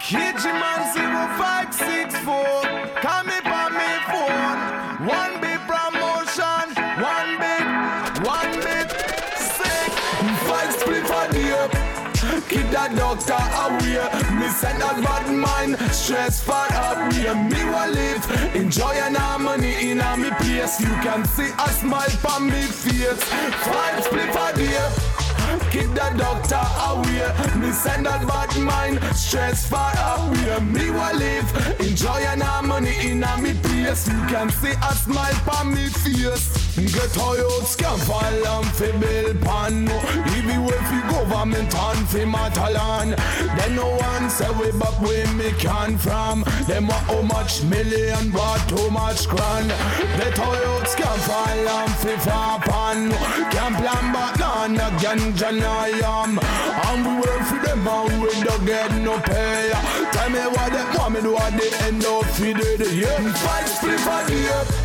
KG-Man 0.00 0.80
0564 0.94 2.61
Call 3.02 3.24
me 3.24 3.34
by 3.42 3.68
me 3.68 3.90
phone. 4.06 5.08
One 5.08 5.40
big 5.40 5.58
promotion 5.66 6.66
One 7.02 7.30
big 7.42 7.64
One 8.24 8.54
big 8.62 8.88
Sick 9.34 9.90
Five 10.46 10.72
split 10.72 11.04
for 11.10 11.26
the 11.34 11.82
Keep 12.48 12.70
that 12.70 12.94
doctor 12.94 13.42
away 13.66 13.98
Me 14.38 14.46
send 14.50 14.80
that 14.80 15.02
bad 15.02 15.34
mind. 15.34 15.80
Stress 15.92 16.44
for 16.44 16.52
up 16.52 17.12
We 17.12 17.26
me 17.50 17.64
will 17.64 17.90
live. 17.90 18.54
Enjoy 18.54 18.94
and 18.94 19.16
harmony 19.16 19.90
in 19.90 20.00
a 20.00 20.16
me 20.16 20.30
place. 20.38 20.80
You 20.80 20.94
can 21.02 21.24
see 21.24 21.50
a 21.58 21.68
smile 21.70 22.06
on 22.30 22.46
me 22.46 22.62
face. 22.62 23.24
Five 23.66 24.04
split 24.04 24.30
for 24.30 24.52
the 24.56 25.11
Keep 25.72 25.94
the 25.94 26.12
doctor 26.18 26.60
away. 26.90 27.24
Me 27.58 27.72
send 27.72 28.04
that 28.04 28.26
bad 28.28 28.54
mind, 28.60 29.02
stress 29.16 29.66
far 29.66 29.94
away. 30.18 30.60
Me 30.60 30.90
will 30.90 31.16
live, 31.16 31.80
enjoy 31.80 32.20
and 32.28 32.42
harmony 32.42 32.94
in 33.08 33.24
a 33.24 33.38
me 33.40 33.54
place. 33.54 34.06
You 34.06 34.20
can 34.28 34.50
see 34.50 34.72
a 34.72 34.92
smile 34.92 35.34
on 35.56 35.72
me 35.72 35.86
face. 35.88 36.62
Get 36.76 37.14
how 37.16 37.34
you 37.34 37.48
scam 37.64 37.98
fall 38.04 38.46
and 38.52 38.66
fi 38.76 38.92
bill 38.98 39.34
pan. 39.40 39.88
Even 40.36 40.60
if 40.68 40.92
you 40.92 41.02
government 41.10 41.74
and 41.74 42.08
fi 42.08 42.24
matalan. 42.24 43.16
Then 43.56 43.76
no 43.76 43.96
one 43.96 44.28
say 44.28 44.50
we 44.50 44.72
back 44.78 45.00
where 45.00 45.26
me 45.34 45.52
can 45.58 45.96
from. 45.96 46.44
Them 46.66 46.88
want 46.88 47.06
how 47.06 47.22
much 47.22 47.62
million, 47.64 48.30
but 48.30 48.58
too 48.68 48.90
much 48.90 49.26
grand. 49.26 49.68
Get 50.18 50.36
how 50.36 50.52
you 50.52 50.84
scam 50.84 51.18
fall 51.28 51.68
and 51.78 51.92
fi 51.96 52.16
far 52.24 52.58
pan. 52.60 53.10
Can't 53.52 53.76
plan 53.76 54.12
but 54.12 54.38
none 54.38 54.76
again, 54.76 55.36
John 55.36 55.61
I 55.64 55.88
am. 56.04 56.38
And 56.88 57.06
we 57.06 57.12
work 57.22 57.42
for 57.46 57.58
them 57.66 57.86
and 57.86 58.22
we 58.22 58.28
don't 58.42 58.64
get 58.64 58.90
no 59.02 59.18
pay. 59.20 59.70
Tell 60.12 60.30
me 60.30 60.40
what 60.40 60.72
they 60.72 60.98
want 60.98 61.14
me 61.14 61.20
do 61.20 61.36
at 61.36 61.52
the 61.52 61.68
end 61.86 62.04
of 62.04 62.26
the 62.38 62.52
day. 62.54 62.94
Yeah, 62.94 63.32
fight 63.34 63.68
split 63.68 64.00
for 64.00 64.24
the 64.26 64.34
year. 64.34 64.81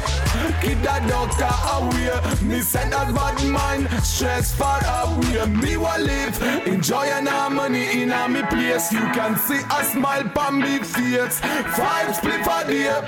Keep 0.68 0.81
that 0.81 1.07
doctor 1.07 1.48
away. 1.80 2.11
Me 2.44 2.60
send 2.60 2.91
that 2.91 3.15
bad 3.15 3.41
mind, 3.48 3.88
stress 4.03 4.53
far 4.53 4.81
away. 4.84 5.45
Me 5.48 5.77
will 5.77 6.02
live, 6.02 6.68
enjoy 6.68 7.06
and 7.06 7.26
harmony 7.26 8.02
in 8.02 8.11
a 8.11 8.27
me 8.27 8.41
place. 8.52 8.91
You 8.91 8.99
can 9.15 9.38
see 9.38 9.61
a 9.64 9.84
smile 9.85 10.30
on 10.35 10.60
me 10.60 10.80
face. 10.80 11.39
Five 11.39 12.14
split 12.18 12.44
for 12.44 12.68
the 12.68 12.73
year. 12.73 13.02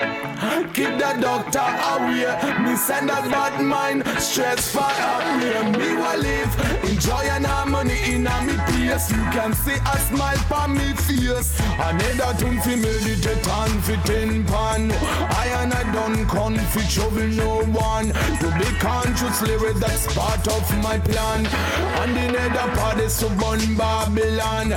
Keep 0.73 1.03
that 1.03 1.19
doctor 1.19 1.60
away. 1.60 2.31
Me 2.64 2.77
send 2.77 3.10
that 3.10 3.30
bad 3.30 3.60
mind, 3.61 4.07
stress 4.19 4.72
far 4.72 4.95
away. 4.95 5.60
Me 5.76 5.95
will 5.99 6.18
live, 6.18 6.53
enjoy 6.90 7.27
and 7.36 7.45
harmony 7.45 7.99
in 8.14 8.26
a 8.26 8.41
me 8.48 8.56
place. 8.72 9.11
You 9.11 9.26
can 9.36 9.52
see 9.52 9.76
a 9.76 9.98
smile 10.07 10.40
on 10.56 10.76
me 10.76 10.94
face. 10.94 11.60
Another 11.77 12.31
tune 12.40 12.61
fi 12.61 12.77
meditate 12.77 13.45
and 13.45 13.84
fit 13.84 14.10
in 14.11 14.45
pan. 14.45 14.91
I 15.44 15.48
and 15.60 15.73
I 15.73 15.84
don't 15.91 16.26
confit 16.26 16.90
trouble 16.90 17.27
no 17.27 17.49
one. 17.74 18.08
To 18.42 18.48
be 18.58 18.70
conscious 18.80 19.42
lyric 19.42 19.78
that's 19.78 20.06
part 20.14 20.48
of 20.48 20.64
my 20.84 21.00
plan. 21.00 21.46
And 22.02 22.16
the 22.16 22.32
nether 22.32 22.76
part 22.78 23.00
is 23.00 23.18
to 23.20 23.30
burn 23.40 23.62
Babylon. 23.76 24.70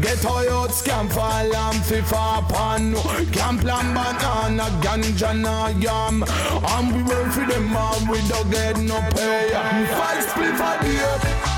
Get 0.00 0.22
your 0.22 0.68
scam 0.68 1.10
fall 1.10 1.54
and 1.64 1.80
FIFA 1.88 2.48
pan. 2.48 2.94
Camp 3.32 3.60
plan 3.60 3.94
banana, 3.94 4.64
ganja 4.82 5.32
na 5.38 5.68
yam. 5.68 6.24
And 6.74 6.96
we 6.96 7.02
work 7.02 7.32
for 7.32 7.46
them 7.46 7.76
and 7.76 8.08
we 8.08 8.18
don't 8.28 8.50
get 8.50 8.78
no 8.78 9.00
pay. 9.10 9.50
Five 9.50 10.22
split 10.24 10.54
for 10.56 10.76
the. 10.84 11.49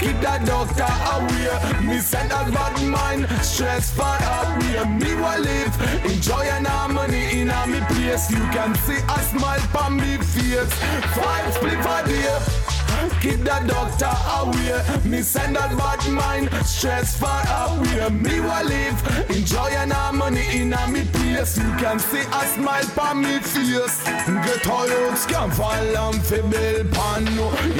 Keep 0.00 0.18
that 0.22 0.46
doctor 0.46 0.88
away. 1.12 1.86
Me 1.86 1.98
send 1.98 2.30
that 2.30 2.50
bad 2.54 2.80
mind, 2.88 3.28
stress 3.44 3.90
far 3.92 4.16
away. 4.16 4.80
Me 4.96 5.14
will 5.14 5.40
live, 5.44 5.74
enjoy 6.06 6.44
and 6.56 6.66
harmony 6.66 7.40
in 7.40 7.50
a 7.50 7.66
me 7.66 7.80
place. 7.92 8.30
You 8.30 8.40
can 8.48 8.74
see 8.76 8.96
a 8.96 9.18
smile 9.28 9.60
on 9.76 9.96
me 9.96 10.16
face. 10.16 10.72
Five 11.12 11.52
split 11.52 11.80
for 11.84 12.00
the 12.08 12.79
Keep 13.20 13.40
that 13.44 13.66
doctor 13.66 14.12
away. 14.38 14.80
Me 15.04 15.22
send 15.22 15.56
that 15.56 15.76
bad 15.76 16.00
mind, 16.10 16.48
stress 16.66 17.16
far 17.18 17.42
away. 17.66 18.08
Me 18.10 18.40
will 18.40 18.64
live, 18.64 19.30
enjoy 19.30 19.70
and 19.82 19.92
harmony 19.92 20.44
in 20.52 20.72
a 20.72 20.86
me 20.88 21.04
place. 21.12 21.56
You 21.58 21.70
can 21.76 21.98
see 21.98 22.20
a 22.20 22.42
smile 22.54 22.90
on 23.00 23.22
me 23.22 23.38
face. 23.40 24.04
Get 24.26 24.68
all 24.68 24.88
youths 24.88 25.26
can 25.26 25.50
fall 25.50 25.96
and 26.04 26.22
fi 26.22 26.40
bill 26.42 26.84
pan. 26.92 27.26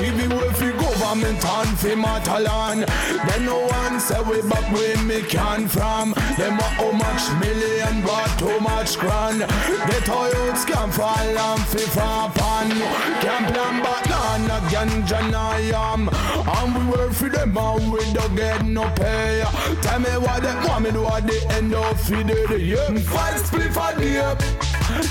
Even 0.04 0.32
if 0.32 0.60
we 0.60 0.70
government 0.72 1.44
and 1.44 1.78
fi 1.78 1.94
Matalan. 1.94 2.86
Then 3.28 3.44
no 3.44 3.66
one 3.66 4.00
say 4.00 4.20
we 4.22 4.42
back 4.48 4.72
where 4.72 4.98
me 5.04 5.22
can 5.22 5.68
from. 5.68 6.12
Them 6.38 6.58
a 6.58 6.62
how 6.62 6.92
much 6.92 7.24
million 7.40 8.02
but 8.02 8.29
too 8.40 8.58
much 8.60 8.98
grand. 8.98 9.42
The 9.42 9.98
youths 10.32 10.64
can 10.64 10.90
fall 10.90 11.38
and 11.46 11.62
fi 11.70 11.84
fall 11.96 12.30
pan. 12.30 12.68
No, 12.70 12.86
can't 13.20 13.46
plan 13.52 13.82
but 13.84 14.08
none 14.08 14.50
a 14.56 14.58
ganja 14.72 15.20
na 15.30 15.56
yam. 15.56 16.08
And 16.56 16.74
we 16.74 16.82
work 16.90 17.12
for 17.12 17.28
them 17.28 17.56
and 17.56 17.92
we 17.92 18.00
don't 18.14 18.34
get 18.34 18.64
no 18.64 18.84
pay. 18.96 19.44
Tell 19.82 20.00
me 20.00 20.12
what 20.24 20.42
they 20.42 20.54
want 20.66 20.84
me 20.84 20.90
do 20.90 21.04
at 21.06 21.26
the 21.26 21.38
end 21.56 21.74
of 21.74 22.08
the 22.08 22.24
day. 22.24 22.64
Yeah, 22.72 22.94
five 23.12 23.38
split 23.40 23.72
for 23.74 23.92
the 24.00 24.60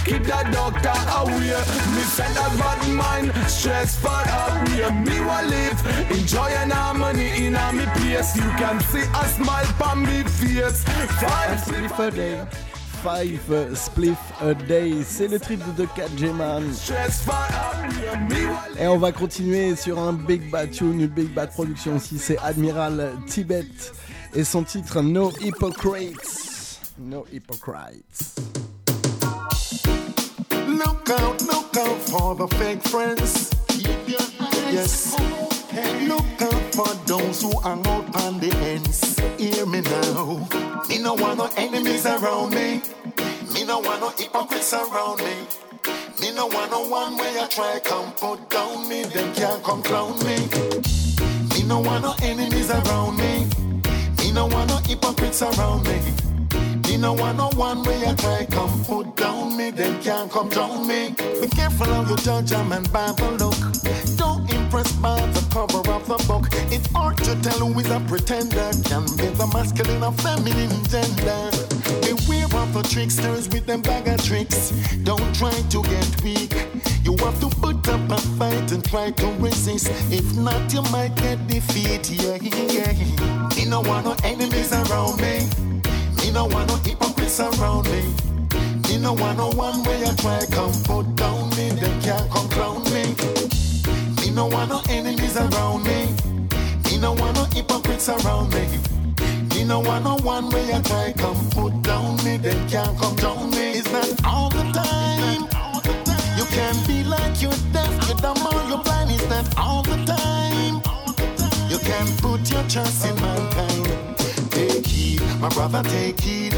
Keep 0.05 0.23
that 0.23 0.51
doctor 0.51 0.99
away. 1.21 1.53
Me 1.95 2.03
send 2.15 2.35
that 2.35 2.51
bad 2.57 2.81
mind, 3.01 3.29
stress 3.47 3.95
for 4.03 4.23
away. 4.41 4.89
Me 5.05 5.19
will 5.21 5.45
live, 5.53 5.79
enjoy 6.17 6.49
enjoying 6.49 6.71
harmony 6.71 7.45
in 7.45 7.55
a 7.55 7.73
me 7.73 7.85
place. 7.93 8.35
You 8.35 8.49
can 8.57 8.79
see 8.89 9.05
a 9.21 9.23
smile 9.37 9.69
on 9.85 10.01
me 10.01 10.23
face. 10.23 10.83
Five 11.21 11.59
Spliff 11.61 11.99
a 11.99 12.11
day. 12.11 12.78
Five 13.03 13.49
uh, 13.49 13.73
spliff 13.75 14.17
a 14.41 14.53
day, 14.53 15.03
c'est 15.05 15.27
le 15.29 15.39
trip 15.39 15.61
de 15.75 15.85
4G 15.85 16.33
Man. 16.33 16.73
stress 16.73 17.23
for 17.23 17.33
away. 17.33 18.17
Me 18.29 18.47
will 18.47 18.77
Et 18.77 18.87
on 18.87 18.97
va 18.97 19.11
continuer 19.13 19.75
sur 19.77 19.97
un 19.97 20.11
Big 20.11 20.49
Bad 20.49 20.71
Tune, 20.71 20.99
une 20.99 21.07
Big 21.07 21.33
Bad 21.33 21.51
production 21.51 21.95
aussi, 21.95 22.19
c'est 22.19 22.37
Admiral 22.39 23.13
Tibet 23.25 23.65
et 24.35 24.43
son 24.43 24.63
titre 24.63 25.01
No 25.01 25.31
Hypocrites. 25.41 26.79
No 26.99 27.25
Hypocrites. 27.31 28.35
Yes. 34.71 35.48
Look 35.71 36.41
out 36.41 36.73
for 36.73 36.93
those 37.05 37.41
who 37.41 37.51
hang 37.61 37.85
out 37.85 38.15
on 38.23 38.39
the 38.39 38.51
ends. 38.63 39.19
Hear 39.37 39.65
me 39.67 39.81
now. 39.81 40.47
Me 40.89 40.97
no 40.97 41.13
want 41.13 41.37
no 41.37 41.49
enemies 41.57 42.05
around 42.05 42.53
me. 42.55 42.81
Me 43.53 43.65
no 43.65 43.79
want 43.79 44.01
no 44.01 44.09
hypocrites 44.17 44.73
around 44.73 45.19
me. 45.19 45.35
Me 46.21 46.33
no 46.33 46.47
want 46.47 46.71
no 46.71 46.87
one 46.87 47.17
way 47.17 47.39
I 47.39 47.47
try 47.47 47.79
come 47.83 48.11
put 48.13 48.49
down 48.49 48.89
me. 48.89 49.03
Them 49.03 49.33
can't 49.35 49.63
come 49.63 49.83
clown 49.83 50.17
me. 50.25 50.37
Me 51.53 51.63
no 51.67 51.79
want 51.81 52.03
no 52.03 52.15
enemies 52.23 52.71
around 52.71 53.17
me. 53.17 53.47
Me 54.17 54.31
no 54.31 54.47
want 54.47 54.69
no 54.69 54.77
hypocrites 54.77 55.43
around 55.43 55.83
me. 55.83 55.99
Me 56.87 56.97
no 56.97 57.13
want 57.13 57.37
no 57.37 57.49
one 57.55 57.83
way 57.83 58.03
I 58.07 58.15
try 58.15 58.47
come 58.49 58.83
put 58.85 59.15
down 59.15 59.55
me, 59.55 59.69
them 59.69 60.01
can't 60.01 60.31
come 60.31 60.49
down 60.49 60.87
me. 60.87 61.09
Be 61.39 61.47
careful 61.47 61.85
how 61.85 62.09
you 62.09 62.15
judge 62.17 62.51
a 62.53 62.63
man 62.63 62.83
by 62.91 63.11
the 63.11 63.31
look. 63.37 64.17
Don't 64.17 64.49
impress 64.69 64.91
by 64.97 65.19
the 65.33 65.41
cover 65.51 65.81
of 65.91 66.05
the 66.07 66.17
book. 66.27 66.47
It's 66.71 66.85
hard 66.91 67.17
to 67.17 67.35
tell 67.41 67.59
who 67.65 67.79
is 67.79 67.89
a 67.89 67.99
pretender. 68.01 68.69
Can 68.85 69.03
be 69.17 69.25
the 69.33 69.49
masculine 69.51 70.03
or 70.03 70.13
feminine 70.21 70.69
gender. 70.85 71.49
Beware 72.05 72.45
of 72.61 72.73
the 72.73 72.83
tricksters 72.83 73.49
with 73.49 73.65
them 73.65 73.81
bag 73.81 74.07
of 74.07 74.23
tricks. 74.23 74.71
Don't 75.03 75.33
try 75.33 75.51
to 75.73 75.81
get 75.81 76.23
weak. 76.23 76.53
You 77.03 77.17
have 77.17 77.39
to 77.39 77.49
put 77.49 77.87
up 77.89 78.11
a 78.11 78.17
fight 78.37 78.71
and 78.71 78.83
try 78.85 79.09
to 79.09 79.27
resist. 79.39 79.89
If 80.11 80.35
not, 80.37 80.71
you 80.71 80.83
might 80.91 81.15
get 81.15 81.47
defeated. 81.47 82.21
Yeah, 82.21 82.37
yeah. 82.43 83.49
Me 83.55 83.65
no 83.65 83.81
want 83.81 84.05
no 84.05 84.15
enemies 84.23 84.71
around 84.71 85.19
me. 85.19 85.49
Me 86.17 86.31
no 86.31 86.45
want 86.45 86.67
no 86.69 86.75
hypocrites 86.75 87.39
around 87.39 87.89
me. 87.89 88.01
Me 88.87 88.99
no 88.99 89.13
want 89.13 89.37
no 89.39 89.49
one 89.49 89.81
way 89.83 90.03
I 90.05 90.13
try 90.15 90.45
come 90.51 90.73
put 90.83 91.15
down 91.15 91.49
me. 91.57 91.69
Them 91.69 92.01
can't 92.01 92.29
come 92.29 92.49
clown 92.49 92.83
me. 92.93 93.38
No 94.39 94.47
want 94.47 94.69
no 94.69 94.81
enemies 94.87 95.35
around 95.35 95.83
me. 95.83 96.15
Me 96.85 96.97
no 96.97 97.11
want 97.11 97.35
no 97.35 97.43
hypocrites 97.53 98.07
around 98.07 98.53
me. 98.53 98.65
Me 99.49 99.65
no 99.65 99.81
want 99.81 100.05
no 100.05 100.15
one 100.23 100.49
way 100.49 100.73
I 100.73 100.81
try 100.81 101.11
come 101.11 101.49
put 101.49 101.81
down 101.81 102.15
me. 102.23 102.37
Them 102.37 102.69
can't 102.69 102.97
come 102.97 103.17
down 103.17 103.51
me. 103.51 103.71
It's 103.71 103.91
not 103.91 104.07
all 104.23 104.49
the 104.49 104.63
time. 104.71 105.41
You 106.37 106.45
can 106.55 106.73
be 106.87 107.03
like 107.03 107.41
you're 107.41 107.51
deaf, 107.73 107.91
you're 108.07 108.15
dumb 108.15 108.37
or 108.47 108.63
you're 108.69 108.81
blind. 108.81 109.11
All 109.57 109.83
the 109.83 109.97
time. 110.05 110.75
You 111.69 111.77
can 111.79 112.07
put 112.19 112.49
your 112.49 112.63
trust 112.69 113.05
in 113.07 113.15
mankind. 113.19 114.51
Take 114.51 114.87
heed, 114.87 115.21
my 115.41 115.49
brother, 115.49 115.83
take 115.83 116.17
heed. 116.21 116.55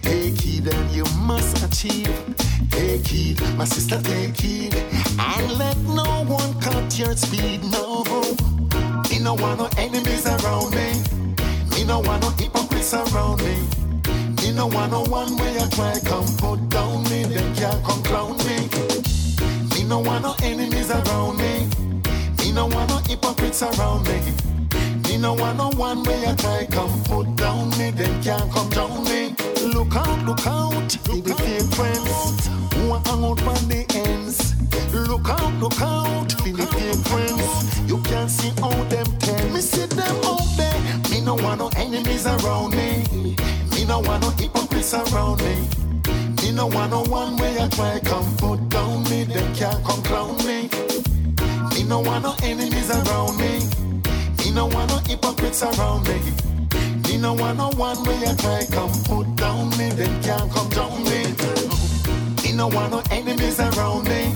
Take 0.00 0.40
heed 0.40 0.68
and 0.68 0.90
you 0.92 1.04
must 1.26 1.60
achieve. 1.64 2.45
Take 2.76 3.06
heed, 3.06 3.40
my 3.56 3.64
sister, 3.64 3.98
take 4.02 4.36
heed. 4.38 4.74
And 5.18 5.52
let 5.56 5.78
no 5.78 6.24
one 6.28 6.60
cut 6.60 6.98
your 6.98 7.16
speed, 7.16 7.64
no. 7.72 8.04
Me 9.08 9.18
no 9.18 9.32
want 9.32 9.60
no 9.60 9.70
enemies 9.78 10.26
around 10.26 10.74
me. 10.74 11.00
Me 11.70 11.84
no 11.84 12.00
want 12.00 12.20
no 12.20 12.28
hypocrites 12.36 12.92
around 12.92 13.42
me. 13.42 13.56
Me 14.42 14.52
no 14.52 14.66
want 14.66 14.92
no 14.92 15.04
one 15.04 15.38
way 15.38 15.56
I 15.58 15.66
try 15.70 15.98
come 16.04 16.28
put 16.36 16.68
down 16.68 17.02
me. 17.04 17.24
Them 17.24 17.54
can't 17.54 17.82
come 17.82 18.02
clown 18.02 18.36
me. 18.44 18.68
Me 19.74 19.84
no 19.88 20.00
want 20.00 20.24
no 20.24 20.34
enemies 20.42 20.90
around 20.90 21.38
me. 21.38 21.66
Me 22.40 22.52
no 22.52 22.66
want 22.66 22.90
no 22.90 22.98
hypocrites 23.08 23.62
around 23.62 24.06
me. 24.06 24.20
Me 25.08 25.16
no 25.16 25.32
want 25.32 25.56
no 25.56 25.70
one 25.78 26.02
way 26.02 26.26
I 26.26 26.34
try 26.34 26.66
come 26.70 27.02
put 27.04 27.36
down 27.36 27.70
me. 27.78 27.90
Them 27.90 28.22
can't 28.22 28.52
come 28.52 28.68
down 28.68 29.02
me. 29.04 29.34
Look 29.72 29.96
out, 29.96 30.22
look 30.26 30.46
out, 30.46 30.90
the 30.90 31.34
fake 31.38 31.74
friends 31.74 32.65
who 32.76 32.92
hang 32.92 33.24
out 33.24 33.42
on 33.42 33.68
the 33.68 33.84
ends. 33.94 34.54
Look 34.92 35.28
out, 35.28 35.52
look 35.60 35.80
out, 35.80 36.32
for 36.32 36.48
the 36.48 37.02
friends. 37.08 37.90
You 37.90 37.98
can't 38.02 38.30
see 38.30 38.52
all 38.62 38.84
them 38.84 39.06
tell 39.18 39.48
me 39.50 39.60
see 39.60 39.86
them 39.86 40.16
out 40.24 40.46
there. 40.56 40.80
Me 41.10 41.20
no 41.20 41.34
want 41.34 41.60
no 41.60 41.68
enemies 41.76 42.26
around 42.26 42.74
me. 42.76 43.04
Me 43.72 43.84
no 43.84 44.00
want 44.00 44.22
no 44.22 44.30
hypocrites 44.30 44.94
around 44.94 45.42
me. 45.42 45.54
Me 46.42 46.52
no 46.52 46.66
want 46.66 46.90
no 46.90 47.02
one 47.04 47.36
way 47.36 47.56
I 47.60 47.68
try 47.68 48.00
come 48.00 48.36
put 48.36 48.68
down 48.68 49.04
me. 49.04 49.24
Them 49.24 49.54
can't 49.54 49.84
come 49.84 50.02
clown 50.02 50.36
me. 50.46 50.68
Me 51.74 51.82
no 51.84 52.00
want 52.00 52.24
no 52.24 52.34
enemies 52.42 52.90
around 52.90 53.36
me. 53.38 53.60
Me 54.38 54.50
no 54.52 54.66
want 54.66 54.90
no 54.90 54.98
hypocrites 55.06 55.62
around 55.62 56.08
me. 56.08 56.18
Me 57.08 57.18
no 57.18 57.34
want 57.34 57.58
no 57.58 57.70
one 57.76 58.02
way 58.04 58.18
I 58.26 58.34
try 58.34 58.64
come 58.70 58.92
put 59.04 59.36
down 59.36 59.70
me. 59.78 59.90
Them 59.90 60.22
can't 60.22 60.50
come 60.50 60.68
down 60.70 61.04
me. 61.04 61.45
No 62.56 62.68
want 62.68 62.90
no 62.90 63.02
enemies 63.10 63.60
around 63.60 64.04
me. 64.08 64.34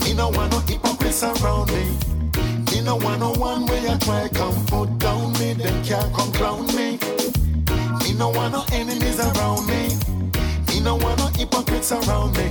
Me 0.00 0.14
no 0.14 0.30
want 0.30 0.52
no 0.52 0.60
hypocrites 0.60 1.22
around 1.22 1.70
me. 1.70 1.84
Me 2.70 2.80
no 2.80 2.96
want 2.96 3.20
no 3.20 3.32
one 3.32 3.66
way 3.66 3.86
I 3.86 3.98
try 3.98 4.26
come 4.28 4.64
put 4.64 4.98
down 4.98 5.34
me. 5.34 5.52
Them 5.52 5.84
can't 5.84 6.14
come 6.14 6.32
clown 6.32 6.66
me. 6.68 6.98
Me 8.00 8.14
no 8.14 8.30
want 8.30 8.54
no 8.54 8.64
enemies 8.72 9.20
around 9.20 9.66
me. 9.66 9.94
Me 10.68 10.80
no 10.80 10.96
want 10.96 11.18
no 11.18 11.26
hypocrites 11.26 11.92
around 11.92 12.34
me. 12.38 12.48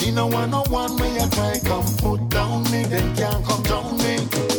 Me 0.00 0.10
no 0.12 0.28
want 0.28 0.50
no 0.50 0.62
one 0.70 0.96
way 0.96 1.20
I 1.20 1.28
try 1.28 1.60
come 1.62 1.84
put 1.98 2.26
down 2.30 2.62
me. 2.70 2.84
Them 2.84 3.14
can't 3.16 3.44
come 3.44 3.62
down 3.64 3.98
me. 3.98 4.55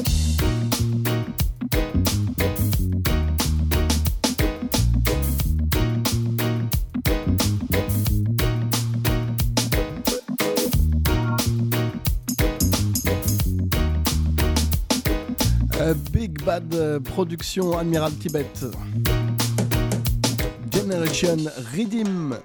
Euh, 16.49 16.99
Production 17.01 17.77
Admiral 17.77 18.13
Tibet. 18.13 18.45
Generation 20.73 21.35
Redeem. 21.75 22.37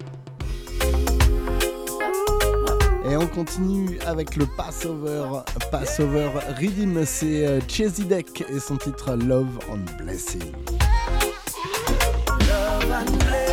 Et 3.08 3.16
on 3.16 3.28
continue 3.28 4.00
avec 4.04 4.34
le 4.34 4.46
Passover. 4.56 5.42
Passover 5.70 6.30
Redeem, 6.60 7.04
c'est 7.04 7.46
euh, 7.46 7.60
Chesidek 7.68 8.44
et 8.52 8.58
son 8.58 8.76
titre 8.76 9.14
Love 9.14 9.58
and 9.70 10.02
Blessing. 10.02 10.50
Love 12.40 12.92
and 12.92 13.18
blessing 13.18 13.51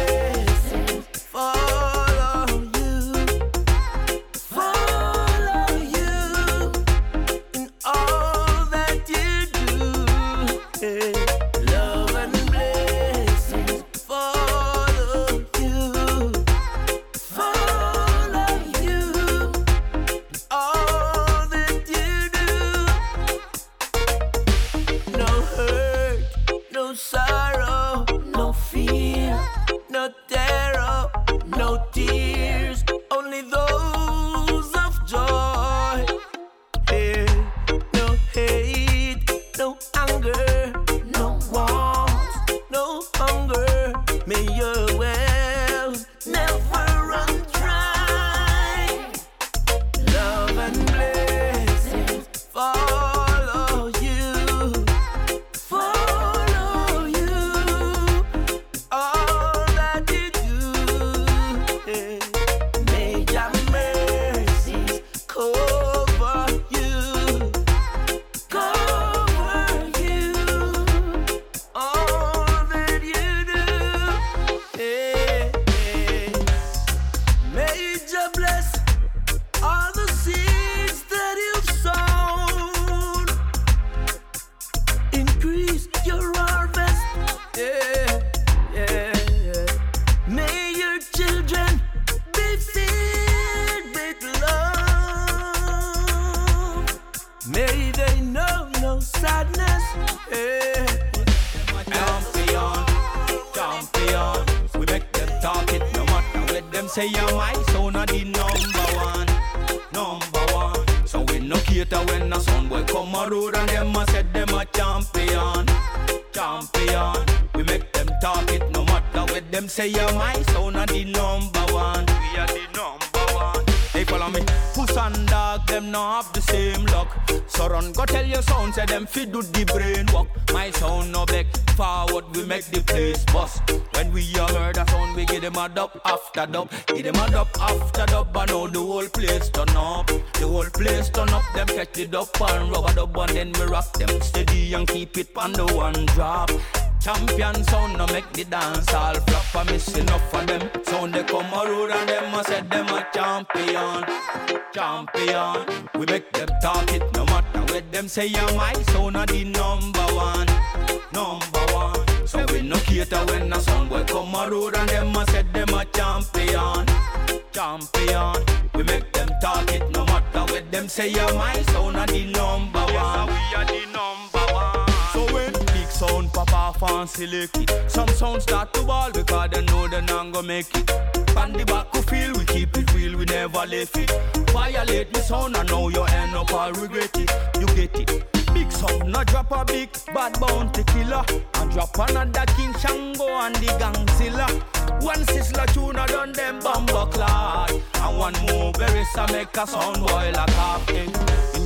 more 198.79 198.87
berry 198.87 199.05
make 199.31 199.57
a 199.57 199.67
sound 199.67 199.99
boy 199.99 200.31
like 200.35 200.49
half 200.51 200.89
In 200.89 201.11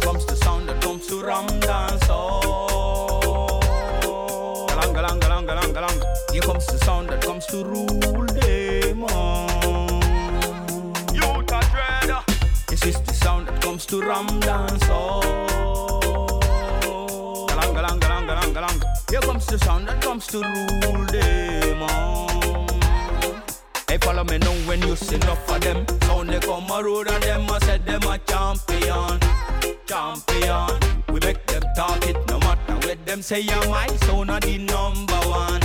comes 0.02 0.26
the 0.26 0.36
sound 0.36 0.68
that 0.70 0.82
comes 0.82 1.08
to 1.08 1.24
Ram 1.24 1.48
dance. 1.60 2.10
Oh. 2.10 3.60
Galang, 4.70 4.94
galang, 4.94 5.20
galang, 5.20 5.46
galang, 5.46 5.74
galang. 5.74 6.04
Here 6.32 6.42
comes 6.42 6.66
the 6.66 6.78
sound 6.80 7.10
that 7.10 7.22
comes 7.22 7.46
to 7.48 7.64
rule 7.64 8.26
them 8.26 9.04
on. 9.04 10.02
Youth 11.14 11.52
are 11.52 11.64
dread. 11.72 12.12
This 12.68 12.86
is 12.86 13.02
the 13.02 13.14
sound 13.14 13.48
that 13.48 13.62
comes 13.62 13.86
to 13.88 14.02
Ram 14.02 14.28
dance. 14.40 14.84
Oh. 14.90 15.22
Galang, 17.50 17.74
galang, 17.76 18.00
galang, 18.00 18.26
galang, 18.28 18.54
galang. 18.54 18.84
Here 19.10 19.22
comes 19.22 19.46
the 19.46 19.60
sound 19.60 19.88
that 19.88 20.02
comes 20.02 20.28
to 20.28 20.40
rule 20.40 21.06
them 21.06 21.84
on. 21.84 22.33
Hey, 23.94 24.00
follow 24.00 24.24
me 24.24 24.40
now 24.40 24.54
when 24.68 24.82
you 24.82 24.96
see 24.96 25.18
enough 25.18 25.48
of 25.48 25.62
them. 25.62 25.86
Sound 26.02 26.30
they 26.30 26.40
come 26.40 26.66
a 26.72 26.84
road 26.84 27.08
and 27.12 27.22
them 27.22 27.48
a 27.48 27.60
said 27.64 27.86
them 27.86 28.02
a 28.02 28.18
champion, 28.26 29.20
champion. 29.86 31.04
We 31.10 31.20
make 31.20 31.46
them 31.46 31.62
talk 31.76 32.04
it 32.08 32.18
no 32.28 32.40
matter 32.40 32.74
what 32.88 33.06
them 33.06 33.22
say. 33.22 33.42
Yeah, 33.42 33.64
my 33.70 33.86
sound 34.08 34.32
a 34.32 34.40
the 34.40 34.58
number 34.58 35.22
one, 35.30 35.62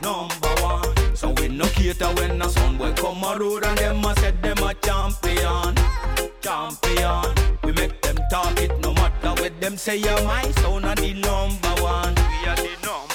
number 0.00 0.54
one. 0.62 1.14
So 1.14 1.28
we 1.32 1.48
no 1.48 1.66
cater 1.66 2.08
when 2.14 2.40
a 2.40 2.48
sound 2.48 2.78
boy 2.78 2.94
come 2.94 3.22
a 3.22 3.36
road 3.38 3.66
and 3.66 3.76
them 3.76 4.02
a 4.02 4.14
said 4.18 4.42
them 4.42 4.64
a 4.64 4.72
champion, 4.72 5.74
champion. 6.40 7.34
We 7.64 7.72
make 7.72 8.00
them 8.00 8.16
talk 8.30 8.58
it 8.62 8.80
no 8.80 8.94
matter 8.94 9.42
what 9.42 9.60
them 9.60 9.76
say. 9.76 9.98
Yeah, 9.98 10.18
my 10.24 10.50
sound 10.62 10.86
a 10.86 10.94
the 10.94 11.12
number 11.12 11.82
one. 11.82 12.14
We 12.14 12.48
are 12.48 12.56
the 12.56 12.70
number 12.82 13.07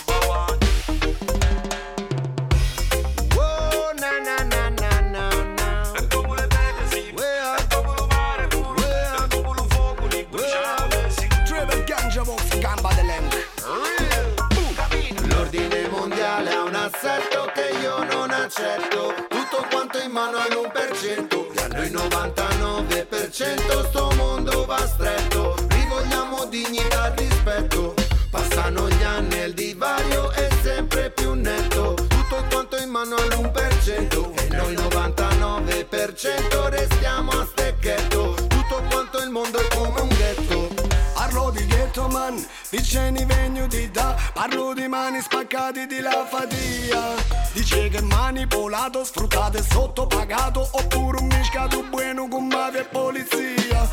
99% 23.34 23.88
sto 23.88 24.11
mondo 24.15 24.64
va 24.65 24.77
stretto. 24.85 25.55
Rivogliamo 25.68 26.45
dignità 26.45 27.11
e 27.11 27.22
rispetto. 27.23 27.95
Passano 28.30 28.88
gli 28.88 29.01
anni 29.01 29.39
e 29.39 29.45
il 29.45 29.53
divario 29.55 30.30
è 30.30 30.47
sempre 30.61 31.10
più 31.10 31.34
netto. 31.34 31.95
Tutto 31.95 32.45
quanto 32.51 32.77
in 32.77 32.89
mano 32.89 33.15
all'1%. 33.15 34.34
E 34.39 34.55
noi 34.55 34.76
99% 34.76 36.69
restiamo 36.69 37.31
a 37.31 37.43
stecchetto. 37.43 38.35
Tutto 38.47 38.84
quanto 38.91 39.18
il 39.18 39.31
mondo 39.31 39.57
è 39.57 39.68
come 39.76 40.01
un 40.01 40.10
ghetto. 40.10 40.69
Parlo 41.15 41.49
di 41.49 41.65
ghetto 41.65 42.07
man, 42.10 42.35
vicini 42.84 43.23
venuti 43.23 43.89
da 43.91 44.15
Parlo 44.34 44.73
di 44.73 44.88
mani 44.88 45.22
spaccati 45.22 45.88
di 45.88 46.01
la 46.01 46.27
fatia. 46.30 47.15
Dice 47.53 47.88
che 47.88 48.01
manipolato, 48.01 49.05
sfruttato 49.05 49.57
e 49.57 49.64
sottopagato 49.64 50.68
Oppure 50.72 51.19
un 51.19 51.27
miscato 51.27 51.84
buono 51.84 52.27
con 52.27 52.47
mafia 52.47 52.81
e 52.81 52.84
polizia. 52.84 53.89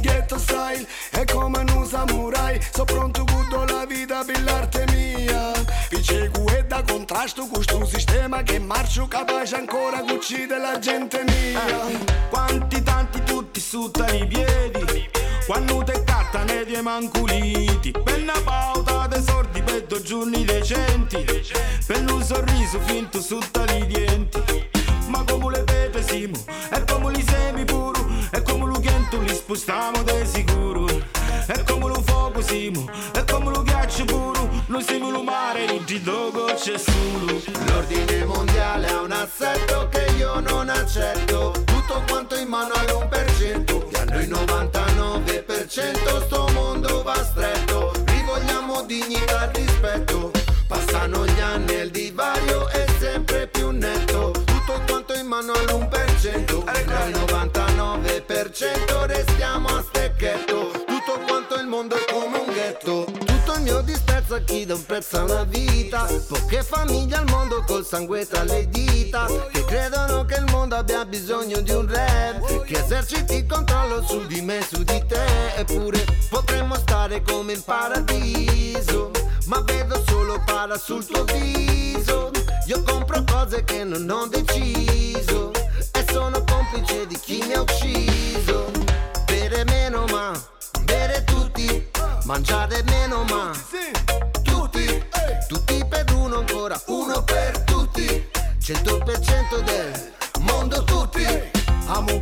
Ghetto 0.00 0.38
style 0.38 0.86
è 1.10 1.24
come 1.24 1.58
un 1.58 1.86
samurai 1.86 2.58
So 2.72 2.84
pronto 2.84 3.24
con 3.24 3.66
la 3.66 3.84
vita 3.84 4.24
per 4.24 4.42
l'arte 4.42 4.86
mia. 4.90 5.52
Dice 5.90 6.30
che 6.30 6.58
è 6.58 6.64
da 6.64 6.82
contrasto 6.82 7.46
con 7.46 7.62
sto 7.62 7.84
sistema 7.84 8.42
Che 8.42 8.58
marcio 8.58 9.06
capace 9.06 9.56
ancora 9.56 10.00
di 10.00 10.12
uccidere 10.12 10.60
la 10.60 10.78
gente 10.78 11.24
mia. 11.26 11.60
Quanti 12.30 12.82
tanti 12.82 13.22
tutti 13.22 13.60
su 13.60 13.90
i 14.12 14.26
piedi 14.26 15.09
Quando 15.46 15.82
te 15.82 16.04
carta 16.04 16.44
ne 16.44 16.64
die 16.64 16.80
manculiti 16.80 17.90
Per 17.90 18.20
una 18.20 18.40
pauta 18.44 19.06
de 19.06 19.22
sordi 19.22 19.62
per 19.62 19.84
due 19.86 20.02
giorni 20.02 20.44
decenti. 20.44 21.24
Per 21.86 22.04
un 22.10 22.22
sorriso 22.22 22.78
finto 22.80 23.20
su 23.20 23.38
tali 23.50 23.86
dienti. 23.86 24.68
Ma 25.08 25.24
come 25.24 25.50
le 25.56 25.64
pepe 25.64 26.02
siamo 26.02 26.36
E 26.70 26.84
come 26.84 27.12
li 27.12 27.24
semi 27.26 27.64
puro 27.64 28.06
E 28.30 28.42
come 28.42 28.66
lo 28.66 28.78
chiento 28.78 29.20
li 29.20 29.34
spostiamo 29.34 30.02
de 30.02 30.24
sicuro. 30.24 30.86
E 30.86 31.64
come 31.64 31.88
lo 31.88 32.00
fuoco 32.02 32.40
siamo 32.42 32.88
E 33.14 33.24
come 33.24 33.50
lo 33.50 33.62
ghiaccio 33.62 34.04
puro 34.04 34.48
Noi 34.66 34.82
siamo 34.84 35.10
lo 35.10 35.22
mare 35.22 35.64
in 35.64 36.02
dogo 36.04 36.44
c'è 36.54 36.78
solo 36.78 37.40
L'ordine 37.66 38.24
mondiale 38.24 38.86
ha 38.86 39.00
un 39.00 39.10
assetto 39.10 39.88
che 39.88 40.12
io 40.16 40.38
non 40.40 40.68
accetto. 40.68 41.52
Tutto 41.64 42.02
quanto 42.06 42.36
in 42.36 42.48
mano 42.48 42.72
all'1% 42.74 43.10
a 43.10 43.22
noi 43.24 43.29
99% 45.70 46.24
sto 46.24 46.48
mondo 46.52 47.02
va 47.04 47.14
stretto. 47.22 47.92
Rivogliamo 48.04 48.82
dignità 48.82 49.48
e 49.52 49.58
rispetto. 49.60 50.32
Passano 50.66 51.24
gli 51.24 51.38
anni 51.38 51.74
e 51.74 51.82
il 51.82 51.90
divario 51.90 52.66
è 52.66 52.84
sempre 52.98 53.46
più 53.46 53.70
netto. 53.70 54.32
Tutto 54.32 54.82
quanto 54.88 55.14
in 55.14 55.26
mano 55.26 55.52
all'1% 55.52 56.74
E 56.74 56.84
noi 56.86 57.12
99% 57.12 58.89
mio 64.30 64.34
disprezzo 64.34 64.34
a 64.34 64.40
chi 64.40 64.64
dà 64.64 64.74
un 64.74 64.86
prezzo 64.86 65.18
a 65.18 65.24
una 65.24 65.44
vita. 65.44 66.06
Poche 66.28 66.62
famiglie 66.62 67.16
al 67.16 67.28
mondo 67.28 67.64
col 67.66 67.84
sangue 67.84 68.26
tra 68.26 68.44
le 68.44 68.68
dita 68.68 69.26
Che 69.50 69.64
credono 69.64 70.24
che 70.24 70.36
il 70.36 70.44
mondo 70.50 70.76
abbia 70.76 71.04
bisogno 71.04 71.60
di 71.60 71.70
un 71.72 71.88
rap 71.88 72.64
Che 72.64 72.78
eserciti 72.78 73.44
controllo 73.46 74.02
su 74.02 74.26
di 74.26 74.40
me, 74.40 74.60
su 74.62 74.82
di 74.84 75.04
te. 75.06 75.54
Eppure 75.56 76.04
potremmo 76.28 76.76
stare 76.76 77.22
come 77.22 77.54
in 77.54 77.62
paradiso 77.62 79.10
Ma 79.46 79.60
vedo 79.62 80.02
solo 80.06 80.40
para 80.44 80.78
sul 80.78 81.04
tuo 81.04 81.24
viso. 81.24 82.30
Io 82.66 82.82
compro 82.84 83.24
cose 83.24 83.64
che 83.64 83.82
non 83.82 84.08
ho 84.08 84.26
deciso 84.26 85.50
e 85.92 86.04
sono 86.08 86.44
complice 86.44 87.06
di 87.06 87.18
chi 87.18 87.42
mi 87.46 87.54
ha 87.54 87.62
ucciso. 87.62 88.70
Bere 89.26 89.64
meno 89.64 90.04
ma 90.06 90.32
mangiare 92.24 92.82
meno 92.84 93.24
ma 93.24 93.50
tutti, 94.42 95.04
tutti 95.48 95.84
per 95.88 96.04
uno 96.14 96.38
ancora, 96.38 96.80
uno 96.86 97.22
per 97.22 97.60
tutti, 97.64 98.28
100% 98.60 99.62
del 99.64 100.12
mondo 100.40 100.84
tutti. 100.84 101.24
Am 101.86 102.06
un 102.08 102.20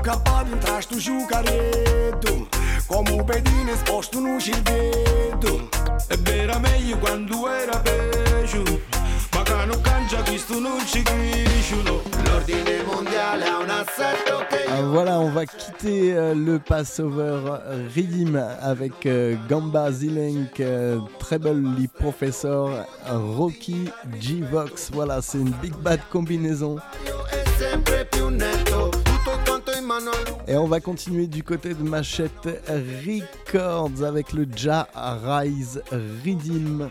giù 0.96 1.26
caretto 1.26 2.48
Come 2.86 3.10
un 3.10 3.22
pedino 3.22 3.70
esposto 3.70 4.18
non 4.18 4.40
ci 4.40 4.58
vedo 4.62 5.68
E 6.08 6.18
era 6.24 6.58
meglio 6.58 6.96
quando 6.96 7.46
era 7.50 7.78
peggio. 7.80 8.62
Ma 9.32 9.42
che 9.42 9.64
non 9.66 9.80
cangia 9.82 10.22
questo 10.22 10.58
non 10.58 10.78
ci 10.86 11.02
cresciuto. 11.02 12.02
L'ordine 12.24 12.82
mondiale 12.84 13.47
Ah, 13.80 14.82
Voilà, 14.82 15.20
on 15.20 15.30
va 15.30 15.46
quitter 15.46 16.16
euh, 16.16 16.34
le 16.34 16.58
Passover 16.58 17.40
Rhythm 17.94 18.36
avec 18.60 19.06
euh, 19.06 19.36
Gamba 19.48 19.92
Zilenk, 19.92 20.60
euh, 20.60 20.98
Treble 21.18 21.62
Lee 21.76 21.88
Professor, 21.88 22.70
Rocky 23.08 23.88
G-Vox. 24.20 24.90
Voilà, 24.92 25.22
c'est 25.22 25.38
une 25.38 25.50
big 25.62 25.74
bad 25.76 26.00
combinaison. 26.10 26.76
Et 30.46 30.56
on 30.56 30.66
va 30.66 30.80
continuer 30.80 31.26
du 31.26 31.42
côté 31.42 31.74
de 31.74 31.82
Machette 31.82 32.48
Records 32.68 34.02
avec 34.04 34.32
le 34.32 34.46
Ja 34.56 34.88
Rise 34.94 35.82
Rhythm. 36.24 36.88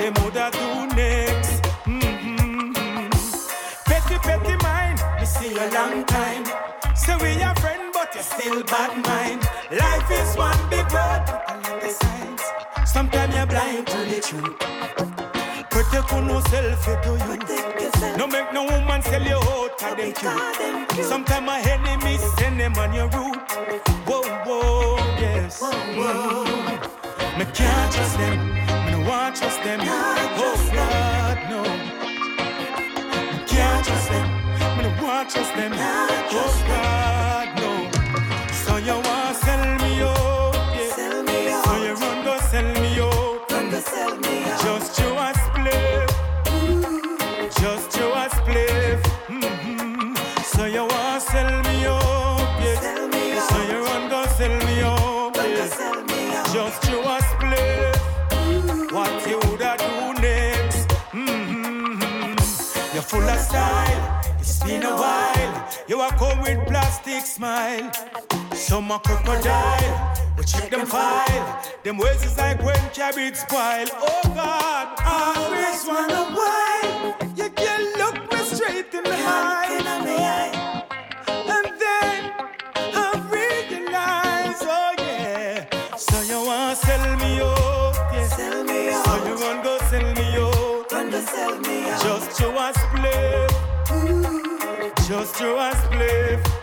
Them 0.00 0.14
woulda 0.14 0.50
do 0.52 0.96
next. 0.96 1.62
Mm-hmm. 1.84 2.72
Petty, 3.84 4.16
petty 4.26 4.56
mind, 4.64 4.98
we 5.18 5.26
see 5.26 5.52
a 5.52 5.66
long 5.76 6.04
time. 6.04 6.44
So 6.96 7.18
we 7.18 7.42
are 7.42 7.54
friend, 7.56 7.92
but 7.92 8.14
you 8.14 8.22
still 8.22 8.62
bad 8.64 8.92
mind. 9.06 9.40
Life 9.70 10.10
is 10.10 10.36
one 10.36 10.62
big 10.70 10.90
road, 10.92 11.24
and 11.48 11.62
let 11.64 11.80
the 11.82 11.90
signs. 11.90 12.42
Sometimes 12.90 13.34
you're 13.34 13.46
blind 13.46 13.86
to 13.88 13.98
the 14.10 14.20
truth. 14.28 14.58
Protect 15.70 16.10
your 16.12 16.22
no 16.22 16.40
self 16.40 16.84
to 17.04 17.12
you. 17.26 18.16
No 18.16 18.26
make 18.26 18.52
no 18.52 18.64
woman 18.64 19.02
sell 19.02 19.22
you 19.22 19.36
out 19.36 19.82
of 19.82 19.96
them 19.98 20.86
cute. 20.86 21.06
Sometimes 21.06 21.46
my 21.46 21.60
enemies 21.60 22.22
send 22.38 22.58
them 22.58 22.74
on 22.76 22.92
your 22.94 23.08
route. 23.08 23.50
Whoa, 24.08 24.22
whoa, 24.46 24.96
yes. 25.20 25.60
Mm. 25.60 27.38
Me 27.38 27.44
can't 27.52 27.92
trust 27.92 28.16
them. 28.18 28.89
Want 29.06 29.36
trust 29.36 29.62
them. 29.62 29.80
Oh 29.82 30.70
God, 30.74 31.38
no. 31.50 31.62
Me 33.32 33.44
can't 33.46 33.84
trust 33.84 34.08
them. 34.10 34.26
Me 34.78 34.88
want 35.02 35.28
oh, 35.28 35.34
trust 35.34 35.54
them. 35.54 35.72
Oh 35.74 36.64
God, 36.68 37.49
style. 63.50 64.02
It's 64.38 64.62
been 64.62 64.82
a 64.84 64.94
while. 65.02 65.54
You 65.88 66.00
are 66.00 66.14
come 66.22 66.40
with 66.42 66.60
plastic 66.68 67.24
smile. 67.36 67.90
Some 68.54 68.90
a 68.90 68.98
crocodile. 68.98 69.92
We 70.36 70.44
check 70.44 70.70
them 70.70 70.86
file. 70.86 71.46
Them 71.84 71.96
ways 71.98 72.22
is 72.24 72.38
like 72.38 72.62
when 72.62 72.82
cabbage 72.98 73.36
spoil. 73.46 73.88
Oh 74.10 74.22
God, 74.40 74.86
I 75.16 75.18
always 75.40 75.80
wonder 75.92 76.24
why 76.38 76.74
you 77.40 77.48
can 77.62 77.80
look 78.00 78.16
me 78.32 78.38
straight 78.54 78.94
in 78.98 79.04
the 79.04 79.18
eye. 79.40 79.69
Just 95.20 95.34
to 95.36 95.54
a 95.54 95.76
split. 95.76 96.59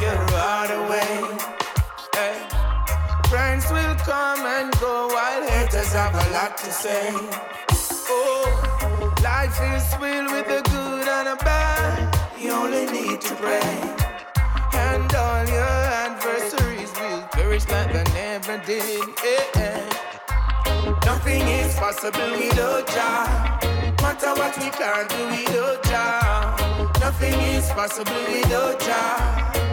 Your 0.00 0.16
heart 0.32 0.70
away. 0.70 1.12
Hey. 2.14 2.36
Friends 3.28 3.70
will 3.70 3.94
come 3.96 4.40
and 4.46 4.72
go 4.80 5.08
while 5.08 5.42
haters 5.48 5.92
have 5.92 6.14
a 6.14 6.32
lot 6.32 6.56
to 6.58 6.72
say. 6.72 7.12
Oh, 8.08 9.12
life 9.22 9.60
is 9.74 9.94
filled 9.94 10.32
with 10.32 10.46
the 10.48 10.62
good 10.70 11.06
and 11.06 11.26
the 11.28 11.44
bad. 11.44 12.16
You 12.38 12.52
only 12.52 12.86
need 12.86 13.20
to 13.20 13.34
pray. 13.34 13.72
And 14.72 15.14
all 15.14 15.44
your 15.46 15.80
adversaries 16.06 16.92
will 16.98 17.22
perish 17.32 17.68
like 17.68 17.92
they 17.92 18.04
never 18.14 18.58
did. 18.64 19.04
Yeah. 19.22 19.84
Nothing 21.04 21.42
is 21.42 21.74
possible 21.76 22.30
without 22.32 22.86
Jah. 22.88 23.58
Matter 24.00 24.32
what 24.40 24.56
we 24.58 24.70
can't 24.70 25.08
do 25.10 25.26
without 25.28 25.82
Jah. 25.84 26.90
Nothing 27.00 27.38
is 27.54 27.68
possible 27.70 28.22
without 28.32 28.80
Jah. 28.80 29.69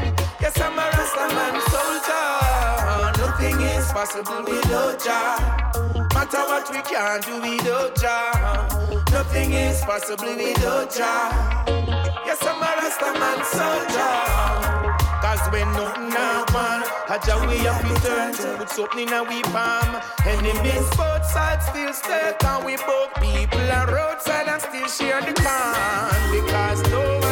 Yes, 0.48 0.62
I'm 0.62 0.80
a 0.80 0.84
Rastaman 0.96 1.60
soldier. 1.76 3.20
Nothing 3.20 3.60
is 3.68 3.92
possible 3.92 4.44
without 4.48 5.04
Jah. 5.04 6.08
Matter 6.16 6.44
what 6.48 6.72
we 6.72 6.80
can 6.84 7.20
do 7.20 7.42
without 7.42 7.94
Jah. 7.98 9.04
Nothing 9.12 9.52
is 9.52 9.82
possible 9.82 10.38
without 10.38 10.90
Jah. 10.90 11.66
Yes, 12.26 12.40
I'm 12.44 12.64
a 12.64 12.72
Rastaman 12.80 13.44
soldier. 13.44 14.88
Cause 15.20 15.52
when 15.52 15.70
nothing 15.74 16.12
happen, 16.12 16.80
I 17.10 17.20
Jah 17.26 17.46
we 17.46 17.58
have 17.68 17.82
to 17.84 18.08
turn 18.08 18.34
to 18.36 18.58
put 18.58 18.70
something 18.70 19.06
in 19.06 19.14
a 19.14 19.24
we 19.24 19.42
palm. 19.52 20.02
Enemies 20.26 20.88
both 20.96 21.26
sides 21.26 21.66
still 21.66 21.92
stay, 21.92 22.34
and 22.40 22.66
we 22.66 22.78
both 22.88 23.14
people 23.16 23.70
are 23.70 23.92
roadside 23.92 24.48
and 24.48 24.62
still 24.62 24.88
share 24.88 25.20
the 25.20 25.34
can. 25.34 26.32
Because 26.32 26.82
no 26.90 27.27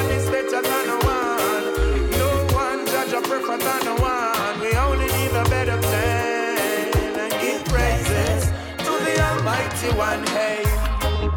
One. 9.96 10.28
Hey, 10.28 10.64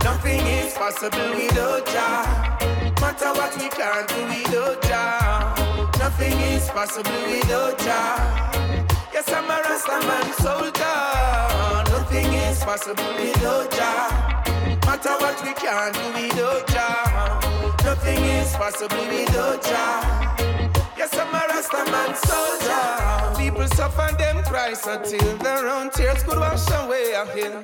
nothing 0.03 0.45
is 0.47 0.75
possible 0.75 1.31
without 1.37 1.87
Jah. 1.87 2.59
Matter 3.01 3.33
what 3.39 3.55
we 3.57 3.69
can't 3.69 4.09
do 4.09 4.25
without 4.27 4.83
Jah. 4.83 5.91
Nothing 5.99 6.33
is 6.41 6.69
possible 6.71 7.23
without 7.31 7.79
Jah. 7.79 8.79
Yes, 9.13 9.31
I'm 9.33 9.45
a 9.45 9.63
Rastaman 9.63 10.33
soldier. 10.43 10.99
Nothing 11.93 12.33
is 12.33 12.65
possible 12.65 13.15
without 13.15 13.71
Jah. 13.71 14.09
Matter 14.87 15.17
what 15.21 15.41
we 15.45 15.53
can't 15.53 15.95
do 15.95 16.07
without 16.21 16.67
Jah. 16.67 17.41
Nothing 17.85 18.25
is 18.25 18.53
possible 18.55 19.07
without 19.07 19.63
Jah. 19.63 20.68
Yes, 20.99 21.17
I'm 21.17 21.33
a 21.33 21.39
Rastaman 21.39 22.17
soldier. 22.27 23.39
People 23.39 23.69
suffer 23.69 24.17
them 24.17 24.43
cries 24.43 24.85
until 24.85 25.37
their 25.39 25.69
own 25.69 25.91
tears 25.91 26.25
could 26.25 26.39
wash 26.39 26.69
away 26.73 27.13
a 27.13 27.25
hill. 27.27 27.63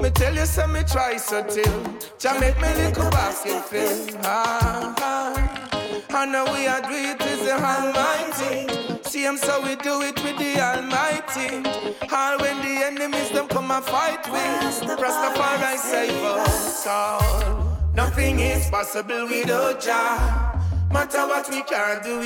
Me 0.00 0.10
tell 0.10 0.32
you, 0.32 0.46
some 0.46 0.72
me 0.72 0.82
try 0.84 1.16
so 1.16 1.42
till 1.42 1.98
Jah 2.20 2.38
make 2.38 2.54
me 2.60 2.72
little 2.76 3.10
basket 3.10 3.64
fill. 3.64 4.16
Ah, 4.22 4.94
ah. 4.98 6.10
And 6.10 6.32
now 6.32 6.44
we 6.54 6.68
are 6.68 6.82
do 6.82 6.94
it 6.94 7.20
is 7.22 7.40
the 7.44 7.54
Almighty. 7.54 9.02
See 9.02 9.24
him 9.24 9.36
so 9.36 9.60
we 9.60 9.74
do 9.74 10.02
it 10.02 10.22
with 10.22 10.38
the 10.38 10.60
Almighty. 10.60 11.66
All 12.12 12.38
when 12.38 12.58
the 12.62 12.84
enemies 12.86 13.30
them 13.30 13.48
come 13.48 13.72
and 13.72 13.84
fight 13.84 14.22
with 14.30 14.98
Rastafari 15.00 15.76
save 15.78 16.22
us 16.22 16.86
all. 16.86 17.90
Nothing 17.94 18.38
is 18.38 18.70
possible 18.70 19.26
without 19.26 19.80
Jah. 19.80 20.59
Matter 20.92 21.26
what 21.26 21.48
we 21.50 21.62
can 21.62 22.02
do. 22.02 22.20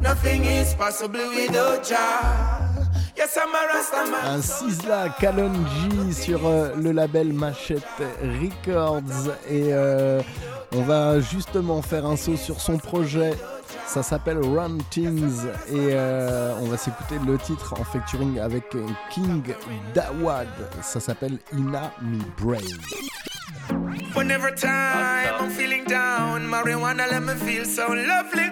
Nothing 0.00 0.44
is 0.44 0.74
possible. 0.74 1.20
Un 4.24 4.40
Sizzla 4.42 5.08
Kalonji 5.20 6.12
sur 6.12 6.46
euh, 6.46 6.74
le 6.76 6.92
label 6.92 7.32
Machette 7.32 7.82
Records 8.22 9.32
et 9.48 9.72
euh, 9.72 10.20
on 10.74 10.82
va 10.82 11.20
justement 11.20 11.82
faire 11.82 12.06
un 12.06 12.16
saut 12.16 12.36
sur 12.36 12.60
son 12.60 12.78
projet. 12.78 13.32
Ça 13.86 14.02
s'appelle 14.02 14.38
Run 14.38 14.78
Things 14.90 15.46
et 15.68 15.90
euh, 15.92 16.54
on 16.62 16.66
va 16.66 16.76
s'écouter 16.76 17.16
le 17.24 17.38
titre 17.38 17.74
en 17.78 17.84
featuring 17.84 18.40
avec 18.40 18.64
King 19.10 19.42
Dawad. 19.94 20.48
Ça 20.82 21.00
s'appelle 21.00 21.38
Ina 21.52 21.92
Me 22.00 22.18
Brain. 22.40 22.58
Whenever 24.14 24.50
time 24.50 25.34
I'm 25.40 25.50
feeling 25.50 25.84
down, 25.84 26.46
marijuana 26.48 27.10
let 27.10 27.22
me 27.22 27.34
feel 27.34 27.64
so 27.64 27.88
lovely. 27.88 28.50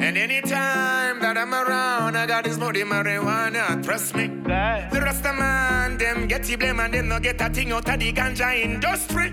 And 0.00 0.16
anytime 0.16 1.20
that 1.20 1.36
I'm 1.36 1.52
around, 1.52 2.16
I 2.16 2.26
got 2.26 2.44
this 2.44 2.56
body 2.56 2.82
marijuana, 2.82 3.82
trust 3.84 4.14
me. 4.14 4.28
The 4.28 5.00
rest 5.02 5.24
of 5.26 5.36
man, 5.36 5.98
them 5.98 6.26
get 6.28 6.44
the 6.44 6.56
blame 6.56 6.80
and 6.80 6.94
them 6.94 7.08
no 7.08 7.20
get 7.20 7.40
a 7.40 7.48
thing 7.48 7.72
out 7.72 7.88
of 7.88 7.98
the 8.00 8.12
ganja 8.12 8.56
industry. 8.62 9.32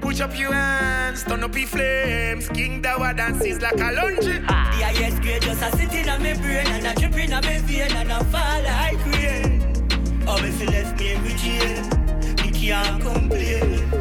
Push 0.00 0.20
up 0.20 0.38
your 0.38 0.52
hands, 0.52 1.24
turn 1.24 1.42
up 1.42 1.56
your 1.56 1.66
flames. 1.66 2.48
King 2.50 2.82
Dawa 2.82 3.16
dances 3.16 3.60
like 3.62 3.80
a 3.80 3.92
lunge. 3.92 4.24
The 4.26 4.40
highest 4.46 5.22
grade 5.22 5.42
just 5.42 5.62
a 5.62 5.76
sitting 5.76 6.08
on 6.08 6.22
my 6.22 6.34
brain 6.34 6.66
and 6.66 6.86
a 6.86 6.94
dripping 7.00 7.32
on 7.32 7.44
my 7.44 7.58
vein 7.60 7.92
and 7.92 8.12
a 8.12 8.24
fall 8.24 8.62
like 8.62 9.06
rain. 9.06 9.62
Oh, 10.26 10.36
if 10.38 10.60
you 10.60 10.66
left 10.68 11.00
me 11.00 11.12
in 11.12 11.36
jail, 11.38 11.82
me 12.44 12.50
can't 12.52 13.02
complain. 13.02 13.93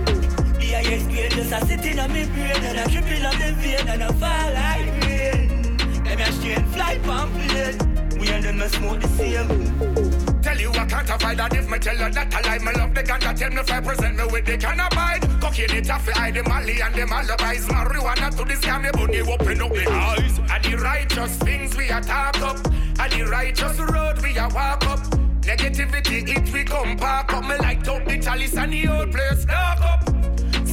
Just 0.94 1.52
a 1.52 1.66
sitting 1.66 1.98
on 1.98 2.12
my 2.12 2.24
brain 2.26 2.64
and 2.64 2.78
a 2.78 2.92
dripping 2.92 3.26
on 3.26 3.34
my 3.40 3.52
vein 3.54 3.88
and 3.88 4.04
a 4.04 4.14
fall 4.14 4.54
like 4.54 5.04
rain. 5.04 5.78
Them 6.04 6.20
a 6.20 6.32
straight 6.32 6.68
fly 6.68 7.00
pamphlet. 7.00 8.20
We 8.20 8.28
and 8.30 8.44
them 8.44 8.62
a 8.62 8.70
smoke 8.70 9.02
the 9.02 9.08
same. 9.08 10.42
Tell 10.44 10.60
you 10.60 10.70
I 10.70 10.86
can't 10.86 11.10
avoid 11.10 11.38
that 11.38 11.56
if 11.56 11.68
me 11.68 11.80
tell 11.80 11.98
you 11.98 12.12
that 12.12 12.34
I 12.36 12.42
lie. 12.42 12.60
Me 12.60 12.80
love 12.80 12.94
the 12.94 13.02
ganja, 13.02 13.36
tell 13.36 13.50
me 13.50 13.62
I 13.68 13.82
present 13.82 14.18
me 14.18 14.24
with 14.32 14.46
the 14.46 14.56
can 14.56 14.80
abide. 14.80 15.22
Cocaine 15.42 15.72
it 15.72 15.90
off, 15.90 16.08
hide 16.10 16.36
the 16.36 16.44
Mali 16.44 16.80
and 16.80 16.94
the 16.94 17.02
alibis. 17.02 17.66
Marijuana 17.66 18.30
to 18.38 18.46
this 18.46 18.60
scam, 18.60 18.84
me 18.84 18.92
bunny 18.94 19.22
open 19.22 19.62
up 19.64 19.74
the 19.74 19.90
eyes. 19.90 20.38
And 20.38 20.64
the 20.64 20.78
righteous 20.78 21.38
things 21.38 21.76
we 21.76 21.86
attack 21.86 22.40
up. 22.42 22.64
And 23.00 23.12
the 23.12 23.24
righteous 23.32 23.80
road 23.80 24.22
we 24.22 24.38
a 24.38 24.48
walk 24.50 24.86
up. 24.86 25.00
Negativity 25.42 26.38
it 26.38 26.54
we 26.54 26.64
come 26.64 26.98
park 26.98 27.34
up. 27.34 27.44
Me 27.46 27.58
light 27.58 27.84
top 27.84 28.06
the 28.06 28.20
chalice 28.20 28.56
and 28.56 28.72
the 28.72 28.88
old 28.88 29.12
place 29.12 29.46
dark 29.46 29.82
up. 29.82 30.04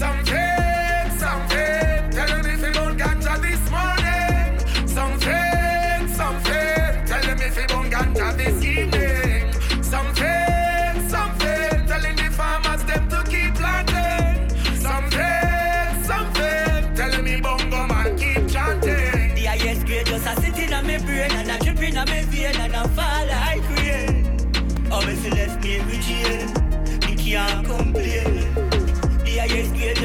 Some 0.00 0.24
fake, 0.24 1.12
some 1.18 1.46
fake. 1.50 2.10
Tell 2.12 2.42
me 2.42 2.49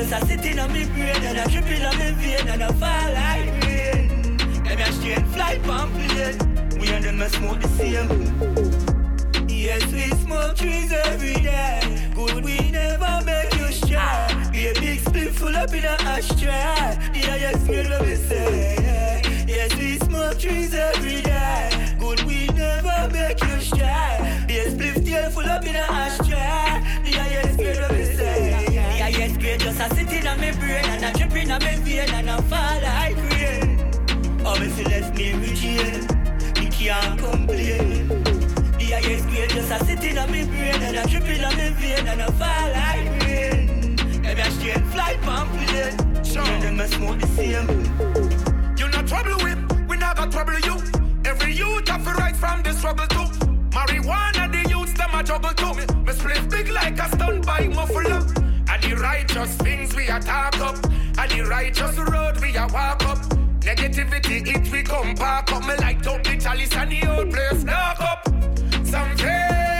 just 0.09 0.23
a 0.23 0.27
sitting 0.27 0.59
on 0.59 0.69
my 0.71 0.85
brain 0.85 1.23
and 1.23 1.37
a 1.37 1.49
dripping 1.49 1.83
on 1.83 1.97
my 1.97 2.11
vein 2.11 2.47
and 2.47 2.61
a 2.61 2.73
fall 2.73 3.13
like 3.13 3.63
rain. 3.63 4.37
Them 4.63 4.79
a 4.79 4.91
straight 4.91 5.27
fly 5.27 5.57
pamphlet. 5.63 6.79
We 6.79 6.89
and 6.89 7.03
them 7.03 7.21
a 7.21 7.29
smoke 7.29 7.61
the 7.61 7.67
same. 7.69 9.47
Yes, 9.47 9.83
we 9.91 10.09
smoke 10.21 10.57
trees 10.57 10.91
every 10.91 11.33
day. 11.41 12.11
Good, 12.13 12.43
we 12.43 12.69
never 12.69 13.23
make 13.25 13.53
you 13.55 13.71
shy. 13.71 14.49
Be 14.51 14.67
a 14.67 14.73
big 14.73 14.99
split 14.99 15.33
full 15.33 15.55
up 15.55 15.73
in 15.73 15.85
a 15.85 15.97
ashtray. 16.13 16.97
The 17.13 17.21
highest 17.25 17.65
grade 17.65 17.89
what 17.89 18.01
we 18.01 18.15
say. 18.15 19.21
Yes, 19.47 19.75
we 19.75 19.97
smoke 19.99 20.37
trees 20.37 20.73
every 20.73 21.21
day. 21.21 21.95
Good, 21.99 22.21
we 22.23 22.47
never 22.47 23.09
make 23.11 23.41
you 23.41 23.59
shy. 23.59 24.45
Be 24.47 24.59
a 24.59 24.69
split 24.69 25.33
full 25.33 25.49
up 25.49 25.65
in 25.65 25.75
a 25.75 25.79
ashtray. 25.79 26.34
A 29.85 29.95
sitting 29.95 30.25
on 30.25 30.39
my 30.39 30.51
brain 30.53 30.83
and 30.85 31.05
a 31.05 31.17
dripping 31.17 31.51
on 31.51 31.61
my 31.61 31.75
vein 31.77 32.09
and 32.09 32.29
a 32.29 32.41
fall 32.43 32.81
like 32.81 33.15
rain. 33.33 33.91
Oh, 34.43 34.55
you 34.55 34.83
left 34.85 35.15
me 35.15 35.29
in 35.29 35.55
jail, 35.55 36.01
me 36.59 36.69
can't 36.71 37.19
complain. 37.19 38.07
The 38.77 38.85
highest 38.93 39.27
grade 39.29 39.49
just 39.51 39.71
a 39.71 39.85
sitting 39.85 40.17
on 40.17 40.31
my 40.31 40.43
brain 40.45 40.81
and 40.81 40.97
a 40.97 41.07
dripping 41.07 41.43
on 41.43 41.55
my 41.57 41.69
vein 41.69 42.07
and 42.07 42.21
a 42.21 42.31
fall 42.31 42.67
like 42.71 43.23
rain. 43.23 43.95
Them 44.23 44.39
a 44.39 44.51
straight 44.51 44.85
fly 44.87 45.17
pamphlet. 45.21 46.25
Sure. 46.25 46.41
And 46.43 46.63
them 46.63 46.79
a 46.79 46.87
smoke 46.87 47.19
the 47.19 47.27
same. 47.27 47.69
You 48.77 48.87
not 48.89 49.07
trouble 49.07 49.37
with, 49.43 49.87
we 49.87 49.97
not 49.97 50.17
got 50.17 50.31
trouble 50.31 50.59
you. 50.59 50.77
Every 51.25 51.53
youth 51.53 51.87
have 51.89 52.03
to 52.05 52.11
right 52.13 52.35
from 52.35 52.63
this 52.63 52.81
trouble 52.81 53.07
too. 53.07 53.27
Marijuana, 53.69 54.51
the 54.51 54.67
youths 54.69 54.93
them 54.93 55.13
a 55.13 55.23
trouble 55.23 55.49
too. 55.49 55.73
Me, 55.75 55.85
me 56.05 56.13
split 56.13 56.49
big 56.49 56.69
like 56.69 56.97
a 56.97 57.07
stunt 57.09 57.45
by 57.45 57.67
muffler. 57.67 58.44
The 58.85 58.95
righteous 58.97 59.55
things 59.55 59.95
we 59.95 60.03
attack 60.03 60.59
up. 60.59 60.75
And 61.17 61.31
the 61.31 61.41
righteous 61.49 61.97
road 61.97 62.39
we 62.39 62.55
a 62.55 62.67
walk 62.71 63.03
up. 63.07 63.17
Negativity 63.61 64.47
it 64.47 64.71
we 64.71 64.83
come 64.83 65.15
park 65.15 65.51
up. 65.51 65.65
Me 65.65 65.75
like 65.77 66.03
top 66.03 66.23
the 66.23 66.37
chalice 66.37 66.75
and 66.75 66.91
the 66.91 67.07
old 67.07 67.31
place 67.31 67.63
dark 67.63 67.99
up. 67.99 68.27
Some 68.85 69.17
fake, 69.17 69.74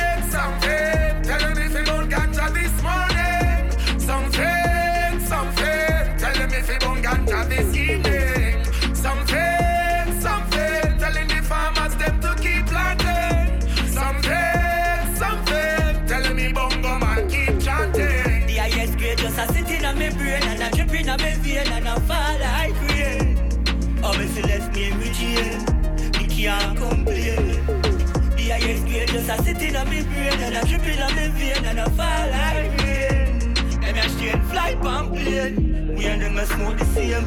a 29.36 29.44
sitting 29.44 29.76
on 29.76 29.88
my 29.88 30.02
brain 30.02 30.40
and 30.40 30.56
a 30.56 30.66
dripping 30.68 31.02
on 31.02 31.16
my 31.16 31.28
vein 31.30 31.66
and 31.66 31.80
a 31.80 31.90
fall 31.92 32.30
like 32.30 32.82
rain. 32.82 33.54
Them 33.82 33.98
a 33.98 34.10
straight 34.10 34.44
fly 34.46 34.76
pan 34.76 35.10
plane. 35.10 35.96
We 35.96 36.06
and 36.06 36.22
them 36.22 36.38
a 36.38 36.46
smoke 36.46 36.78
the 36.78 36.86
same. 36.86 37.26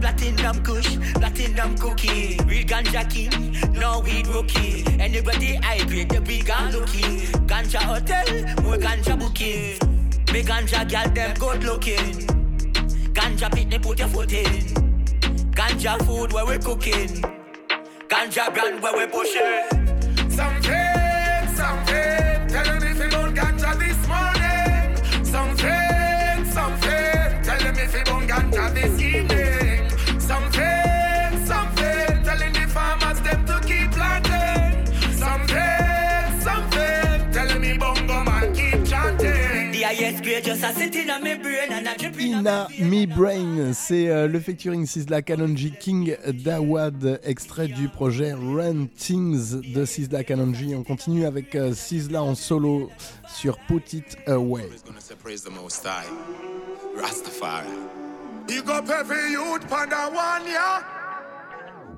Platinum 0.00 0.62
kush, 0.62 0.96
platinum 1.14 1.76
cookie. 1.78 2.38
Real 2.46 2.64
ganja 2.64 3.08
king, 3.10 3.56
no 3.72 4.00
weed 4.00 4.26
rookie. 4.28 4.84
Anybody 4.98 5.58
I 5.58 5.84
grade 5.86 6.10
the 6.10 6.20
big 6.20 6.50
and 6.50 6.74
looking. 6.74 7.20
Ganja 7.46 7.82
hotel, 7.82 8.62
more 8.62 8.76
ganja 8.76 9.18
booking. 9.18 9.78
Me 10.32 10.42
ganja 10.42 10.88
gal 10.88 11.08
them 11.10 11.34
good 11.38 11.64
looking. 11.64 12.26
Ganja 13.12 13.52
pit 13.54 13.70
they 13.70 13.78
put 13.78 13.98
your 13.98 14.08
foot 14.08 14.32
in. 14.32 14.46
Ganja 15.52 15.98
food 16.04 16.32
where 16.32 16.46
we 16.46 16.58
cooking. 16.58 17.22
Ganja 18.08 18.52
brand 18.52 18.82
where 18.82 18.96
we 18.96 19.06
pushing. 19.06 20.30
Some 20.30 20.62
Ina 42.18 42.68
Me 42.78 43.06
Brain, 43.06 43.72
c'est 43.72 44.08
euh, 44.08 44.28
le 44.28 44.40
featuring 44.40 44.86
Sizzla 44.86 45.22
Kalonji 45.22 45.72
King 45.78 46.16
Dawad, 46.44 47.20
extrait 47.24 47.68
du 47.68 47.88
projet 47.88 48.32
Run 48.32 48.86
Things 48.96 49.60
de 49.74 49.84
Sizzla 49.84 50.24
Kalonji. 50.24 50.74
On 50.74 50.84
continue 50.84 51.26
avec 51.26 51.54
euh, 51.54 51.74
Sizzla 51.74 52.22
en 52.22 52.34
solo 52.34 52.90
sur 53.26 53.58
Put 53.66 53.92
It 53.92 54.16
Away. 54.26 54.68
Rastafari. 56.96 57.66
Every 58.48 59.32
youth 59.32 59.66
panda 59.68 60.10
one, 60.12 60.46
yeah. 60.46 61.01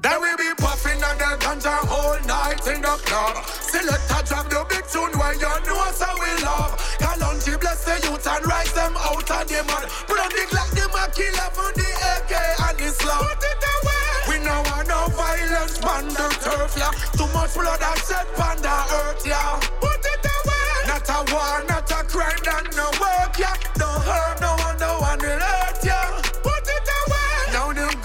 Then 0.05 0.21
we 0.21 0.29
be 0.37 0.53
puffing 0.61 1.01
on 1.01 1.17
the 1.17 1.33
ganja 1.41 1.81
all 1.89 2.21
night 2.29 2.61
in 2.69 2.85
the 2.85 2.95
club. 3.09 3.41
Select 3.49 4.05
a 4.13 4.21
drop 4.21 4.53
the 4.53 4.61
big 4.69 4.85
tune 4.85 5.09
where 5.17 5.33
you 5.33 5.49
know 5.65 5.81
so 5.97 6.05
we 6.21 6.29
love. 6.45 6.77
Kalonji 7.01 7.57
bless 7.57 7.89
the 7.89 7.97
youth 8.05 8.29
and 8.29 8.45
rise 8.45 8.69
them 8.77 8.93
out 9.01 9.25
of 9.25 9.49
the 9.49 9.65
mud. 9.65 9.89
Put 10.05 10.21
on 10.21 10.29
the 10.29 10.45
Glock, 10.53 10.69
the 10.77 10.85
Mac 10.93 11.17
11, 11.17 11.73
the 11.81 11.89
AK 11.89 12.33
and 12.37 12.77
the 12.77 12.89
slum. 12.93 13.17
Put 13.17 13.49
it 13.49 13.65
away. 13.65 14.05
We 14.29 14.45
know 14.45 14.61
want 14.69 14.89
no 14.93 15.09
violence, 15.17 15.81
man, 15.81 16.05
the 16.13 16.29
turf, 16.37 16.77
yeah. 16.77 16.93
Too 17.17 17.25
much 17.33 17.57
blood 17.57 17.81
I 17.81 17.97
shed 18.05 18.29
on 18.45 18.61
the 18.61 18.77
earth, 19.09 19.25
yeah. 19.25 19.57
Put 19.81 20.05
it 20.05 20.21
away. 20.21 20.69
Not 20.85 21.09
a 21.09 21.19
war, 21.33 21.65
not 21.65 21.89
a 21.89 22.05
crime, 22.05 22.45
that 22.45 22.77
no 22.77 22.93
work, 23.01 23.41
yeah. 23.41 23.57
Don't 23.81 24.05
hurt 24.05 24.37
no 24.45 24.53
one, 24.69 24.77
no 24.77 25.01
one 25.01 25.17
will 25.25 25.41
hurt, 25.41 25.81
yeah. 25.81 26.24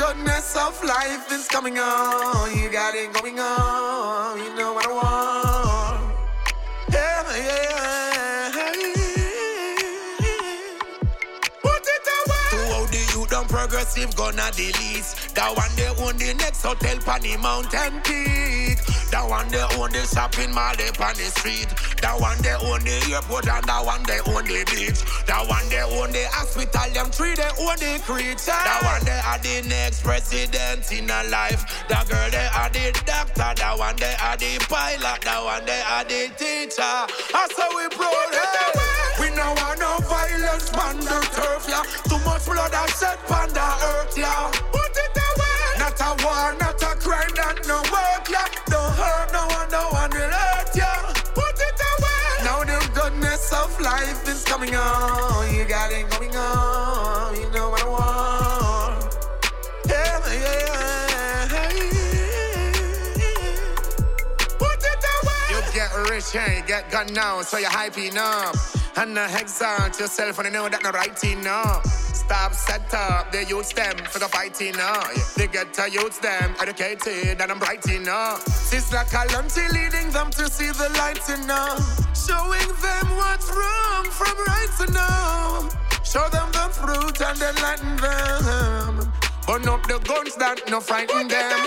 Goodness 0.09 0.55
of 0.55 0.83
life 0.83 1.31
is 1.31 1.47
coming 1.47 1.77
on. 1.77 2.57
You 2.57 2.71
got 2.71 2.95
it 2.95 3.13
going 3.13 3.39
on. 3.39 4.39
You 4.39 4.55
know 4.55 4.73
what 4.73 4.87
I 4.87 4.91
want. 4.91 5.48
Done 13.39 13.47
progressive 13.47 14.15
gonna 14.15 14.51
least. 14.57 15.35
That 15.35 15.55
one 15.55 15.71
they 15.75 15.87
own 16.03 16.17
the 16.17 16.33
next 16.35 16.63
hotel 16.63 16.97
pan 16.99 17.21
the 17.21 17.37
mountain 17.37 18.01
peak. 18.03 18.79
That 19.11 19.25
one 19.27 19.47
they 19.49 19.63
own 19.77 19.91
the 19.91 20.03
shopping 20.05 20.53
mall 20.53 20.75
they 20.75 20.89
on 20.89 21.15
the 21.15 21.29
street. 21.39 21.67
That 22.01 22.19
one 22.19 22.37
they 22.41 22.53
own 22.53 22.83
the 22.83 22.99
airport 23.13 23.47
and 23.47 23.65
that 23.65 23.85
one 23.85 24.03
they 24.03 24.19
own 24.27 24.43
the 24.45 24.63
beach. 24.67 24.99
That 25.27 25.47
one 25.47 25.67
they 25.69 25.81
own 25.81 26.11
the 26.11 26.27
hospital, 26.31 26.89
them 26.93 27.09
three 27.11 27.35
they 27.35 27.51
own 27.63 27.77
the 27.79 28.01
creature. 28.03 28.59
That 28.59 28.81
one 28.83 29.03
they 29.05 29.19
are 29.23 29.39
the 29.39 29.67
next 29.67 30.03
president 30.03 30.91
in 30.91 31.09
a 31.09 31.23
life. 31.29 31.63
That 31.87 32.07
girl 32.09 32.29
they 32.29 32.47
are 32.51 32.69
the 32.69 32.91
doctor. 33.05 33.51
That 33.55 33.75
one 33.77 33.95
they 33.97 34.15
are 34.19 34.37
the 34.37 34.59
pilot. 34.67 35.21
That 35.23 35.41
one 35.43 35.65
they 35.65 35.81
are 35.81 36.03
the 36.03 36.27
teacher. 36.35 36.95
That's 37.31 37.55
how 37.55 37.71
we 37.71 37.87
proud. 37.95 38.35
Hey. 38.35 38.88
We 39.29 39.35
know 39.35 39.53
want 39.53 39.79
no 39.79 39.97
violence 40.09 40.73
on 40.73 40.97
the 40.97 41.19
turf, 41.37 41.67
yeah. 41.69 41.83
Too 42.09 42.17
much 42.25 42.45
blood 42.45 42.73
I 42.73 42.81
on 43.29 43.49
the 43.53 43.61
earth, 43.61 44.17
yeah. 44.17 44.49
Put 44.71 44.97
it 44.97 45.17
away. 45.27 45.77
Not 45.77 46.01
a 46.01 46.17
war, 46.25 46.57
not 46.57 46.81
a 46.81 46.97
crime, 46.97 47.29
that 47.35 47.61
no 47.67 47.77
work, 47.93 48.25
yeah. 48.25 48.49
Don't 48.65 48.91
hurt 48.97 49.31
no 49.31 49.45
one, 49.45 49.69
no 49.69 49.89
one 49.93 50.09
will 50.09 50.33
hurt, 50.33 50.75
yeah. 50.75 51.13
Put 51.35 51.61
it 51.61 51.79
away. 51.91 52.43
Now 52.43 52.63
the 52.63 52.79
goodness 52.95 53.53
of 53.53 53.79
life 53.79 54.27
is 54.27 54.43
coming 54.45 54.73
on. 54.73 55.53
You 55.53 55.65
got 55.65 55.91
it 55.91 56.09
going 56.09 56.35
on. 56.35 57.35
You 57.35 57.51
know 57.51 57.69
what 57.69 57.83
I 57.83 57.87
want. 57.87 59.15
Yeah, 59.87 60.25
yeah, 60.25 61.49
yeah. 61.53 61.69
Put 64.57 64.81
it 64.81 65.05
away. 65.21 65.45
You 65.53 65.61
get 65.71 65.93
rich 66.09 66.33
you 66.33 66.63
get 66.65 66.89
gun 66.89 67.13
now, 67.13 67.43
so 67.43 67.59
you're 67.59 67.69
hyping 67.69 68.17
up. 68.17 68.78
And 68.97 69.17
uh, 69.17 69.27
exalt 69.39 69.99
yourself 69.99 70.37
and 70.39 70.47
you 70.47 70.53
know 70.53 70.69
that 70.69 70.83
no 70.83 70.91
right 70.91 71.23
enough. 71.23 71.85
Stop, 71.85 72.53
set 72.53 72.93
up, 72.93 73.31
the 73.31 73.43
youths 73.45 73.73
them 73.73 73.97
for 73.97 74.19
the 74.19 74.27
fighting 74.27 74.75
up. 74.79 75.13
They 75.35 75.47
get 75.47 75.73
to 75.75 75.89
youths 75.89 76.19
them 76.19 76.55
educated 76.61 77.41
and 77.41 77.51
I'm 77.51 77.59
bright 77.59 77.85
enough. 77.87 78.45
Sizzla 78.45 79.05
Kalonji 79.05 79.71
leading 79.71 80.11
them 80.11 80.29
to 80.31 80.49
see 80.49 80.71
the 80.71 80.89
light 80.97 81.27
enough. 81.29 81.81
Showing 82.15 82.69
them 82.81 83.15
what's 83.15 83.49
wrong 83.49 84.05
from 84.05 84.35
right 84.47 84.89
enough. 84.89 85.75
Show 86.05 86.27
them 86.29 86.51
the 86.51 86.69
fruit 86.69 87.21
and 87.21 87.41
enlighten 87.41 87.95
them. 87.97 89.18
Burn 89.49 89.67
up 89.67 89.81
the 89.87 89.97
guns 90.05 90.35
that 90.35 90.61
no 90.69 90.79
frighten 90.79 91.27
them. 91.27 91.59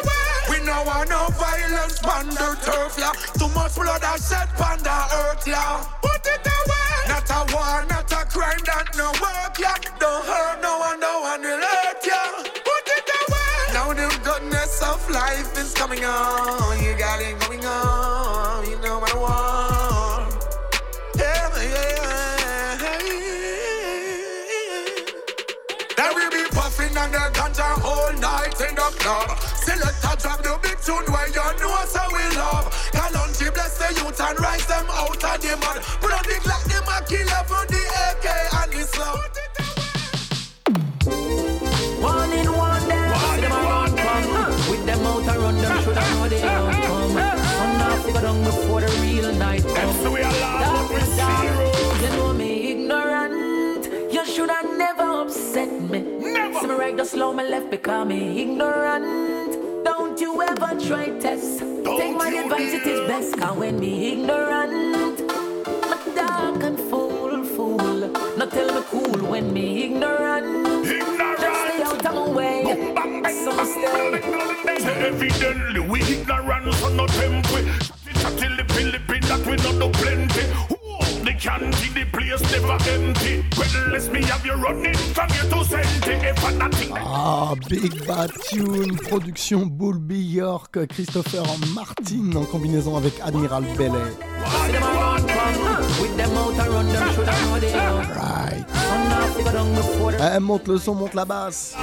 We 0.49 0.63
know 0.63 0.85
want 0.87 1.11
no 1.11 1.27
violence 1.35 1.99
on 2.07 2.29
the 2.31 2.55
turf, 2.63 2.95
yeah. 2.95 3.11
Too 3.35 3.51
much 3.59 3.75
blood 3.75 4.05
I 4.07 4.15
shed 4.23 4.47
on 4.55 4.79
the 4.87 4.99
earth, 5.19 5.43
yeah. 5.43 5.83
Put 5.99 6.23
it 6.23 6.47
away. 6.47 7.11
Not 7.11 7.27
a 7.27 7.43
war, 7.51 7.83
not 7.91 8.07
a 8.07 8.23
crime 8.31 8.63
that 8.71 8.87
no 8.95 9.11
work, 9.19 9.59
yeah. 9.59 9.75
Don't 9.99 10.25
hurt 10.25 10.63
no 10.63 10.79
one, 10.79 11.01
no 11.01 11.23
one 11.27 11.43
will 11.43 11.59
hurt, 11.59 11.99
yeah. 12.07 12.47
Put 12.63 12.87
it 12.87 13.11
away. 13.19 13.75
Now 13.75 13.93
the 13.93 14.07
goodness 14.23 14.81
of 14.81 15.03
life 15.11 15.59
is 15.59 15.75
coming 15.75 16.05
on. 16.05 16.81
You 16.81 16.95
got 16.97 17.21
it 17.21 17.35
going 17.41 17.67
on. 17.67 18.02
Puffing 26.93 26.99
on 26.99 27.11
the 27.13 27.39
ganja 27.39 27.85
all 27.85 28.13
night 28.21 28.61
in 28.61 28.75
the 28.75 28.89
club. 28.99 29.39
Select 29.57 30.05
a 30.05 30.17
drop 30.21 30.43
the 30.43 30.59
big 30.63 30.79
tune 30.81 31.05
where 31.13 31.29
you 31.29 31.61
know 31.61 31.85
so 31.87 32.01
we 32.13 32.37
love. 32.37 32.67
Kalonji 32.93 33.53
bless 33.53 33.79
the 33.79 33.95
youth 33.95 34.21
and 34.21 34.41
rise 34.41 34.67
them 34.67 34.87
out 34.91 35.25
of 35.25 35.41
the 35.41 35.57
mud. 35.57 35.83
Put 36.01 36.13
on 36.13 36.23
the 36.25 36.37
Glock, 36.45 36.65
the 36.65 36.81
Mac 36.87 37.11
11, 37.11 37.67
the 37.73 37.83
AK 38.07 38.27
and 38.61 38.73
the 38.73 38.83
slum. 38.93 39.19
One 42.03 42.33
in 42.33 42.53
one 42.53 42.81
see 42.81 43.41
them 43.41 43.53
a 43.53 43.61
run 43.63 43.97
come. 43.97 44.71
With 44.71 44.87
them 44.87 45.07
out 45.07 45.29
and 45.29 45.43
run 45.43 45.57
them, 45.59 45.83
should 45.83 45.99
I 45.99 46.15
know 46.15 46.29
they 46.29 46.43
outcome. 46.43 47.11
Some 47.11 47.79
now 47.79 48.03
figure 48.03 48.21
down 48.21 48.45
before 48.45 48.81
the 48.81 48.91
real 49.03 49.33
night 49.35 49.63
come. 49.63 49.95
so 50.03 50.13
we 50.13 50.23
are 50.23 50.33
Dark 50.33 50.91
is 50.93 51.17
dark. 51.17 52.03
You 52.03 52.09
know 52.17 52.33
me 52.33 52.71
ignorant. 52.73 54.13
You 54.13 54.25
should 54.27 54.51
have 54.51 54.77
never 54.77 55.03
upset 55.23 55.71
me. 55.91 56.12
Never. 56.53 56.67
See 56.67 56.73
me 56.73 56.79
right 56.79 56.97
just 56.97 57.13
slow 57.13 57.33
me 57.33 57.45
left 57.49 57.71
me 58.07 58.43
ignorant. 58.43 59.85
Don't 59.85 60.21
you 60.21 60.43
ever 60.43 60.79
try 60.87 61.07
test. 61.19 61.61
Take 61.61 62.17
my 62.17 62.29
advice, 62.29 62.75
it 62.75 62.87
is 62.87 63.01
best. 63.09 63.39
Cause 63.39 63.57
when 63.57 63.81
me 63.81 64.13
ignorant, 64.13 65.23
I'm 65.85 66.15
dark 66.15 66.63
and 66.63 66.79
fool, 66.91 67.45
fool. 67.45 68.11
Not 68.37 68.51
tell 68.51 68.71
me 68.75 68.83
cool 68.91 69.31
when 69.31 69.53
me 69.53 69.85
ignorant. 69.85 70.85
Just 71.41 71.61
stay 71.65 71.83
out 71.83 72.05
of 72.05 72.15
my 72.15 72.29
way. 72.29 72.93
So 73.33 73.53
stay. 73.65 74.21
Evidently, 75.09 75.81
we 75.81 76.03
ignorant, 76.03 76.75
so 76.75 76.89
no 76.91 77.07
temple. 77.07 77.65
Till 78.37 78.57
the 78.57 78.65
Philippines 78.75 79.29
that 79.29 79.47
we 79.47 79.57
not 79.57 79.75
no 79.77 79.89
plenty. 79.89 80.72
Who 81.43 81.51
own 81.51 81.71
The 81.71 81.79
candy, 81.79 81.89
the 81.89 82.05
place 82.07 82.41
never 82.53 82.79
empty. 82.91 83.45
Well, 83.59 83.91
let's 83.91 84.09
me 84.09 84.23
have 84.23 84.47
you 84.47 84.55
running 84.55 84.95
from 84.95 85.29
here 85.31 85.51
to 85.51 85.65
Senti. 85.65 86.13
If 86.13 86.45
I'm 86.45 86.59
nothing. 86.59 86.93
Ah, 86.93 87.55
Big 87.69 88.07
Bad 88.07 88.31
Tune, 88.49 88.97
production 88.97 89.71
Bulby 89.71 90.21
York, 90.35 90.79
Christopher 90.89 91.43
Martin 91.75 92.37
en 92.37 92.45
combinaison 92.45 92.97
avec 92.97 93.19
Admiral 93.21 93.65
Bellet. 93.77 94.13
See 94.13 94.73
them 94.73 94.83
a 94.83 94.87
run 94.87 95.27
come. 95.27 96.01
With 96.01 96.17
them 96.17 96.37
out 96.37 96.59
and 96.59 96.69
run 96.69 96.87
them, 96.93 97.15
should 97.15 97.29
I 97.29 97.45
know 97.45 97.61
they 97.61 97.75
out. 97.75 98.07
Right. 98.17 98.65
Eh, 100.21 100.39
monte 100.41 100.69
le 100.69 100.79
son, 100.79 100.95
monte 100.95 101.15
la 101.15 101.25
basse. 101.25 101.75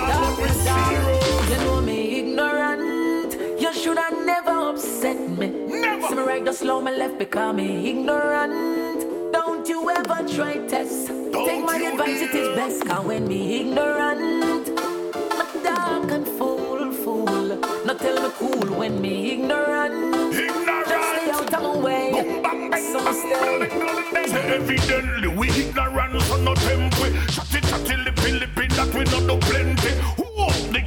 You 3.60 3.74
should 3.74 3.98
have 3.98 4.26
never 4.26 4.70
upset 4.70 5.20
me. 5.38 5.48
Never. 5.68 6.08
See 6.08 6.16
me 6.16 6.22
right 6.24 6.46
just 6.46 6.60
slow 6.60 6.82
me 6.82 6.92
left 6.92 7.20
because 7.20 7.56
me 7.56 7.90
ignorant. 7.90 9.09
Don't 9.80 9.96
you 9.96 10.04
ever 10.12 10.36
try 10.36 10.58
test? 10.68 11.08
Take 11.08 11.64
my 11.64 11.78
advice, 11.78 12.22
it 12.22 12.36
is 12.36 12.54
best. 12.54 12.86
Cause 12.86 13.06
when 13.06 13.26
me 13.26 13.62
ignorant, 13.62 14.76
my 14.76 15.48
dark 15.64 16.12
and 16.12 16.28
fool, 16.28 16.92
fool. 16.92 17.58
Not 17.86 17.98
tell 17.98 18.22
me 18.22 18.30
cool 18.36 18.78
when 18.78 19.00
me 19.00 19.32
ignorant. 19.32 20.34
Just 20.34 21.10
stay 21.10 21.32
out 21.32 21.54
of 21.54 21.64
my 21.64 21.78
way. 21.78 22.12
So 22.92 23.00
stay. 23.14 23.70
Say 24.28 24.56
evidently 24.56 25.30
we 25.30 25.50
ignorant, 25.50 26.22
so 26.24 26.36
no 26.42 26.54
temple. 26.56 27.12
Chatty 27.28 27.62
chatty 27.62 27.96
lippy 27.96 28.32
lippy 28.34 28.68
that 28.76 28.94
we 28.94 29.06
not 29.06 29.28
do 29.30 29.38
plenty. 29.48 29.59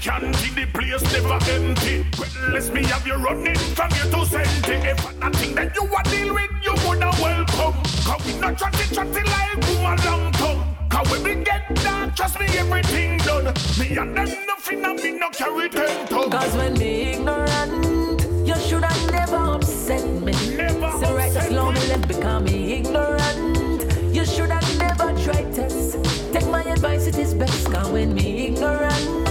Up 0.08 0.20
the 0.20 0.66
place 0.74 1.00
never 1.12 1.38
empty. 1.48 2.04
Well, 2.18 2.50
let's 2.52 2.70
me 2.70 2.82
have 2.86 3.06
you 3.06 3.14
running 3.14 3.54
from 3.54 3.88
here 3.92 4.10
to 4.10 4.26
Senti. 4.26 4.72
If 4.72 5.18
nothing 5.20 5.54
that 5.54 5.76
you 5.76 5.84
want 5.84 6.10
deal 6.10 6.34
with, 6.34 6.50
you 6.60 6.74
woulda 6.84 7.10
welcome. 7.22 7.80
Cause 8.02 8.26
we 8.26 8.34
not 8.40 8.58
chatty 8.58 8.92
chatty 8.92 9.22
like 9.22 9.56
woman 9.68 9.98
long 10.04 10.32
tongue. 10.32 10.76
Cause 10.90 11.08
when 11.08 11.22
we 11.22 11.44
get 11.44 11.72
down, 11.76 12.12
trust 12.16 12.40
me, 12.40 12.46
everything 12.58 13.18
done. 13.18 13.54
Me 13.78 13.96
and 13.96 14.16
them 14.16 14.28
nothing, 14.48 14.84
and 14.84 15.00
me 15.00 15.12
no 15.12 15.30
carry 15.30 15.68
ten 15.68 16.08
tongue. 16.08 16.30
Cause 16.32 16.56
when 16.56 16.74
me 16.74 17.12
ignorant, 17.12 18.22
you 18.44 18.56
should 18.56 18.82
have 18.82 19.12
never 19.12 19.36
upset 19.36 20.04
me. 20.20 20.32
Never 20.56 20.90
so 21.00 21.14
right 21.14 21.32
slow 21.32 21.70
me. 21.70 21.80
let 21.86 22.08
become 22.08 22.44
me 22.44 22.72
ignorant. 22.72 24.12
You 24.12 24.26
should 24.26 24.50
have 24.50 24.78
never 24.78 25.16
tried 25.22 25.54
test. 25.54 26.02
Take 26.32 26.48
my 26.48 26.64
advice, 26.64 27.06
it 27.06 27.18
is 27.18 27.34
best. 27.34 27.70
Cause 27.70 27.88
when 27.90 28.14
me 28.14 28.48
ignorant, 28.48 29.21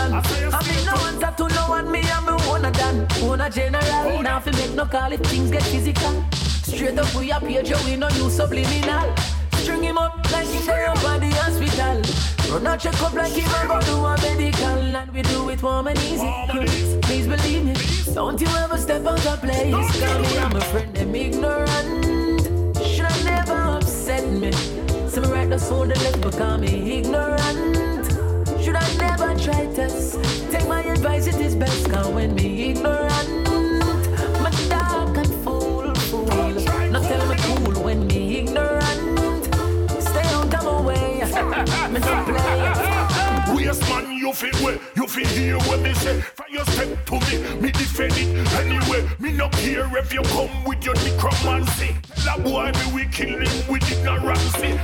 I 0.00 0.60
mean, 0.66 0.84
no 0.86 0.94
one 0.94 1.18
that 1.20 1.36
to 1.36 1.48
no 1.48 1.68
one, 1.68 1.90
me 1.90 2.00
and 2.00 2.26
me 2.26 2.32
one 2.48 2.64
of 2.64 2.72
them. 2.72 3.06
One 3.28 3.40
a 3.40 3.50
general, 3.50 4.22
now 4.22 4.40
fi 4.40 4.50
make 4.52 4.74
no 4.74 4.86
call 4.86 5.12
if 5.12 5.20
things 5.20 5.50
get 5.50 5.62
physical. 5.62 6.24
Straight 6.62 6.98
up 6.98 7.14
we 7.14 7.30
a 7.30 7.38
page, 7.40 7.72
we 7.84 7.96
no 7.96 8.08
use 8.10 8.36
subliminal. 8.36 9.14
String 9.54 9.82
him 9.82 9.98
up 9.98 10.16
like 10.32 10.46
he 10.46 10.64
day 10.64 10.86
up 10.86 11.04
at 11.04 11.20
the 11.20 11.30
hospital. 11.30 12.00
Run 12.50 12.66
a 12.66 12.78
check 12.78 13.02
up 13.02 13.12
like 13.12 13.32
he 13.32 13.42
never 13.42 13.78
do 13.84 13.96
a 14.04 14.16
medical. 14.22 14.96
And 14.96 15.12
we 15.12 15.22
do 15.22 15.48
it 15.50 15.62
warm 15.62 15.88
and 15.88 15.98
easy. 15.98 16.32
Please 17.02 17.26
believe 17.26 17.64
me. 17.64 17.74
Don't 18.14 18.40
you 18.40 18.48
ever 18.48 18.78
step 18.78 19.04
out 19.06 19.26
of 19.26 19.40
place. 19.40 20.00
Call 20.00 20.18
me, 20.20 20.38
I'm 20.38 20.56
a 20.56 20.60
friend, 20.60 20.94
them 20.94 21.14
ignorant. 21.14 22.46
Should 22.78 23.04
have 23.04 23.24
never 23.24 23.76
upset 23.76 24.26
me. 24.32 24.52
So 25.08 25.20
me 25.20 25.28
right 25.28 25.48
the 25.48 25.58
soul, 25.58 25.86
the 25.86 25.94
left 26.00 26.20
but 26.22 26.38
call 26.38 26.58
me 26.58 26.98
ignorant. 26.98 27.39
Try? 29.42 29.66
Take 30.50 30.68
my 30.68 30.82
advice, 30.82 31.26
it 31.26 31.36
is 31.36 31.54
best. 31.54 31.90
Cause 31.90 32.08
when 32.08 32.34
me 32.34 32.70
ignorant, 32.70 33.48
my 34.42 34.50
dark 34.68 35.16
and 35.16 35.34
fool, 35.42 35.94
fool. 35.94 36.26
Not 36.90 37.04
tell 37.04 37.26
me 37.26 37.36
cool 37.38 37.82
when 37.82 38.06
me 38.06 38.40
ignorant. 38.40 39.44
Stay 40.02 40.26
out 40.36 40.52
of 40.52 40.64
my 40.64 40.80
way. 40.82 41.20
me 41.90 42.00
not 42.00 42.26
play. 42.26 43.54
Waste 43.54 43.80
man, 43.88 44.12
you 44.18 44.32
feel 44.34 44.62
well, 44.62 44.78
you 44.94 45.06
feel 45.06 45.28
hear 45.28 45.58
what 45.60 45.80
me 45.80 45.94
say. 45.94 46.20
From 46.20 46.46
your 46.50 46.64
step 46.66 47.06
to 47.06 47.14
me, 47.14 47.60
me 47.62 47.70
defend 47.72 48.12
it 48.16 48.52
anyway. 48.60 49.08
Me 49.18 49.32
no 49.32 49.48
care 49.48 49.88
if 49.96 50.12
you 50.12 50.22
come 50.22 50.64
with 50.64 50.84
your 50.84 50.94
necromancy. 50.96 51.96
That 52.26 52.44
boy 52.44 52.72
me 52.72 52.94
we 52.94 53.06
kill 53.10 53.38
him 53.38 53.72
with 53.72 53.84
ignorancy. 53.90 54.78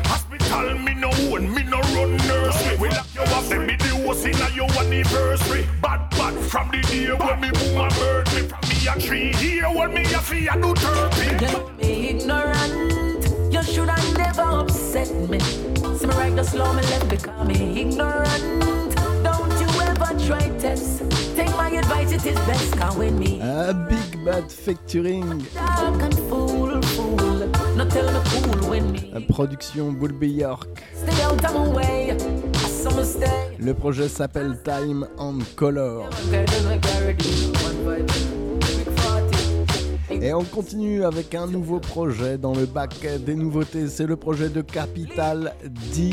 Hospital 0.49 0.79
me 0.79 0.95
no 0.95 1.11
own, 1.33 1.55
me 1.55 1.63
no 1.65 1.81
run 1.95 2.17
nursery. 2.17 2.77
We 2.79 2.89
lock 2.89 3.07
you 3.15 3.23
up, 3.23 3.45
then 3.45 3.67
me 3.67 3.77
the 3.77 4.05
worst 4.07 4.27
in 4.27 4.37
your 4.55 4.71
anniversary. 4.79 5.67
Bad 5.83 6.11
bad 6.11 6.35
from 6.51 6.71
the 6.71 6.81
day 6.83 7.13
when 7.13 7.41
me 7.41 7.51
boom 7.51 7.81
a 7.81 7.89
bird 7.91 8.27
me 8.35 8.43
from 8.49 8.61
me 8.69 8.77
a 8.89 9.01
tree 9.01 9.33
here 9.35 9.69
when 9.69 9.93
me 9.95 10.03
a 10.03 10.21
fee 10.21 10.47
a 10.49 10.55
do 10.61 10.75
thirty. 10.75 11.29
Me 11.77 12.09
ignorant. 12.11 13.53
You 13.53 13.63
should 13.63 13.89
have 13.89 14.19
never 14.19 14.43
upset 14.43 15.13
me. 15.31 15.41
See 15.41 16.07
me 16.07 16.15
right 16.15 16.35
the 16.35 16.45
slow, 16.45 16.73
me 16.73 16.83
left 16.83 17.09
because 17.09 17.49
me 17.49 17.81
ignorant. 17.81 18.95
Don't 19.25 19.53
you 19.61 19.69
ever 19.83 20.11
try 20.27 20.49
test. 20.59 21.03
Take 21.35 21.51
my 21.57 21.71
advice, 21.71 22.13
it 22.13 22.25
is 22.27 22.37
best. 22.47 22.77
Cause 22.77 22.97
when 22.97 23.19
me 23.19 23.41
A 23.41 23.75
Big 23.89 24.25
Bad 24.25 24.45
Factoring, 24.45 25.53
dark 25.55 26.03
and 26.03 26.15
fool, 26.29 26.66
production 29.37 29.93
Bulby 29.93 30.29
York. 30.29 30.83
Le 33.59 33.75
projet 33.75 34.09
s'appelle 34.09 34.57
Time 34.65 35.07
and 35.19 35.41
Color. 35.57 36.09
Et 40.11 40.33
on 40.33 40.45
continue 40.45 41.05
avec 41.05 41.35
un 41.35 41.47
nouveau 41.47 41.79
projet 41.79 42.39
dans 42.39 42.55
le 42.55 42.65
bac 42.65 43.07
des 43.27 43.35
nouveautés. 43.35 43.89
C'est 43.89 44.07
le 44.07 44.17
projet 44.17 44.49
de 44.49 44.63
Capital 44.63 45.55
D. 45.95 46.11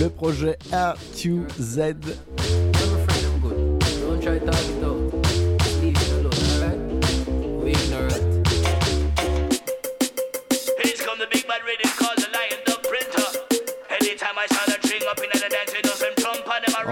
Le 0.00 0.08
projet 0.08 0.56
R2Z. 0.70 1.96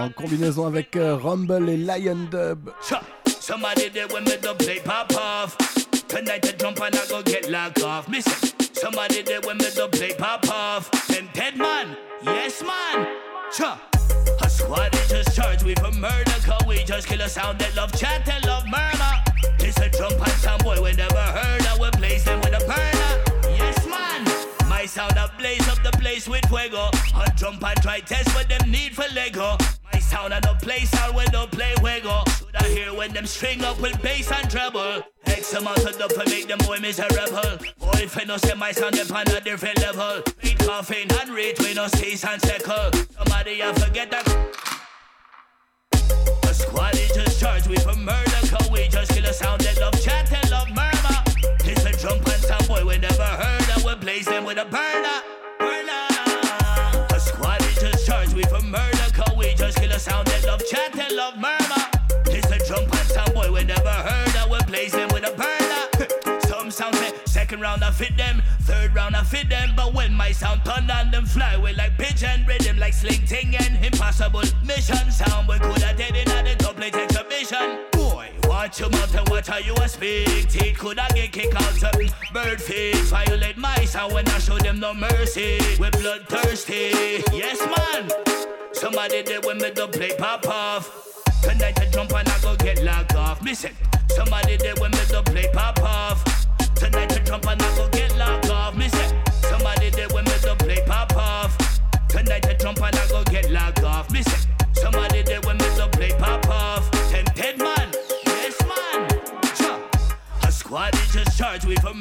En 0.03 0.09
combinaison 0.09 0.67
avec 0.67 0.97
euh, 0.97 1.15
Rumble 1.15 1.69
et 1.69 1.77
Lion 1.77 2.27
Dub. 2.29 2.71
Somebody 3.39 3.87
there 3.87 4.05
when 4.07 4.25
me 4.25 4.31
the 4.31 4.53
play 4.57 4.81
pop 4.83 5.13
off. 5.15 5.55
Tonight 6.09 6.41
the 6.41 6.51
jump 6.59 6.81
and 6.81 6.93
I 6.93 7.07
go 7.07 7.21
get 7.21 7.49
locked 7.49 7.81
off. 7.83 8.09
Listen, 8.09 8.49
somebody 8.73 9.21
there 9.21 9.39
when 9.45 9.57
me 9.59 9.69
the 9.73 9.87
play 9.87 10.13
pop 10.17 10.45
off. 10.49 10.91
Them 11.07 11.29
dead 11.33 11.55
man, 11.55 11.95
yes 12.25 12.61
man. 12.61 13.07
Cha. 13.55 13.79
A 14.43 14.49
squad 14.49 14.93
is 14.93 15.07
just 15.07 15.37
charged 15.37 15.63
with 15.63 15.81
a 15.81 15.91
murder 15.93 16.31
Cause 16.43 16.65
we 16.67 16.83
just 16.83 17.07
kill 17.07 17.21
a 17.21 17.29
sound 17.29 17.59
that 17.59 17.73
love 17.73 17.93
chat 17.97 18.27
and 18.27 18.45
love 18.45 18.65
murmur 18.65 19.15
It's 19.59 19.77
a 19.77 19.89
jump 19.89 20.19
and 20.19 20.37
some 20.41 20.59
boy 20.59 20.81
we 20.81 20.91
never 20.93 21.15
heard 21.15 21.65
of 21.67 21.79
We 21.79 21.89
blaze 21.97 22.25
them 22.25 22.41
with 22.41 22.53
a 22.53 22.65
burner 22.65 23.55
Yes 23.55 23.85
man 23.87 24.25
My 24.67 24.85
sound 24.85 25.17
a 25.17 25.31
blaze 25.37 25.67
up 25.69 25.81
the 25.83 25.97
place 25.97 26.27
with 26.27 26.45
fuego 26.47 26.89
A 27.15 27.31
jump 27.35 27.63
and 27.63 27.81
try 27.81 27.99
test 27.99 28.33
what 28.35 28.49
them 28.49 28.69
need 28.69 28.95
for 28.95 29.05
Lego 29.13 29.57
sound 30.13 30.33
a 30.33 30.39
no 30.41 30.53
place 30.61 30.89
sound 30.89 31.15
when 31.15 31.27
don't 31.31 31.51
play 31.51 31.73
fuego 31.79 32.23
Should 32.37 32.55
I 32.55 32.67
hear 32.69 32.93
when 32.93 33.11
them 33.13 33.25
string 33.25 33.63
up 33.63 33.79
with 33.81 33.99
bass 34.01 34.31
and 34.31 34.49
treble. 34.49 35.01
X 35.25 35.53
amount 35.53 35.79
of 35.79 36.11
for 36.11 36.25
make 36.29 36.47
them 36.47 36.59
boy 36.59 36.77
miserable. 36.79 37.57
Boy 37.79 38.01
if 38.07 38.27
no 38.27 38.37
say 38.37 38.53
my 38.53 38.71
sound 38.71 38.99
up 38.99 39.11
on 39.11 39.27
a 39.35 39.41
different 39.41 39.79
level. 39.79 40.21
Beat 40.41 40.59
coughing 40.59 41.09
and 41.19 41.29
rate 41.29 41.59
we 41.59 41.73
no 41.73 41.87
cease 41.87 42.23
and 42.25 42.41
second 42.41 42.93
Somebody 43.17 43.63
I 43.63 43.73
forget 43.73 44.11
that 44.11 44.25
a 46.43 46.53
squad 46.53 46.95
is 46.95 47.11
just 47.11 47.39
charged 47.39 47.67
with 47.67 47.85
a 47.87 47.95
murder 47.95 48.41
Cause 48.51 48.69
we 48.69 48.87
just 48.87 49.11
kill 49.11 49.25
a 49.25 49.33
sound 49.33 49.61
that 49.61 49.79
love 49.79 49.99
chat 50.01 50.31
and 50.31 50.49
love 50.51 50.69
murmur. 50.69 51.17
A 51.89 51.97
jump 51.97 52.25
and 52.27 52.43
some 52.49 52.65
boy 52.67 52.85
we 52.85 52.97
never 52.97 53.23
heard 53.41 53.69
of. 53.75 53.83
We 53.83 53.95
blaze 53.95 54.25
them 54.25 54.45
with 54.45 54.57
a 54.57 54.65
Burner 54.65 55.42
a 59.93 59.99
sound 59.99 60.27
that 60.27 60.43
love 60.45 60.65
chat 60.65 60.97
and 60.97 61.15
love 61.15 61.35
murmur. 61.35 61.85
It's 62.25 62.49
a 62.49 62.57
jump 62.67 62.91
and 62.91 63.09
some 63.09 63.33
boy 63.33 63.51
we 63.51 63.63
never 63.63 63.89
heard 63.89 64.35
of. 64.37 64.49
We 64.49 64.59
blaze 64.65 64.91
them 64.91 65.09
with 65.13 65.27
a 65.27 65.33
burner. 65.37 66.39
Some 66.47 66.71
sound 66.71 66.95
say 66.95 67.13
second 67.25 67.61
round 67.61 67.83
I 67.83 67.91
fit 67.91 68.17
them. 68.17 68.41
Third 68.61 68.95
round 68.95 69.15
I 69.15 69.23
fit 69.23 69.49
them. 69.49 69.73
But 69.75 69.93
when 69.93 70.13
my 70.13 70.31
sound 70.31 70.65
turn 70.65 70.89
on 70.89 71.11
them 71.11 71.25
fly 71.25 71.57
We 71.57 71.73
like 71.73 71.97
pigeon 71.97 72.45
rhythm 72.45 72.77
like 72.77 72.93
sling 72.93 73.25
ting 73.25 73.55
and 73.55 73.85
impossible 73.85 74.43
mission. 74.63 75.11
Sound 75.11 75.47
We 75.47 75.59
coulda 75.59 75.93
dead 75.95 76.15
in 76.15 76.29
a 76.29 76.43
the 76.43 77.01
exhibition 77.01 77.92
watch 78.63 78.79
your 78.79 78.89
mouth 78.91 79.15
and 79.15 79.29
watch 79.29 79.47
how 79.47 79.57
you 79.57 79.73
a 79.75 79.89
speak. 79.89 80.47
Teeth 80.47 80.77
coulda 80.77 81.05
get 81.13 81.31
kicked 81.33 81.55
out. 81.55 81.73
Bird 82.33 82.61
feet 82.61 82.95
Violate 83.11 83.57
my 83.57 83.83
sound 83.85 84.13
when 84.13 84.25
I 84.29 84.39
show 84.39 84.57
them 84.57 84.79
no 84.79 84.93
mercy. 84.93 85.59
We're 85.79 85.91
bloodthirsty, 85.91 87.23
yes 87.33 87.59
man. 87.59 88.09
Somebody 88.71 89.21
there 89.23 89.41
when 89.41 89.57
me 89.57 89.69
the 89.71 89.87
play 89.87 90.15
pop 90.17 90.47
off. 90.47 90.83
Tonight 91.41 91.77
I 91.81 91.85
jump 91.87 92.13
and 92.13 92.27
I 92.27 92.39
go 92.39 92.55
get 92.55 92.81
locked 92.83 93.15
off. 93.15 93.41
Listen, 93.43 93.71
somebody 94.07 94.55
there 94.55 94.75
when 94.79 94.91
me 94.91 95.03
the 95.11 95.21
play 95.23 95.49
pop 95.51 95.79
off. 95.81 96.23
Tonight 96.75 97.11
I 97.11 97.19
jump 97.19 97.45
and 97.47 97.61
I 97.61 97.75
go 97.75 97.89
get 97.89 98.15
locked 98.17 98.49
off. 98.49 98.77
Listen, 98.77 99.21
somebody 99.41 99.89
there 99.89 100.07
when 100.09 100.23
me 100.23 100.37
the 100.41 100.55
play 100.57 100.81
pop 100.85 101.13
off. 101.17 101.51
Tonight 102.07 102.47
I 102.47 102.53
jump 102.53 102.81
and 102.81 102.95
I 102.95 103.07
go 103.09 103.23
get 103.25 103.51
locked 103.51 103.83
off. 103.83 104.09
Listen, 104.09 104.42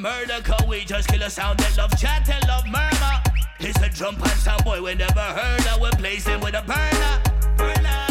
murder, 0.03 0.41
cause 0.43 0.67
we 0.67 0.85
just 0.85 1.09
kill 1.09 1.23
a 1.23 1.31
sound 1.31 1.61
that 1.61 1.77
love 1.77 1.97
chat 1.97 2.29
and 2.29 2.45
love 2.49 2.67
murmur. 2.67 3.23
It's 3.61 3.79
a 3.81 3.89
drum 3.89 4.17
and 4.21 4.31
sound 4.33 4.65
boy 4.65 4.83
we 4.83 4.97
never 4.97 5.21
heard 5.21 5.65
of. 5.69 5.81
We 5.81 5.91
place 5.91 6.27
him 6.27 6.41
with 6.41 6.55
a 6.55 6.63
burner. 6.63 7.15
Burner. 7.57 8.07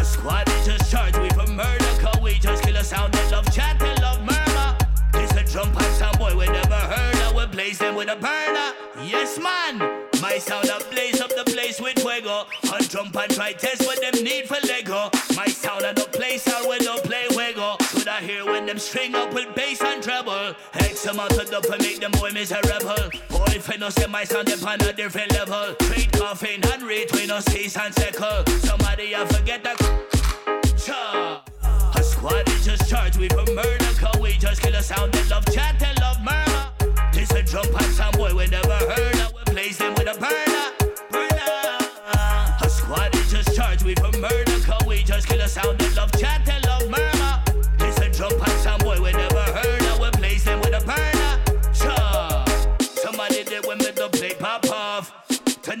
A 0.00 0.04
squad 0.04 0.48
is 0.48 0.66
just 0.66 0.90
charged 0.90 1.16
we 1.18 1.28
for 1.30 1.46
murder, 1.46 1.92
cause 2.00 2.20
we 2.20 2.34
just 2.34 2.64
kill 2.64 2.76
a 2.76 2.82
sound 2.82 3.14
that 3.14 3.30
love 3.30 3.52
chat 3.54 3.80
and 3.80 4.02
love 4.02 4.18
murmur. 4.18 4.76
It's 5.14 5.32
a 5.36 5.44
drum 5.52 5.68
and 5.68 5.94
sound 5.94 6.18
boy 6.18 6.36
we 6.36 6.46
never 6.46 6.74
heard 6.74 7.16
of. 7.22 7.36
We 7.36 7.46
place 7.46 7.80
him 7.80 7.94
with 7.94 8.10
a 8.10 8.16
burner. 8.16 8.74
Yes, 9.06 9.38
man. 9.38 9.78
My 10.20 10.38
sound 10.38 10.68
a 10.68 10.82
blaze 10.90 11.20
up 11.20 11.30
the 11.30 11.44
place 11.44 11.80
with 11.80 12.00
fuego. 12.00 12.46
On 12.72 12.82
jump 12.82 13.16
and 13.16 13.30
try 13.32 13.52
test 13.52 13.86
what 13.86 14.00
them 14.00 14.24
need 14.24 14.48
for 14.48 14.58
Lego. 14.66 15.10
My 15.36 15.46
sound 15.46 15.84
a 15.84 15.92
no 15.94 16.04
place 16.06 16.48
out 16.48 16.68
I 18.20 18.22
hear 18.22 18.44
when 18.44 18.66
them 18.66 18.78
string 18.78 19.14
up 19.14 19.32
with 19.32 19.54
bass 19.54 19.80
and 19.80 20.02
treble? 20.02 20.54
X 20.74 21.06
amount 21.06 21.32
of 21.38 21.50
dope 21.50 21.64
and 21.72 21.82
make 21.82 22.00
them 22.00 22.10
boy 22.10 22.30
miserable. 22.32 23.08
Boy, 23.30 23.46
if 23.56 23.72
I 23.72 23.76
no 23.76 23.88
say 23.88 24.06
my 24.08 24.24
sound 24.24 24.48
them 24.48 24.62
on 24.62 24.78
a 24.82 24.92
different 24.92 25.32
level. 25.32 25.74
Trade 25.76 26.12
coughing 26.12 26.60
and 26.62 26.82
rate 26.82 27.10
we 27.14 27.24
no 27.24 27.40
cease 27.40 27.78
and 27.78 27.94
second. 27.94 28.46
Somebody 28.60 29.16
I 29.16 29.24
forget 29.24 29.64
that. 29.64 29.78
Cha. 30.76 31.42
A 31.96 32.02
squad 32.02 32.46
is 32.50 32.62
just 32.62 32.90
charged 32.90 33.18
with 33.18 33.32
a 33.32 33.54
murder. 33.54 33.90
Cause 33.98 34.20
we 34.20 34.32
just 34.32 34.60
kill 34.60 34.74
a 34.74 34.82
sound 34.82 35.12
that 35.14 35.30
love 35.30 35.46
chat 35.54 35.82
and 35.82 35.98
love 36.00 36.20
murder. 36.22 37.00
This 37.14 37.30
a 37.30 37.42
jump 37.42 37.72
and 37.72 37.94
some 37.94 38.12
boy 38.12 38.34
we 38.34 38.46
never 38.48 38.76
heard 38.92 39.14
of. 39.14 39.32
We 39.32 39.44
place 39.44 39.78
them 39.78 39.94
with 39.94 40.14
a. 40.14 40.20
Burner. 40.20 40.79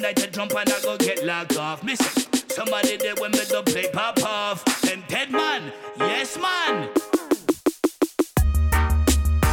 Tonight 0.00 0.16
the 0.16 0.26
jump 0.28 0.54
and 0.56 0.72
I 0.72 0.80
go 0.80 0.96
get 0.96 1.26
locked 1.26 1.58
off. 1.58 1.84
Missing. 1.84 2.24
Somebody 2.48 2.96
did 2.96 3.20
when 3.20 3.32
me 3.32 3.40
the 3.40 3.62
play 3.66 3.86
pop 3.92 4.18
off. 4.22 4.64
Them 4.80 5.04
dead 5.08 5.30
man. 5.30 5.74
Yes 5.98 6.38
man. 6.38 6.88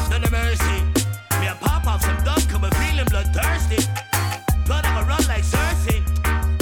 None 0.10 0.24
of 0.24 0.32
mercy. 0.32 0.80
Me 1.42 1.48
a 1.48 1.58
pop 1.60 1.86
off 1.86 2.02
some 2.02 2.16
dub, 2.24 2.40
cause 2.48 2.62
me 2.62 2.70
feeling 2.80 3.08
bloodthirsty. 3.12 3.84
Blood 4.66 4.86
I'ma 4.86 5.02
run 5.02 5.22
like 5.28 5.44
Cersei. 5.44 6.00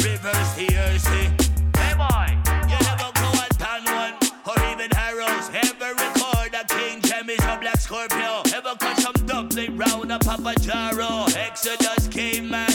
Reverse 0.03 0.55
the 0.55 0.65
Jersey. 0.65 1.29
Eh? 1.29 1.77
Hey 1.77 1.93
boy, 1.93 2.33
you 2.65 2.79
never 2.89 3.11
go 3.13 3.29
and 3.37 3.57
done 3.59 3.85
one. 3.93 4.15
Or 4.49 4.57
even 4.73 4.89
arrows. 4.97 5.51
Ever 5.53 5.93
record 5.93 6.57
a 6.57 6.65
King 6.73 7.01
James 7.03 7.39
or 7.45 7.59
Black 7.59 7.77
Scorpio. 7.77 8.41
Ever 8.51 8.73
cut 8.79 8.97
some 8.97 9.27
dumpling 9.27 9.77
round 9.77 10.11
a 10.11 10.17
Papa 10.17 10.55
Jaro. 10.57 11.29
Exodus, 11.37 12.07
Caveman, 12.07 12.65
and 12.71 12.74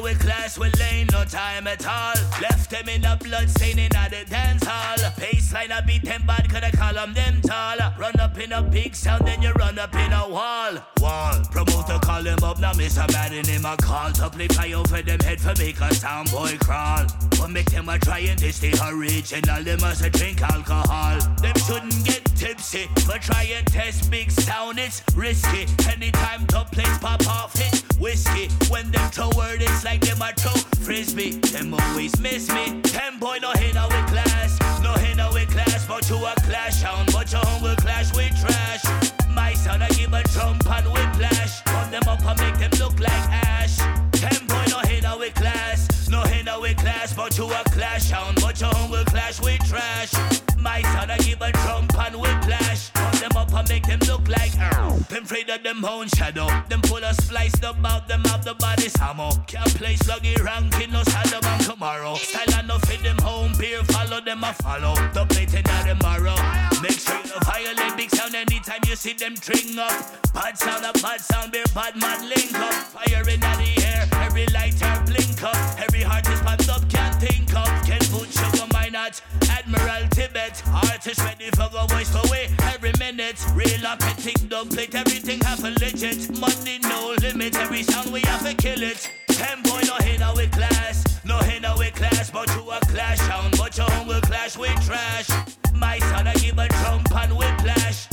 with 0.00 0.18
class, 0.20 0.58
we 0.58 0.70
ain't 0.82 1.12
no 1.12 1.24
time 1.24 1.66
at 1.66 1.86
all. 1.86 2.14
Left 2.40 2.70
them 2.70 2.88
in 2.88 3.02
the 3.02 3.18
blood 3.22 3.48
staining 3.50 3.90
at 3.94 4.10
the 4.10 4.24
dance 4.28 4.64
hall. 4.64 4.96
Baseline 5.16 5.70
I 5.70 5.80
beat 5.80 6.02
them 6.02 6.22
bad, 6.26 6.43
I 6.64 6.70
call 6.70 6.94
them 6.94 7.12
them 7.12 7.42
tall. 7.42 7.76
Run 7.98 8.18
up 8.18 8.38
in 8.38 8.52
a 8.52 8.62
big 8.62 8.94
sound, 8.94 9.26
then 9.26 9.42
you 9.42 9.52
run 9.52 9.78
up 9.78 9.94
in 9.94 10.12
a 10.12 10.26
wall. 10.26 10.72
Wall. 10.98 11.42
Promoter 11.50 11.98
call 11.98 12.22
him 12.22 12.42
up, 12.42 12.58
now 12.58 12.72
Mr. 12.72 13.06
Bad 13.12 13.34
in 13.34 13.44
him 13.44 13.66
a 13.66 13.76
call. 13.76 14.10
To 14.12 14.30
play 14.30 14.48
fly 14.48 14.72
over 14.72 15.02
them 15.02 15.20
head 15.20 15.40
for 15.40 15.54
make 15.58 15.78
a 15.80 15.94
sound 15.94 16.30
boy 16.30 16.56
crawl. 16.58 17.04
But 17.38 17.50
make 17.50 17.70
them 17.70 17.90
a 17.90 17.98
try 17.98 18.20
and 18.20 18.38
this 18.38 18.60
the 18.60 18.72
original, 18.90 19.62
they 19.62 19.76
must 19.76 20.02
a 20.02 20.08
drink 20.08 20.40
alcohol. 20.40 21.18
Them 21.42 21.54
shouldn't 21.66 22.04
get 22.04 22.24
tipsy, 22.34 22.88
but 23.06 23.20
try 23.20 23.42
and 23.56 23.66
test 23.66 24.10
big 24.10 24.30
sound, 24.30 24.78
it's 24.78 25.02
risky. 25.14 25.66
Anytime 25.90 26.46
top 26.46 26.72
place 26.72 26.98
pop 26.98 27.26
off 27.26 27.52
hit 27.58 27.84
whiskey. 28.00 28.48
When 28.70 28.90
them 28.90 29.10
throw 29.10 29.30
word, 29.36 29.60
it's 29.60 29.84
like 29.84 30.00
them 30.00 30.22
a 30.22 30.32
throw 30.32 30.56
frisbee. 30.82 31.32
Them 31.52 31.74
always 31.74 32.18
miss 32.20 32.48
me. 32.48 32.80
Ten 32.82 33.18
boy 33.18 33.38
no 33.42 33.52
hit 33.52 33.74
with 33.74 34.06
class, 34.06 34.58
no 34.82 34.94
hit 34.94 35.16
no 35.16 35.30
with 35.32 35.50
class, 35.50 35.86
but 35.86 36.08
you 36.08 36.16
a 36.16 36.34
clash 36.54 36.76
sound, 36.82 37.12
but 37.12 37.30
your 37.32 37.40
home 37.40 37.62
will 37.62 37.76
clash 37.76 38.14
with 38.14 38.32
trash. 38.40 38.82
My 39.28 39.54
son 39.54 39.82
I 39.82 39.88
give 39.88 40.12
a 40.12 40.22
jump 40.34 40.64
and 40.70 40.86
whiplash, 40.86 41.64
put 41.64 41.90
them 41.90 42.06
up 42.06 42.24
and 42.24 42.38
make 42.40 42.58
them 42.58 42.70
look 42.78 43.00
like 43.00 43.26
ash. 43.50 43.76
Ten 44.12 44.46
boy 44.46 44.64
no 44.70 44.80
no 45.02 45.18
with 45.18 45.34
class, 45.34 46.08
no 46.08 46.22
no 46.44 46.60
with 46.60 46.76
class, 46.76 47.12
but 47.12 47.36
you 47.36 47.46
a 47.46 47.62
clash 47.76 48.04
sound, 48.04 48.40
but 48.40 48.60
your 48.60 48.70
home 48.70 48.90
will 48.92 49.04
clash 49.04 49.40
with 49.40 49.60
trash. 49.68 50.12
My 50.58 50.80
son 50.92 51.10
I 51.10 51.18
give 51.18 51.42
a 51.42 51.50
jump 51.64 51.98
and 51.98 52.20
whiplash, 52.20 52.90
them 53.28 53.36
up 53.36 53.52
and 53.54 53.68
make 53.68 53.86
them 53.86 54.00
look 54.06 54.28
like 54.28 54.52
ow. 54.58 54.96
Them 55.08 55.24
afraid 55.24 55.48
of 55.48 55.62
them 55.62 55.84
own 55.84 56.08
shadow. 56.08 56.46
Them 56.68 56.82
full 56.82 57.02
of 57.02 57.16
spliced 57.16 57.64
up 57.64 57.76
out 57.84 58.06
them 58.06 58.22
have 58.24 58.44
the 58.44 58.54
body 58.54 58.88
samo. 58.88 59.28
Can't 59.46 59.74
play 59.76 59.94
sluggy 59.94 60.36
ranking 60.42 60.92
no 60.92 61.02
Saddam 61.02 61.44
and 61.44 61.64
tomorrow. 61.64 62.14
Style 62.16 62.60
enough 62.60 62.84
fit 62.86 63.02
them 63.02 63.16
home 63.18 63.52
beer 63.58 63.82
follow 63.84 64.20
them 64.20 64.44
a 64.44 64.52
follow. 64.54 64.94
The 65.14 65.24
plate 65.26 65.54
in 65.54 65.62
them 65.62 65.98
tomorrow. 65.98 66.36
Make 66.82 67.00
sure 67.00 67.20
you 67.24 67.38
violate 67.44 67.96
big 67.96 68.10
sound 68.10 68.34
anytime 68.34 68.82
you 68.86 68.96
see 68.96 69.14
them 69.14 69.36
string 69.36 69.78
up. 69.78 69.92
Bad 70.34 70.58
sound 70.58 70.84
a 70.84 70.92
bad 71.00 71.20
sound 71.20 71.52
beer 71.52 71.64
bad 71.74 71.96
man 71.96 72.28
link 72.28 72.52
up. 72.54 72.74
Fire 72.92 73.28
in 73.28 73.40
the 73.40 73.72
air, 73.88 74.06
every 74.26 74.46
lighter 74.48 74.92
blink 75.06 75.42
up. 75.42 75.56
Every 75.78 76.02
heart 76.02 76.28
is 76.28 76.40
pumped 76.40 76.68
up, 76.68 76.82
can't 76.90 77.16
think 77.16 77.48
of. 77.56 77.68
Can 77.86 78.00
put 78.12 78.28
sugar 78.28 78.73
not. 78.94 79.20
Admiral 79.50 80.08
Tibet, 80.10 80.62
artist 80.72 81.20
ready 81.24 81.50
for 81.56 81.68
go 81.72 81.84
voice 81.86 82.08
for 82.14 82.30
way 82.30 82.48
every 82.72 82.92
minute. 83.00 83.36
Real 83.52 83.84
tick 84.22 84.48
dub 84.48 84.70
plate, 84.70 84.94
everything 84.94 85.40
have 85.40 85.62
a 85.64 85.70
legit. 85.82 86.30
Money 86.38 86.78
no 86.78 87.14
limit, 87.20 87.56
every 87.56 87.82
sound 87.82 88.12
we 88.12 88.20
have 88.20 88.46
to 88.46 88.54
kill 88.54 88.80
it. 88.82 89.10
Ten 89.26 89.62
boy 89.62 89.82
no 89.84 89.96
no 90.18 90.32
with 90.36 90.52
class, 90.52 91.04
no 91.24 91.40
no 91.60 91.74
with 91.76 91.94
class, 91.94 92.30
but 92.30 92.48
you 92.54 92.70
a 92.70 92.78
clash 92.92 93.18
sound, 93.18 93.58
but 93.58 93.76
your 93.76 93.90
home 93.90 94.06
will 94.06 94.20
clash 94.20 94.56
with 94.56 94.78
trash. 94.86 95.28
My 95.74 95.98
son 95.98 96.28
I 96.28 96.34
give 96.34 96.56
a 96.56 96.68
trump 96.68 97.12
and 97.16 97.32
whiplash, 97.36 98.06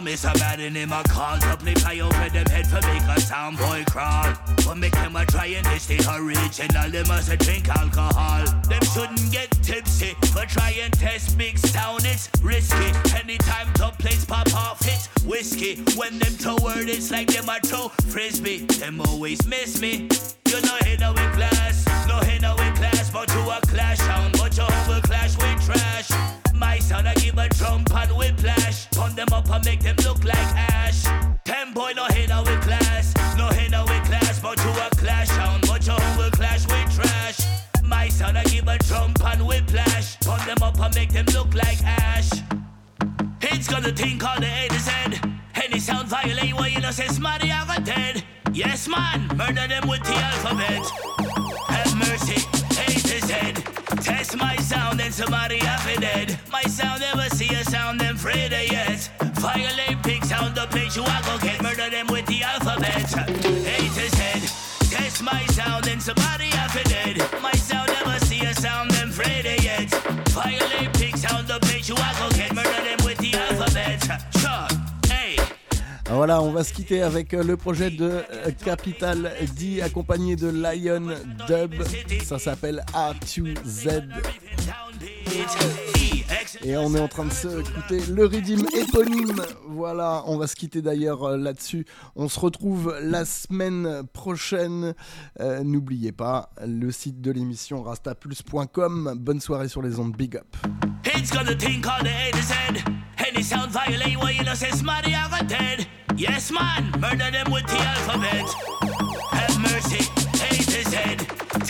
call 0.00 0.06
him 0.06 0.30
up. 0.30 0.34
Bad 0.40 0.60
in 0.60 0.74
him 0.74 0.92
a 0.92 1.02
call. 1.04 1.38
Play 1.80 2.00
over 2.00 2.28
them 2.30 2.46
head 2.46 2.66
for 2.66 2.80
make 2.86 3.02
a 3.02 3.20
sound 3.20 3.58
boy 3.58 3.84
crawl. 3.90 4.32
But 4.64 4.76
make 4.76 4.92
them 4.92 5.16
a 5.16 5.24
try 5.26 5.46
and 5.46 5.66
this 5.66 5.86
the 5.86 5.98
original, 6.16 6.90
they 6.90 7.02
must 7.04 7.30
a 7.30 7.36
drink 7.36 7.68
alcohol. 7.68 8.44
Them 8.68 8.82
shouldn't 8.92 9.32
get 9.32 9.50
tipsy, 9.62 10.14
but 10.34 10.48
try 10.48 10.70
and 10.82 10.92
test 10.94 11.36
big 11.36 11.58
sound, 11.58 12.04
it's 12.04 12.30
risky. 12.42 12.92
Anytime 13.16 13.72
top 13.74 13.98
place 13.98 14.24
pop 14.24 14.52
off, 14.54 14.80
it's 14.82 15.08
whiskey. 15.24 15.76
When 15.96 16.18
them 16.18 16.32
throw 16.32 16.56
word, 16.62 16.88
it's 16.88 17.10
like 17.10 17.28
them 17.28 17.48
a 17.48 17.60
throw 17.60 17.88
frisbee. 18.10 18.66
Them 18.80 19.00
always 19.00 19.44
miss 19.46 19.80
me. 19.80 20.08
You 20.48 20.60
no 20.62 21.12
with 21.12 21.32
class, 21.34 21.86
no 22.08 22.20
no 22.40 22.54
with 22.56 22.74
class, 22.76 23.10
but 23.10 23.32
you 23.32 23.40
a 23.40 23.60
clash 23.62 23.98
sound, 23.98 24.32
but 24.38 24.56
home 24.56 24.88
will 24.88 25.02
clash 25.02 25.36
with 25.36 25.64
trash. 25.64 26.10
My 26.60 26.78
son 26.78 27.06
I 27.06 27.14
give 27.14 27.38
a 27.38 27.48
trump 27.48 27.90
and 27.94 28.12
whiplash, 28.12 28.86
put 28.90 29.16
them 29.16 29.28
up 29.32 29.48
and 29.48 29.64
make 29.64 29.80
them 29.80 29.96
look 30.04 30.22
like 30.24 30.36
ash. 30.36 31.04
Ten 31.46 31.72
boy 31.72 31.92
no 31.96 32.06
no 32.28 32.42
with 32.42 32.60
class, 32.60 33.14
no 33.38 33.48
no 33.70 33.84
with 33.84 34.04
class, 34.04 34.40
but 34.40 34.62
you 34.62 34.70
a 34.70 34.90
clash 34.90 35.28
sound, 35.28 35.66
but 35.66 35.86
home 35.86 36.18
will 36.18 36.30
clash 36.30 36.66
with 36.66 36.94
trash. 36.94 37.38
My 37.82 38.08
son 38.10 38.36
I 38.36 38.44
give 38.44 38.68
a 38.68 38.76
trump 38.76 39.24
and 39.24 39.46
whiplash, 39.46 40.20
put 40.20 40.40
them 40.44 40.58
up 40.62 40.78
and 40.78 40.94
make 40.94 41.12
them 41.14 41.24
look 41.32 41.54
like 41.54 41.82
ash. 41.82 42.30
It's 43.40 43.66
got 43.66 43.86
a 43.86 43.92
thing 43.92 44.18
called 44.18 44.42
the 44.42 44.46
A 44.46 44.68
to 44.68 44.78
Z. 44.78 44.92
Any 45.54 45.80
sound 45.80 46.08
violate 46.08 46.52
what 46.52 46.70
you 46.70 46.80
know 46.80 46.90
say 46.90 47.06
smarty 47.06 47.50
I 47.50 47.66
got 47.66 47.86
dead. 47.86 48.22
Yes 48.52 48.86
man, 48.86 49.28
murder 49.34 49.66
them 49.66 49.88
with 49.88 50.02
the 50.02 50.14
alphabet. 50.14 50.84
Have 51.68 51.96
mercy. 51.96 52.69
Test 54.00 54.36
my 54.38 54.56
sound 54.56 54.98
and 55.00 55.12
somebody 55.12 55.58
have 55.58 55.86
it 55.86 56.00
dead. 56.00 56.38
My 56.50 56.62
sound 56.62 57.00
never 57.00 57.28
see 57.34 57.54
a 57.54 57.62
sound 57.64 58.00
and 58.00 58.16
of 58.16 58.72
yet. 58.72 59.10
Violate 59.34 60.02
big 60.02 60.22
on 60.32 60.54
the 60.54 60.66
place 60.70 60.96
you 60.96 61.02
are 61.02 61.22
gonna 61.22 61.42
get. 61.42 61.62
Murder 61.62 61.90
them 61.90 62.06
with 62.06 62.24
the 62.26 62.42
alphabet. 62.42 63.12
A 63.14 63.76
to 63.96 64.10
Test 64.88 65.22
my 65.22 65.44
sound 65.46 65.86
and 65.86 66.02
somebody 66.02 66.46
have 66.46 66.74
it 66.76 66.88
dead. 66.88 67.42
My 67.42 67.52
sound 67.52 67.88
never 67.88 68.18
see 68.24 68.40
a 68.40 68.54
sound 68.54 68.90
and 68.94 69.10
of 69.12 69.64
yet. 69.64 69.90
Violate 70.30 70.92
big 70.98 71.14
on 71.32 71.46
the 71.46 71.58
place 71.60 71.88
you 71.88 71.94
are 71.94 72.14
gonna 72.18 72.34
get. 72.34 72.49
Voilà, 76.12 76.42
on 76.42 76.50
va 76.50 76.64
se 76.64 76.72
quitter 76.72 77.02
avec 77.02 77.34
euh, 77.34 77.42
le 77.44 77.56
projet 77.56 77.90
de 77.90 78.04
euh, 78.04 78.50
Capital 78.64 79.32
D 79.56 79.80
accompagné 79.80 80.34
de 80.34 80.48
Lion 80.48 81.14
Dub. 81.46 81.74
Ça 82.24 82.38
s'appelle 82.38 82.84
A2Z. 82.92 84.08
Et 86.62 86.76
on 86.76 86.94
est 86.94 87.00
en 87.00 87.08
train 87.08 87.24
de 87.24 87.32
se 87.32 87.48
écouter 87.60 88.00
le 88.12 88.26
rythme 88.26 88.66
éponyme. 88.74 89.42
Voilà, 89.68 90.22
on 90.26 90.36
va 90.36 90.46
se 90.46 90.54
quitter 90.56 90.82
d'ailleurs 90.82 91.24
euh, 91.24 91.36
là-dessus. 91.36 91.86
On 92.16 92.28
se 92.28 92.38
retrouve 92.40 92.94
la 93.02 93.24
semaine 93.24 94.02
prochaine. 94.12 94.94
Euh, 95.40 95.62
N'oubliez 95.62 96.12
pas 96.12 96.50
le 96.66 96.90
site 96.90 97.20
de 97.20 97.30
l'émission 97.30 97.82
rastapulse.com. 97.82 99.14
Bonne 99.16 99.40
soirée 99.40 99.68
sur 99.68 99.82
les 99.82 99.98
ondes. 99.98 100.16
Big 100.16 100.36
up. 100.36 100.56
Yes 106.20 106.50
man, 106.52 106.90
murder 107.00 107.30
them 107.30 107.50
with 107.50 107.66
the 107.66 107.78
alphabet. 107.78 108.44
Have 109.32 109.58
mercy. 109.58 110.19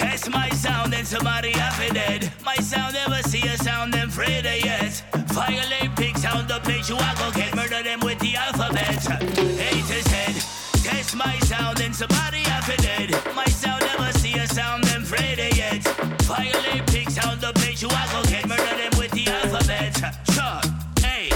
Test 0.00 0.30
my 0.30 0.48
sound 0.48 0.94
and 0.94 1.06
somebody 1.06 1.52
have 1.52 1.78
it 1.78 1.92
dead. 1.92 2.32
My 2.42 2.54
sound 2.56 2.94
never 2.94 3.22
see 3.28 3.46
a 3.46 3.56
sound 3.58 3.94
afraid 3.94 4.46
of 4.46 4.64
yet. 4.64 5.02
Violate 5.26 5.94
big 5.94 6.16
sound 6.16 6.48
the 6.48 6.58
place 6.60 6.88
you 6.88 6.96
are 6.96 7.14
go 7.16 7.30
get 7.32 7.54
murder 7.54 7.82
them 7.82 8.00
with 8.00 8.18
the 8.18 8.34
alphabet. 8.34 8.96
A 9.06 9.70
to. 9.90 10.40
Test 10.82 11.14
my 11.14 11.38
sound 11.40 11.80
and 11.82 11.94
somebody 11.94 12.42
have 12.44 12.66
it 12.70 12.80
dead. 12.80 13.10
My 13.36 13.44
sound 13.44 13.82
never 13.82 14.10
see 14.18 14.32
a 14.38 14.46
sound 14.48 14.84
afraid 14.84 15.38
of 15.38 15.54
yet. 15.54 15.82
Violate 16.22 16.86
big 16.86 17.10
sound 17.10 17.42
the 17.42 17.52
place 17.56 17.82
you 17.82 17.88
are 17.88 18.08
go 18.10 18.22
get 18.22 18.48
murder 18.48 18.76
them 18.80 18.92
with 18.96 19.10
the 19.10 19.26
alphabet. 19.28 19.94
Sure, 20.32 20.60
A, 21.04 21.30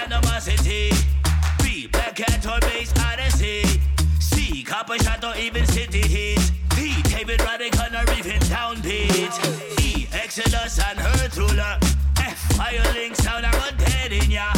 animosity. 0.00 0.92
B, 1.60 1.88
black 1.88 2.14
cat 2.14 2.46
or 2.46 2.60
base 2.60 2.92
odyssey. 3.04 3.64
C, 4.20 4.62
copper 4.62 4.96
shot 5.02 5.24
or 5.24 5.36
even 5.36 5.66
city 5.66 6.02
heat. 6.02 6.39
David 7.30 7.46
Radical 7.46 7.96
or 7.96 8.18
even 8.18 8.40
downbeat. 8.50 9.80
E, 9.80 10.08
Exodus 10.12 10.80
and 10.80 10.98
Earth 10.98 11.38
ruler. 11.38 11.78
F, 12.18 12.56
violin 12.56 13.14
sound 13.14 13.46
I 13.46 13.52
got 13.52 13.78
dead 13.78 14.12
in 14.12 14.32
ya. 14.32 14.52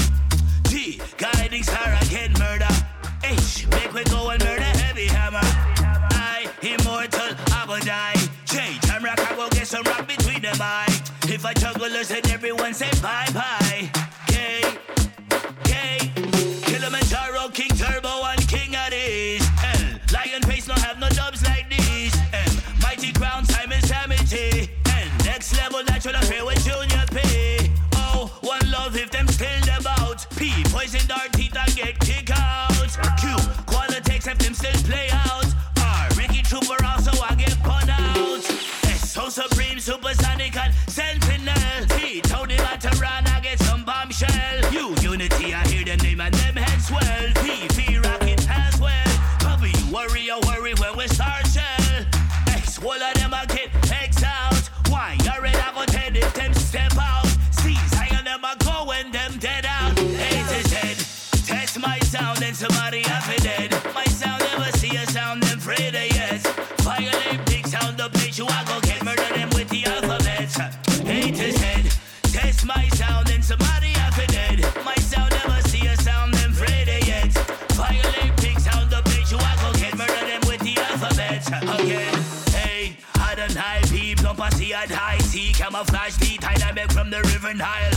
G, 0.68 0.98
guiding 1.18 1.64
star 1.64 1.98
again 2.00 2.32
murder. 2.38 2.72
H, 3.24 3.66
make 3.68 3.92
we 3.92 4.04
go 4.04 4.30
and 4.30 4.42
murder 4.42 4.62
heavy 4.62 5.04
hammer. 5.04 5.40
I, 5.42 6.48
immortal, 6.62 7.36
I 7.52 7.66
will 7.68 7.84
die. 7.84 8.14
J, 8.46 8.78
jam 8.86 9.04
rock, 9.04 9.20
I 9.20 9.36
will 9.36 9.50
get 9.50 9.66
some 9.66 9.82
rock 9.82 10.08
between 10.08 10.40
them 10.40 10.56
eye. 10.58 10.86
If 11.24 11.44
I 11.44 11.52
jugglers 11.52 12.10
and 12.10 12.26
everyone 12.30 12.72
say 12.72 12.90
bye 13.02 13.28
bye. 13.34 13.61
Next 25.42 25.58
level 25.58 25.82
natural 25.82 26.14
affair 26.14 26.46
with 26.46 26.64
Junior 26.64 27.04
P. 27.10 27.68
O, 27.96 28.30
one 28.42 28.70
love 28.70 28.96
if 28.96 29.10
them 29.10 29.26
still 29.26 29.64
about. 29.76 30.24
P, 30.36 30.52
poison 30.66 31.04
dart 31.08 31.32
teeth 31.32 31.56
and 31.56 31.74
get 31.74 31.98
kick 31.98 32.30
out. 32.30 32.70
Q, 33.18 33.34
qualitex 33.66 34.30
if 34.30 34.38
them 34.38 34.54
still 34.54 34.80
play 34.88 35.08
out. 35.10 35.46
R, 35.80 36.08
Ricky 36.16 36.42
Trooper 36.42 36.78
also 36.84 37.10
I 37.24 37.34
get 37.34 37.58
pun 37.64 37.90
out. 37.90 38.38
S, 38.84 39.10
so 39.14 39.28
supreme, 39.28 39.80
supersonic 39.80 40.56
and 40.56 40.72
sentinel. 40.86 41.86
T, 41.88 42.20
Tony 42.20 42.56
Matterhorn, 42.58 43.26
I 43.26 43.40
get 43.42 43.58
some 43.58 43.82
bombshell. 43.82 44.72
U, 44.72 44.94
unity, 45.02 45.54
I 45.54 45.66
hear 45.66 45.84
the 45.84 45.96
name 46.04 46.20
and 46.20 46.32
them 46.34 46.54
head 46.54 46.80
swell. 46.80 47.32
P, 47.42 47.98
rocket 47.98 48.48
as 48.48 48.80
well. 48.80 49.18
W, 49.40 49.72
warrior, 49.90 50.34
oh, 50.34 50.46
worry 50.46 50.74
when 50.74 50.96
we 50.96 51.08
start 51.08 51.44
shell. 51.48 52.06
X, 52.46 52.78
all 52.78 52.92
of 52.92 53.21
my 72.74 72.88
sound 72.88 73.28
somebody 73.42 73.92
dead. 74.26 74.60
My 74.84 74.94
sound 74.96 75.30
never 75.30 75.60
see 75.68 75.86
a 75.86 75.96
sound 75.96 76.34
them 76.34 76.52
afraid 76.52 76.88
of 76.88 77.06
yet. 77.06 77.32
Violate 77.72 78.36
big 78.40 78.58
sound, 78.58 78.90
the 78.90 79.02
place 79.02 79.30
you 79.30 79.38
I 79.38 79.54
go 79.62 79.72
get 79.78 79.96
murder 79.96 80.24
them 80.30 80.42
with 80.46 80.60
the 80.60 80.76
alphabet. 80.88 81.46
Again, 81.80 82.14
hey, 82.52 82.96
I 83.16 83.34
don't 83.34 83.56
high 83.56 83.82
P, 83.90 84.14
plump 84.14 84.40
I 84.40 84.50
see 84.50 84.72
at 84.72 84.90
high 84.90 85.18
C, 85.18 85.52
camouflage 85.52 86.16
D, 86.16 86.38
dynamic 86.38 86.90
from 86.92 87.10
the 87.10 87.20
river 87.32 87.54
Nile, 87.54 87.91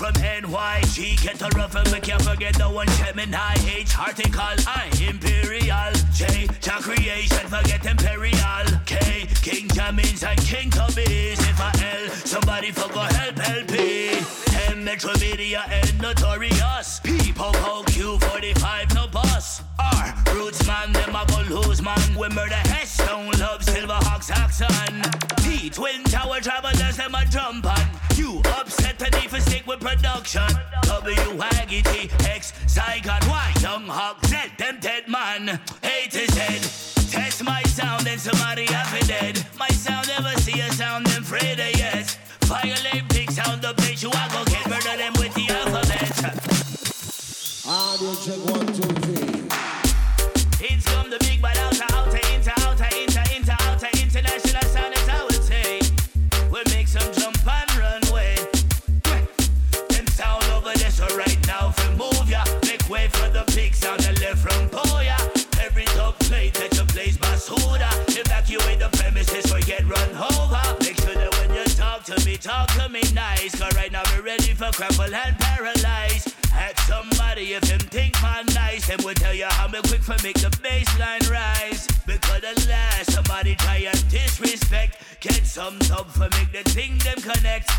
from 0.00 0.14
NY, 0.14 0.80
G. 0.94 1.14
Get 1.16 1.42
and 1.42 1.92
we 1.92 2.00
can't 2.00 2.22
forget 2.22 2.54
the 2.54 2.64
one. 2.64 2.86
Gemini, 2.96 3.54
H 3.68 3.98
article, 3.98 4.56
I 4.66 4.88
Imperial, 5.06 5.92
J 6.14 6.48
Jack 6.58 6.80
creation, 6.80 7.46
forget 7.48 7.84
Imperial, 7.84 8.64
K 8.86 9.26
King 9.42 9.68
Jammys 9.68 10.24
and 10.24 10.40
King 10.40 10.70
Tubbys, 10.70 11.38
if 11.38 11.60
I 11.60 11.72
L 12.00 12.08
somebody 12.24 12.70
for 12.70 12.88
go 12.88 13.00
help 13.00 13.46
LP, 13.46 14.24
M 14.72 14.82
Metro 14.82 15.12
Media 15.20 15.64
and 15.68 16.00
Notorious, 16.00 17.00
P 17.00 17.30
Popo 17.34 17.82
Q 17.82 18.18
45 18.20 18.94
no 18.94 19.06
boss, 19.06 19.62
R 19.78 20.14
Roots 20.32 20.66
man, 20.66 20.92
them 20.92 21.14
a 21.14 21.26
go 21.26 21.60
lose 21.60 21.82
man, 21.82 22.14
we 22.18 22.26
murder 22.30 22.62
Headstone, 22.72 23.38
love 23.38 23.60
Silverhawks 23.60 24.32
Saxon, 24.32 25.02
T 25.44 25.68
Twin 25.68 26.04
Tower 26.04 26.40
Travelers, 26.40 26.96
them 26.96 27.14
a 27.14 27.26
jump 27.26 27.66
on, 27.66 28.09
U 28.20 28.40
upset 28.58 28.98
the 28.98 29.08
need 29.16 29.30
for 29.30 29.40
stick 29.40 29.66
with 29.66 29.80
production, 29.80 30.48
W 30.82 31.24
Waggy 31.40 31.82
T 31.90 32.10
X 32.28 32.52
Zygon 32.66 33.22
Y 33.28 33.46
Young 33.62 33.86
Hawk 33.86 34.24
Z, 34.26 34.36
them 34.58 34.78
dead 34.80 35.08
man, 35.08 35.58
A 35.82 36.08
to 36.10 36.24
Z, 36.34 36.40
test 37.10 37.42
my 37.42 37.62
sound 37.62 38.06
and 38.06 38.20
somebody 38.20 38.66
have 38.66 38.92
it 39.00 39.08
dead, 39.08 39.44
my 39.58 39.68
sound 39.68 40.06
never 40.08 40.32
see 40.40 40.60
a 40.60 40.70
sound 40.72 41.06
them 41.06 41.22
afraid 41.22 41.58
of 41.60 41.72
yet, 41.78 42.18
violate 42.44 43.08
big 43.08 43.30
sound 43.30 43.62
the 43.62 43.72
place 43.74 44.02
you 44.02 44.10
I 44.12 44.28
go 44.34 44.44
get 44.44 44.68
murder 44.68 44.96
them 44.98 45.14
with 45.18 45.32
the 45.34 45.46
alphabet. 45.58 46.16
Audio 47.66 48.14
check 48.24 48.40
one, 48.54 48.66
two, 48.66 48.82
three. 49.00 49.09
Get 69.80 69.90
run 69.90 70.10
over. 70.16 70.62
Make 70.80 70.96
sure 71.00 71.14
that 71.14 71.30
when 71.38 71.54
you 71.54 71.64
talk 71.64 72.04
to 72.04 72.24
me, 72.24 72.36
talk 72.36 72.68
to 72.74 72.88
me 72.88 73.02
nice. 73.14 73.58
Cause 73.58 73.74
right 73.74 73.92
now 73.92 74.02
we're 74.14 74.22
ready 74.22 74.52
for 74.54 74.70
crumple 74.72 75.14
and 75.14 75.38
paralyze. 75.38 76.34
Ask 76.52 76.78
somebody 76.88 77.54
if 77.54 77.64
him 77.64 77.78
think 77.78 78.20
man 78.22 78.46
nice, 78.54 78.86
him 78.86 79.00
will 79.04 79.14
tell 79.14 79.34
you 79.34 79.46
how 79.46 79.68
me 79.68 79.80
quick 79.82 80.02
for 80.02 80.16
make 80.22 80.38
the 80.40 80.50
baseline 80.62 81.28
rise. 81.30 81.86
Because 82.06 82.68
last 82.68 83.12
somebody 83.12 83.54
try 83.56 83.78
and 83.78 84.08
disrespect, 84.08 84.96
get 85.20 85.46
some 85.46 85.78
tub 85.80 86.08
for 86.08 86.28
make 86.36 86.52
the 86.52 86.68
thing 86.70 86.98
them 86.98 87.18
connect. 87.18 87.70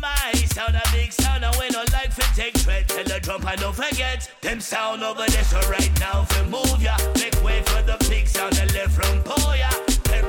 My 0.00 0.32
sound 0.46 0.76
a 0.76 0.82
big 0.92 1.12
sound 1.12 1.44
and 1.44 1.54
we 1.60 1.68
don't 1.68 1.92
like 1.92 2.12
for 2.12 2.34
take 2.34 2.56
threat. 2.56 2.88
Tell 2.88 3.04
the 3.04 3.20
drum 3.20 3.46
and 3.46 3.60
don't 3.60 3.74
forget 3.74 4.30
them 4.40 4.60
sound 4.60 5.02
over 5.02 5.26
there. 5.26 5.44
So 5.44 5.60
right 5.68 5.92
now 6.00 6.24
for 6.24 6.44
move 6.44 6.80
ya, 6.82 6.96
make 7.16 7.36
way 7.44 7.62
for 7.62 7.82
the 7.82 7.98
big 8.08 8.26
sound 8.26 8.56
and 8.58 8.72
left 8.72 8.92
from 8.92 9.22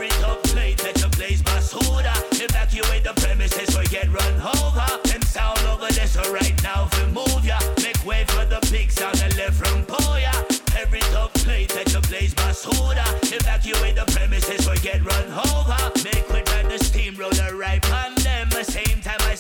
Poya. 0.02 0.10
Every 0.10 0.10
top 0.22 0.44
plate 0.44 0.78
that 0.80 1.02
you 1.02 1.10
place 1.10 1.42
Basuda. 1.42 2.14
Evacuate 2.42 3.04
the 3.04 3.14
premises 3.22 3.76
run 3.76 4.34
over. 4.42 5.08
Them 5.08 5.22
sound 5.22 5.60
over 5.68 5.92
there. 5.92 6.08
So 6.08 6.22
right 6.34 6.58
now 6.64 6.88
for 6.88 7.08
move 7.08 7.46
ya, 7.46 7.60
make 7.82 8.04
way 8.06 8.26
for 8.28 8.46
the 8.46 8.60
big 8.72 8.92
sound 8.92 9.22
and 9.22 9.36
left 9.38 9.56
from 9.56 9.84
Poya. 9.86 10.34
Every 10.78 11.02
top 11.12 11.34
plate 11.36 11.70
that 11.70 11.94
you 11.94 12.02
place 12.02 12.34
Basuda. 12.34 13.06
Evacuate 13.32 13.96
the 13.96 14.06
premises 14.12 14.68
run 15.06 15.26
over. 15.38 15.78
Make 16.04 16.30
way 16.30 16.42
the 16.70 16.84
steamroller 16.84 17.56
right 17.56 17.84
on 17.92 18.16
them. 18.16 18.50
Same 18.64 19.02
time 19.02 19.22
I 19.22 19.36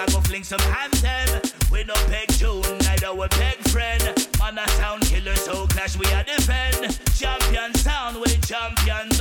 I 0.00 0.06
go 0.06 0.20
fling 0.20 0.44
some. 0.44 0.60
We 1.70 1.84
no 1.84 1.94
peg 2.06 2.30
June, 2.32 2.62
neither 2.80 3.14
we 3.14 3.26
peg 3.28 3.58
friend. 3.68 4.02
Man 4.38 4.58
a 4.58 4.66
killer, 5.00 5.34
so 5.36 5.66
clash 5.66 5.96
we 5.96 6.06
defend. 6.24 6.98
Champion 7.16 7.74
sound 7.74 8.20
with 8.20 8.46
champion 8.46 9.13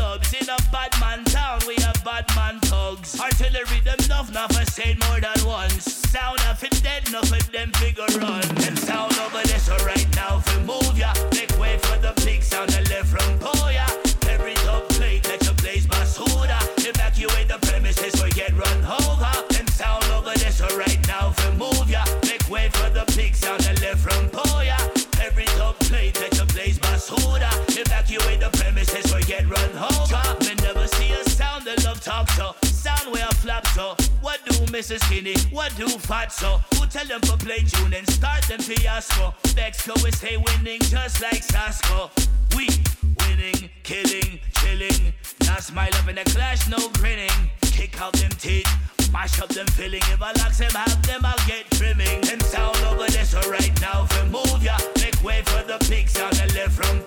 A 0.54 0.62
bad 0.72 0.94
man 1.00 1.24
town, 1.26 1.60
we 1.68 1.74
have 1.82 2.04
bad 2.04 2.26
man 2.36 2.60
thugs. 2.60 3.20
Artillery 3.20 3.80
them 3.84 3.98
enough, 4.06 4.32
not 4.32 4.54
for 4.54 4.64
said 4.66 5.00
more 5.08 5.20
than 5.20 5.48
once. 5.48 5.84
Sound 6.12 6.40
of 6.48 6.64
it 6.64 6.80
dead, 6.84 7.08
enough 7.08 7.32
of 7.32 7.52
them 7.52 7.72
figure 7.82 8.06
run. 8.20 8.48
Them 8.62 8.76
sound 8.76 9.18
over 9.18 9.42
there, 9.48 9.58
so 9.58 9.76
right 9.78 10.08
now 10.16 10.42
for 10.42 10.60
move 10.60 10.96
ya. 10.96 11.12
Make 11.34 11.58
way 11.58 11.80
for 11.80 11.98
the 11.98 12.14
big 12.24 12.44
sound 12.44 12.72
and 12.76 12.88
left 12.92 13.10
from 13.10 13.40
Poya. 13.40 13.88
Every 14.30 14.54
top 14.66 14.88
plate 14.90 15.24
that 15.24 15.44
you 15.44 15.54
blaze 15.54 15.88
basura. 15.88 16.60
Evacuate 16.86 17.48
the 17.48 17.58
premises 17.66 18.22
or 18.22 18.30
get 18.30 18.54
run 18.54 18.86
over. 18.86 19.34
And 19.58 19.68
sound 19.72 20.06
over 20.14 20.38
there, 20.38 20.52
so 20.52 20.68
right 20.78 21.02
now 21.08 21.32
for 21.32 21.52
move 21.54 21.90
ya. 21.90 22.04
Make 22.30 22.48
way 22.48 22.70
for 22.70 22.92
the 22.92 23.12
big 23.16 23.34
sound 23.34 23.66
and 23.66 23.82
left 23.82 24.02
from 24.02 24.30
Poya. 24.30 24.78
Every 25.20 25.46
top 25.58 25.80
plate 25.80 26.14
that 26.22 26.38
you 26.38 26.46
blaze 26.54 26.78
basura. 26.78 27.50
Evacuate 27.76 28.40
the 28.40 28.52
premises 28.60 29.12
or 29.12 29.22
get 29.22 29.50
run 29.50 29.72
over. 29.78 29.93
Talk 32.04 32.30
so. 32.32 32.54
Sound 32.64 33.12
where 33.14 33.26
I 33.26 33.34
flap 33.36 33.66
so. 33.68 33.96
What 34.22 34.40
do 34.46 34.54
Mrs. 34.72 35.00
Skinny? 35.06 35.36
What 35.52 35.76
do 35.78 35.88
Fat 35.88 36.32
so? 36.32 36.60
Who 36.76 36.86
tell 36.88 37.06
them 37.06 37.22
to 37.22 37.38
play 37.38 37.60
tune 37.60 37.94
and 37.94 38.08
start 38.10 38.44
them 38.44 38.60
fiasco? 38.60 39.34
Bexco 39.56 40.04
we 40.04 40.12
stay 40.12 40.38
winning 40.38 40.82
just 40.82 41.22
like 41.22 41.42
Sasko. 41.46 42.12
We 42.56 42.68
winning, 43.22 43.70
killing, 43.84 44.40
chilling. 44.60 45.14
Not 45.46 45.64
smile 45.64 45.96
up 45.96 46.08
in 46.10 46.16
the 46.16 46.26
clash, 46.26 46.68
no 46.68 46.90
grinning. 47.00 47.52
Kick 47.62 48.00
out 48.02 48.14
them 48.14 48.32
teeth. 48.32 48.68
Mash 49.12 49.40
up 49.40 49.50
them 49.50 49.68
filling, 49.68 50.02
if 50.12 50.22
I 50.22 50.32
lock 50.42 50.54
them, 50.54 50.72
have 50.72 51.06
them, 51.06 51.22
I'll 51.24 51.48
get 51.48 51.70
trimming. 51.72 52.22
Them 52.22 52.40
sound 52.42 52.78
over 52.78 53.08
there, 53.12 53.26
so 53.26 53.40
right 53.50 53.72
now, 53.80 54.06
for 54.08 54.26
move 54.26 54.64
ya. 54.64 54.76
Make 54.98 55.24
way 55.24 55.44
for 55.46 55.64
the 55.64 55.78
big 55.88 56.10
sound 56.10 56.34
the 56.36 56.52
left 56.56 56.72
from 56.72 57.03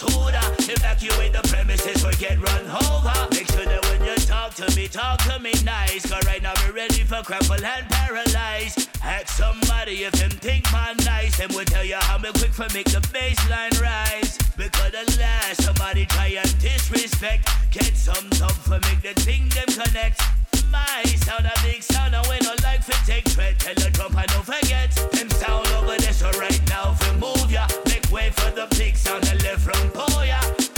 basura. 0.00 0.42
Evacuate 0.68 1.32
the 1.32 1.42
premises 1.48 2.04
or 2.04 2.12
get 2.12 2.40
run 2.40 2.64
over. 2.66 3.28
Make 3.30 3.50
sure 3.50 3.64
that 3.64 3.82
when 3.88 4.04
you 4.04 4.16
talk 4.16 4.54
to 4.54 4.76
me, 4.76 4.88
talk 4.88 5.18
to 5.24 5.38
me 5.38 5.52
nice. 5.64 6.08
Cause 6.08 6.24
right 6.26 6.42
now 6.42 6.52
we're 6.64 6.72
ready 6.72 7.04
for 7.04 7.22
crumple 7.22 7.64
and 7.64 7.88
paralyze. 7.88 8.88
Ask 9.02 9.28
somebody 9.28 10.04
if 10.04 10.12
them 10.12 10.30
think 10.30 10.70
man 10.72 10.96
nice. 11.04 11.38
Them 11.38 11.50
will 11.54 11.64
tell 11.64 11.84
you 11.84 11.96
how 11.96 12.18
me 12.18 12.30
quick 12.32 12.52
for 12.52 12.68
make 12.74 12.90
the 12.90 13.00
baseline 13.12 13.80
rise. 13.80 14.38
Because 14.56 15.18
last 15.18 15.62
somebody 15.62 16.06
try 16.06 16.28
and 16.28 16.58
disrespect. 16.58 17.48
Get 17.70 17.96
some 17.96 18.28
tough 18.30 18.64
for 18.64 18.80
make 18.80 19.02
the 19.02 19.14
thing 19.20 19.48
them 19.50 19.66
connect. 19.66 20.39
Sound 20.70 21.46
a 21.46 21.52
big 21.62 21.82
sound 21.82 22.14
and 22.14 22.26
we 22.28 22.38
like 22.62 22.84
take. 23.06 23.24
Tell 23.24 23.74
don't 23.74 24.44
forget. 24.44 24.90
Them 25.12 25.30
sound 25.30 25.66
over 25.68 25.96
there 25.96 26.12
so 26.12 26.30
right 26.38 26.60
now 26.68 26.96
move 27.18 27.50
ya. 27.50 27.66
Make 27.86 28.10
way 28.10 28.30
for 28.30 28.50
the 28.50 28.66
big 28.78 28.96
sound 28.96 29.24
left 29.42 29.60
from. 29.60 29.90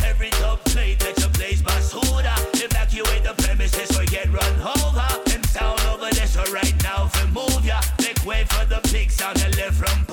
Every 0.05 0.31
top 0.31 0.64
plate 0.64 0.98
that 1.01 1.19
you 1.19 1.28
basura. 1.62 2.35
Evacuate 2.62 3.24
the 3.24 3.35
premises 3.43 3.90
get 4.06 4.28
run 4.32 4.55
over. 4.60 5.31
Them 5.31 5.43
sound 5.44 5.81
over 5.93 6.10
there 6.10 6.27
so 6.27 6.43
right 6.52 6.74
now 6.82 7.10
move 7.32 7.64
ya. 7.64 7.81
Make 8.01 8.24
way 8.24 8.44
for 8.44 8.64
the 8.66 8.81
big 8.93 9.10
sound 9.10 9.40
left 9.56 9.74
from. 9.74 10.06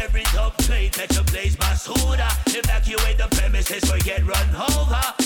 Every 0.00 0.24
top 0.24 0.56
plate 0.58 0.92
that 0.94 1.14
you 1.14 1.22
basura. 1.56 2.28
Evacuate 2.56 3.18
the 3.18 3.28
premises 3.36 3.90
or 3.90 3.98
get 3.98 4.26
run 4.26 4.48
over. 4.54 5.23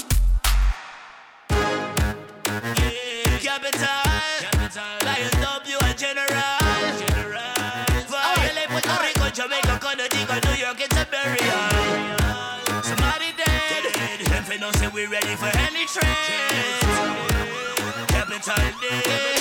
Yeah, 3.61 4.51
capital. 4.53 4.83
Lion 5.05 5.31
W 5.43 5.79
and 5.83 5.99
General. 5.99 6.59
Violate 8.07 8.69
Puerto 8.69 8.97
Rico, 9.03 9.31
Jamaica, 9.31 9.79
Connecticut, 9.81 10.45
New 10.45 10.55
York, 10.63 10.81
it's 10.81 10.97
a 10.97 11.05
burial. 11.11 11.69
Somebody 12.85 13.33
dead. 13.37 14.27
Them 14.27 14.45
fi 14.45 14.57
know 14.59 14.71
say 14.73 14.87
we 14.89 15.07
ready 15.07 15.35
for 15.35 15.51
any 15.59 15.87
trend. 15.87 16.83
Capital 18.07 18.71
dead. 18.81 19.38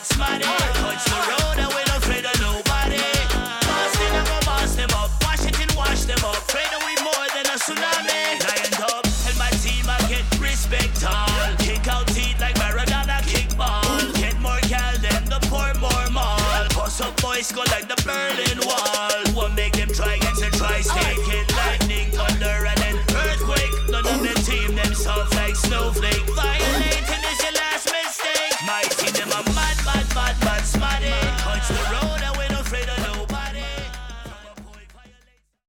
My 0.00 0.38
team 0.38 1.36
a 1.36 1.39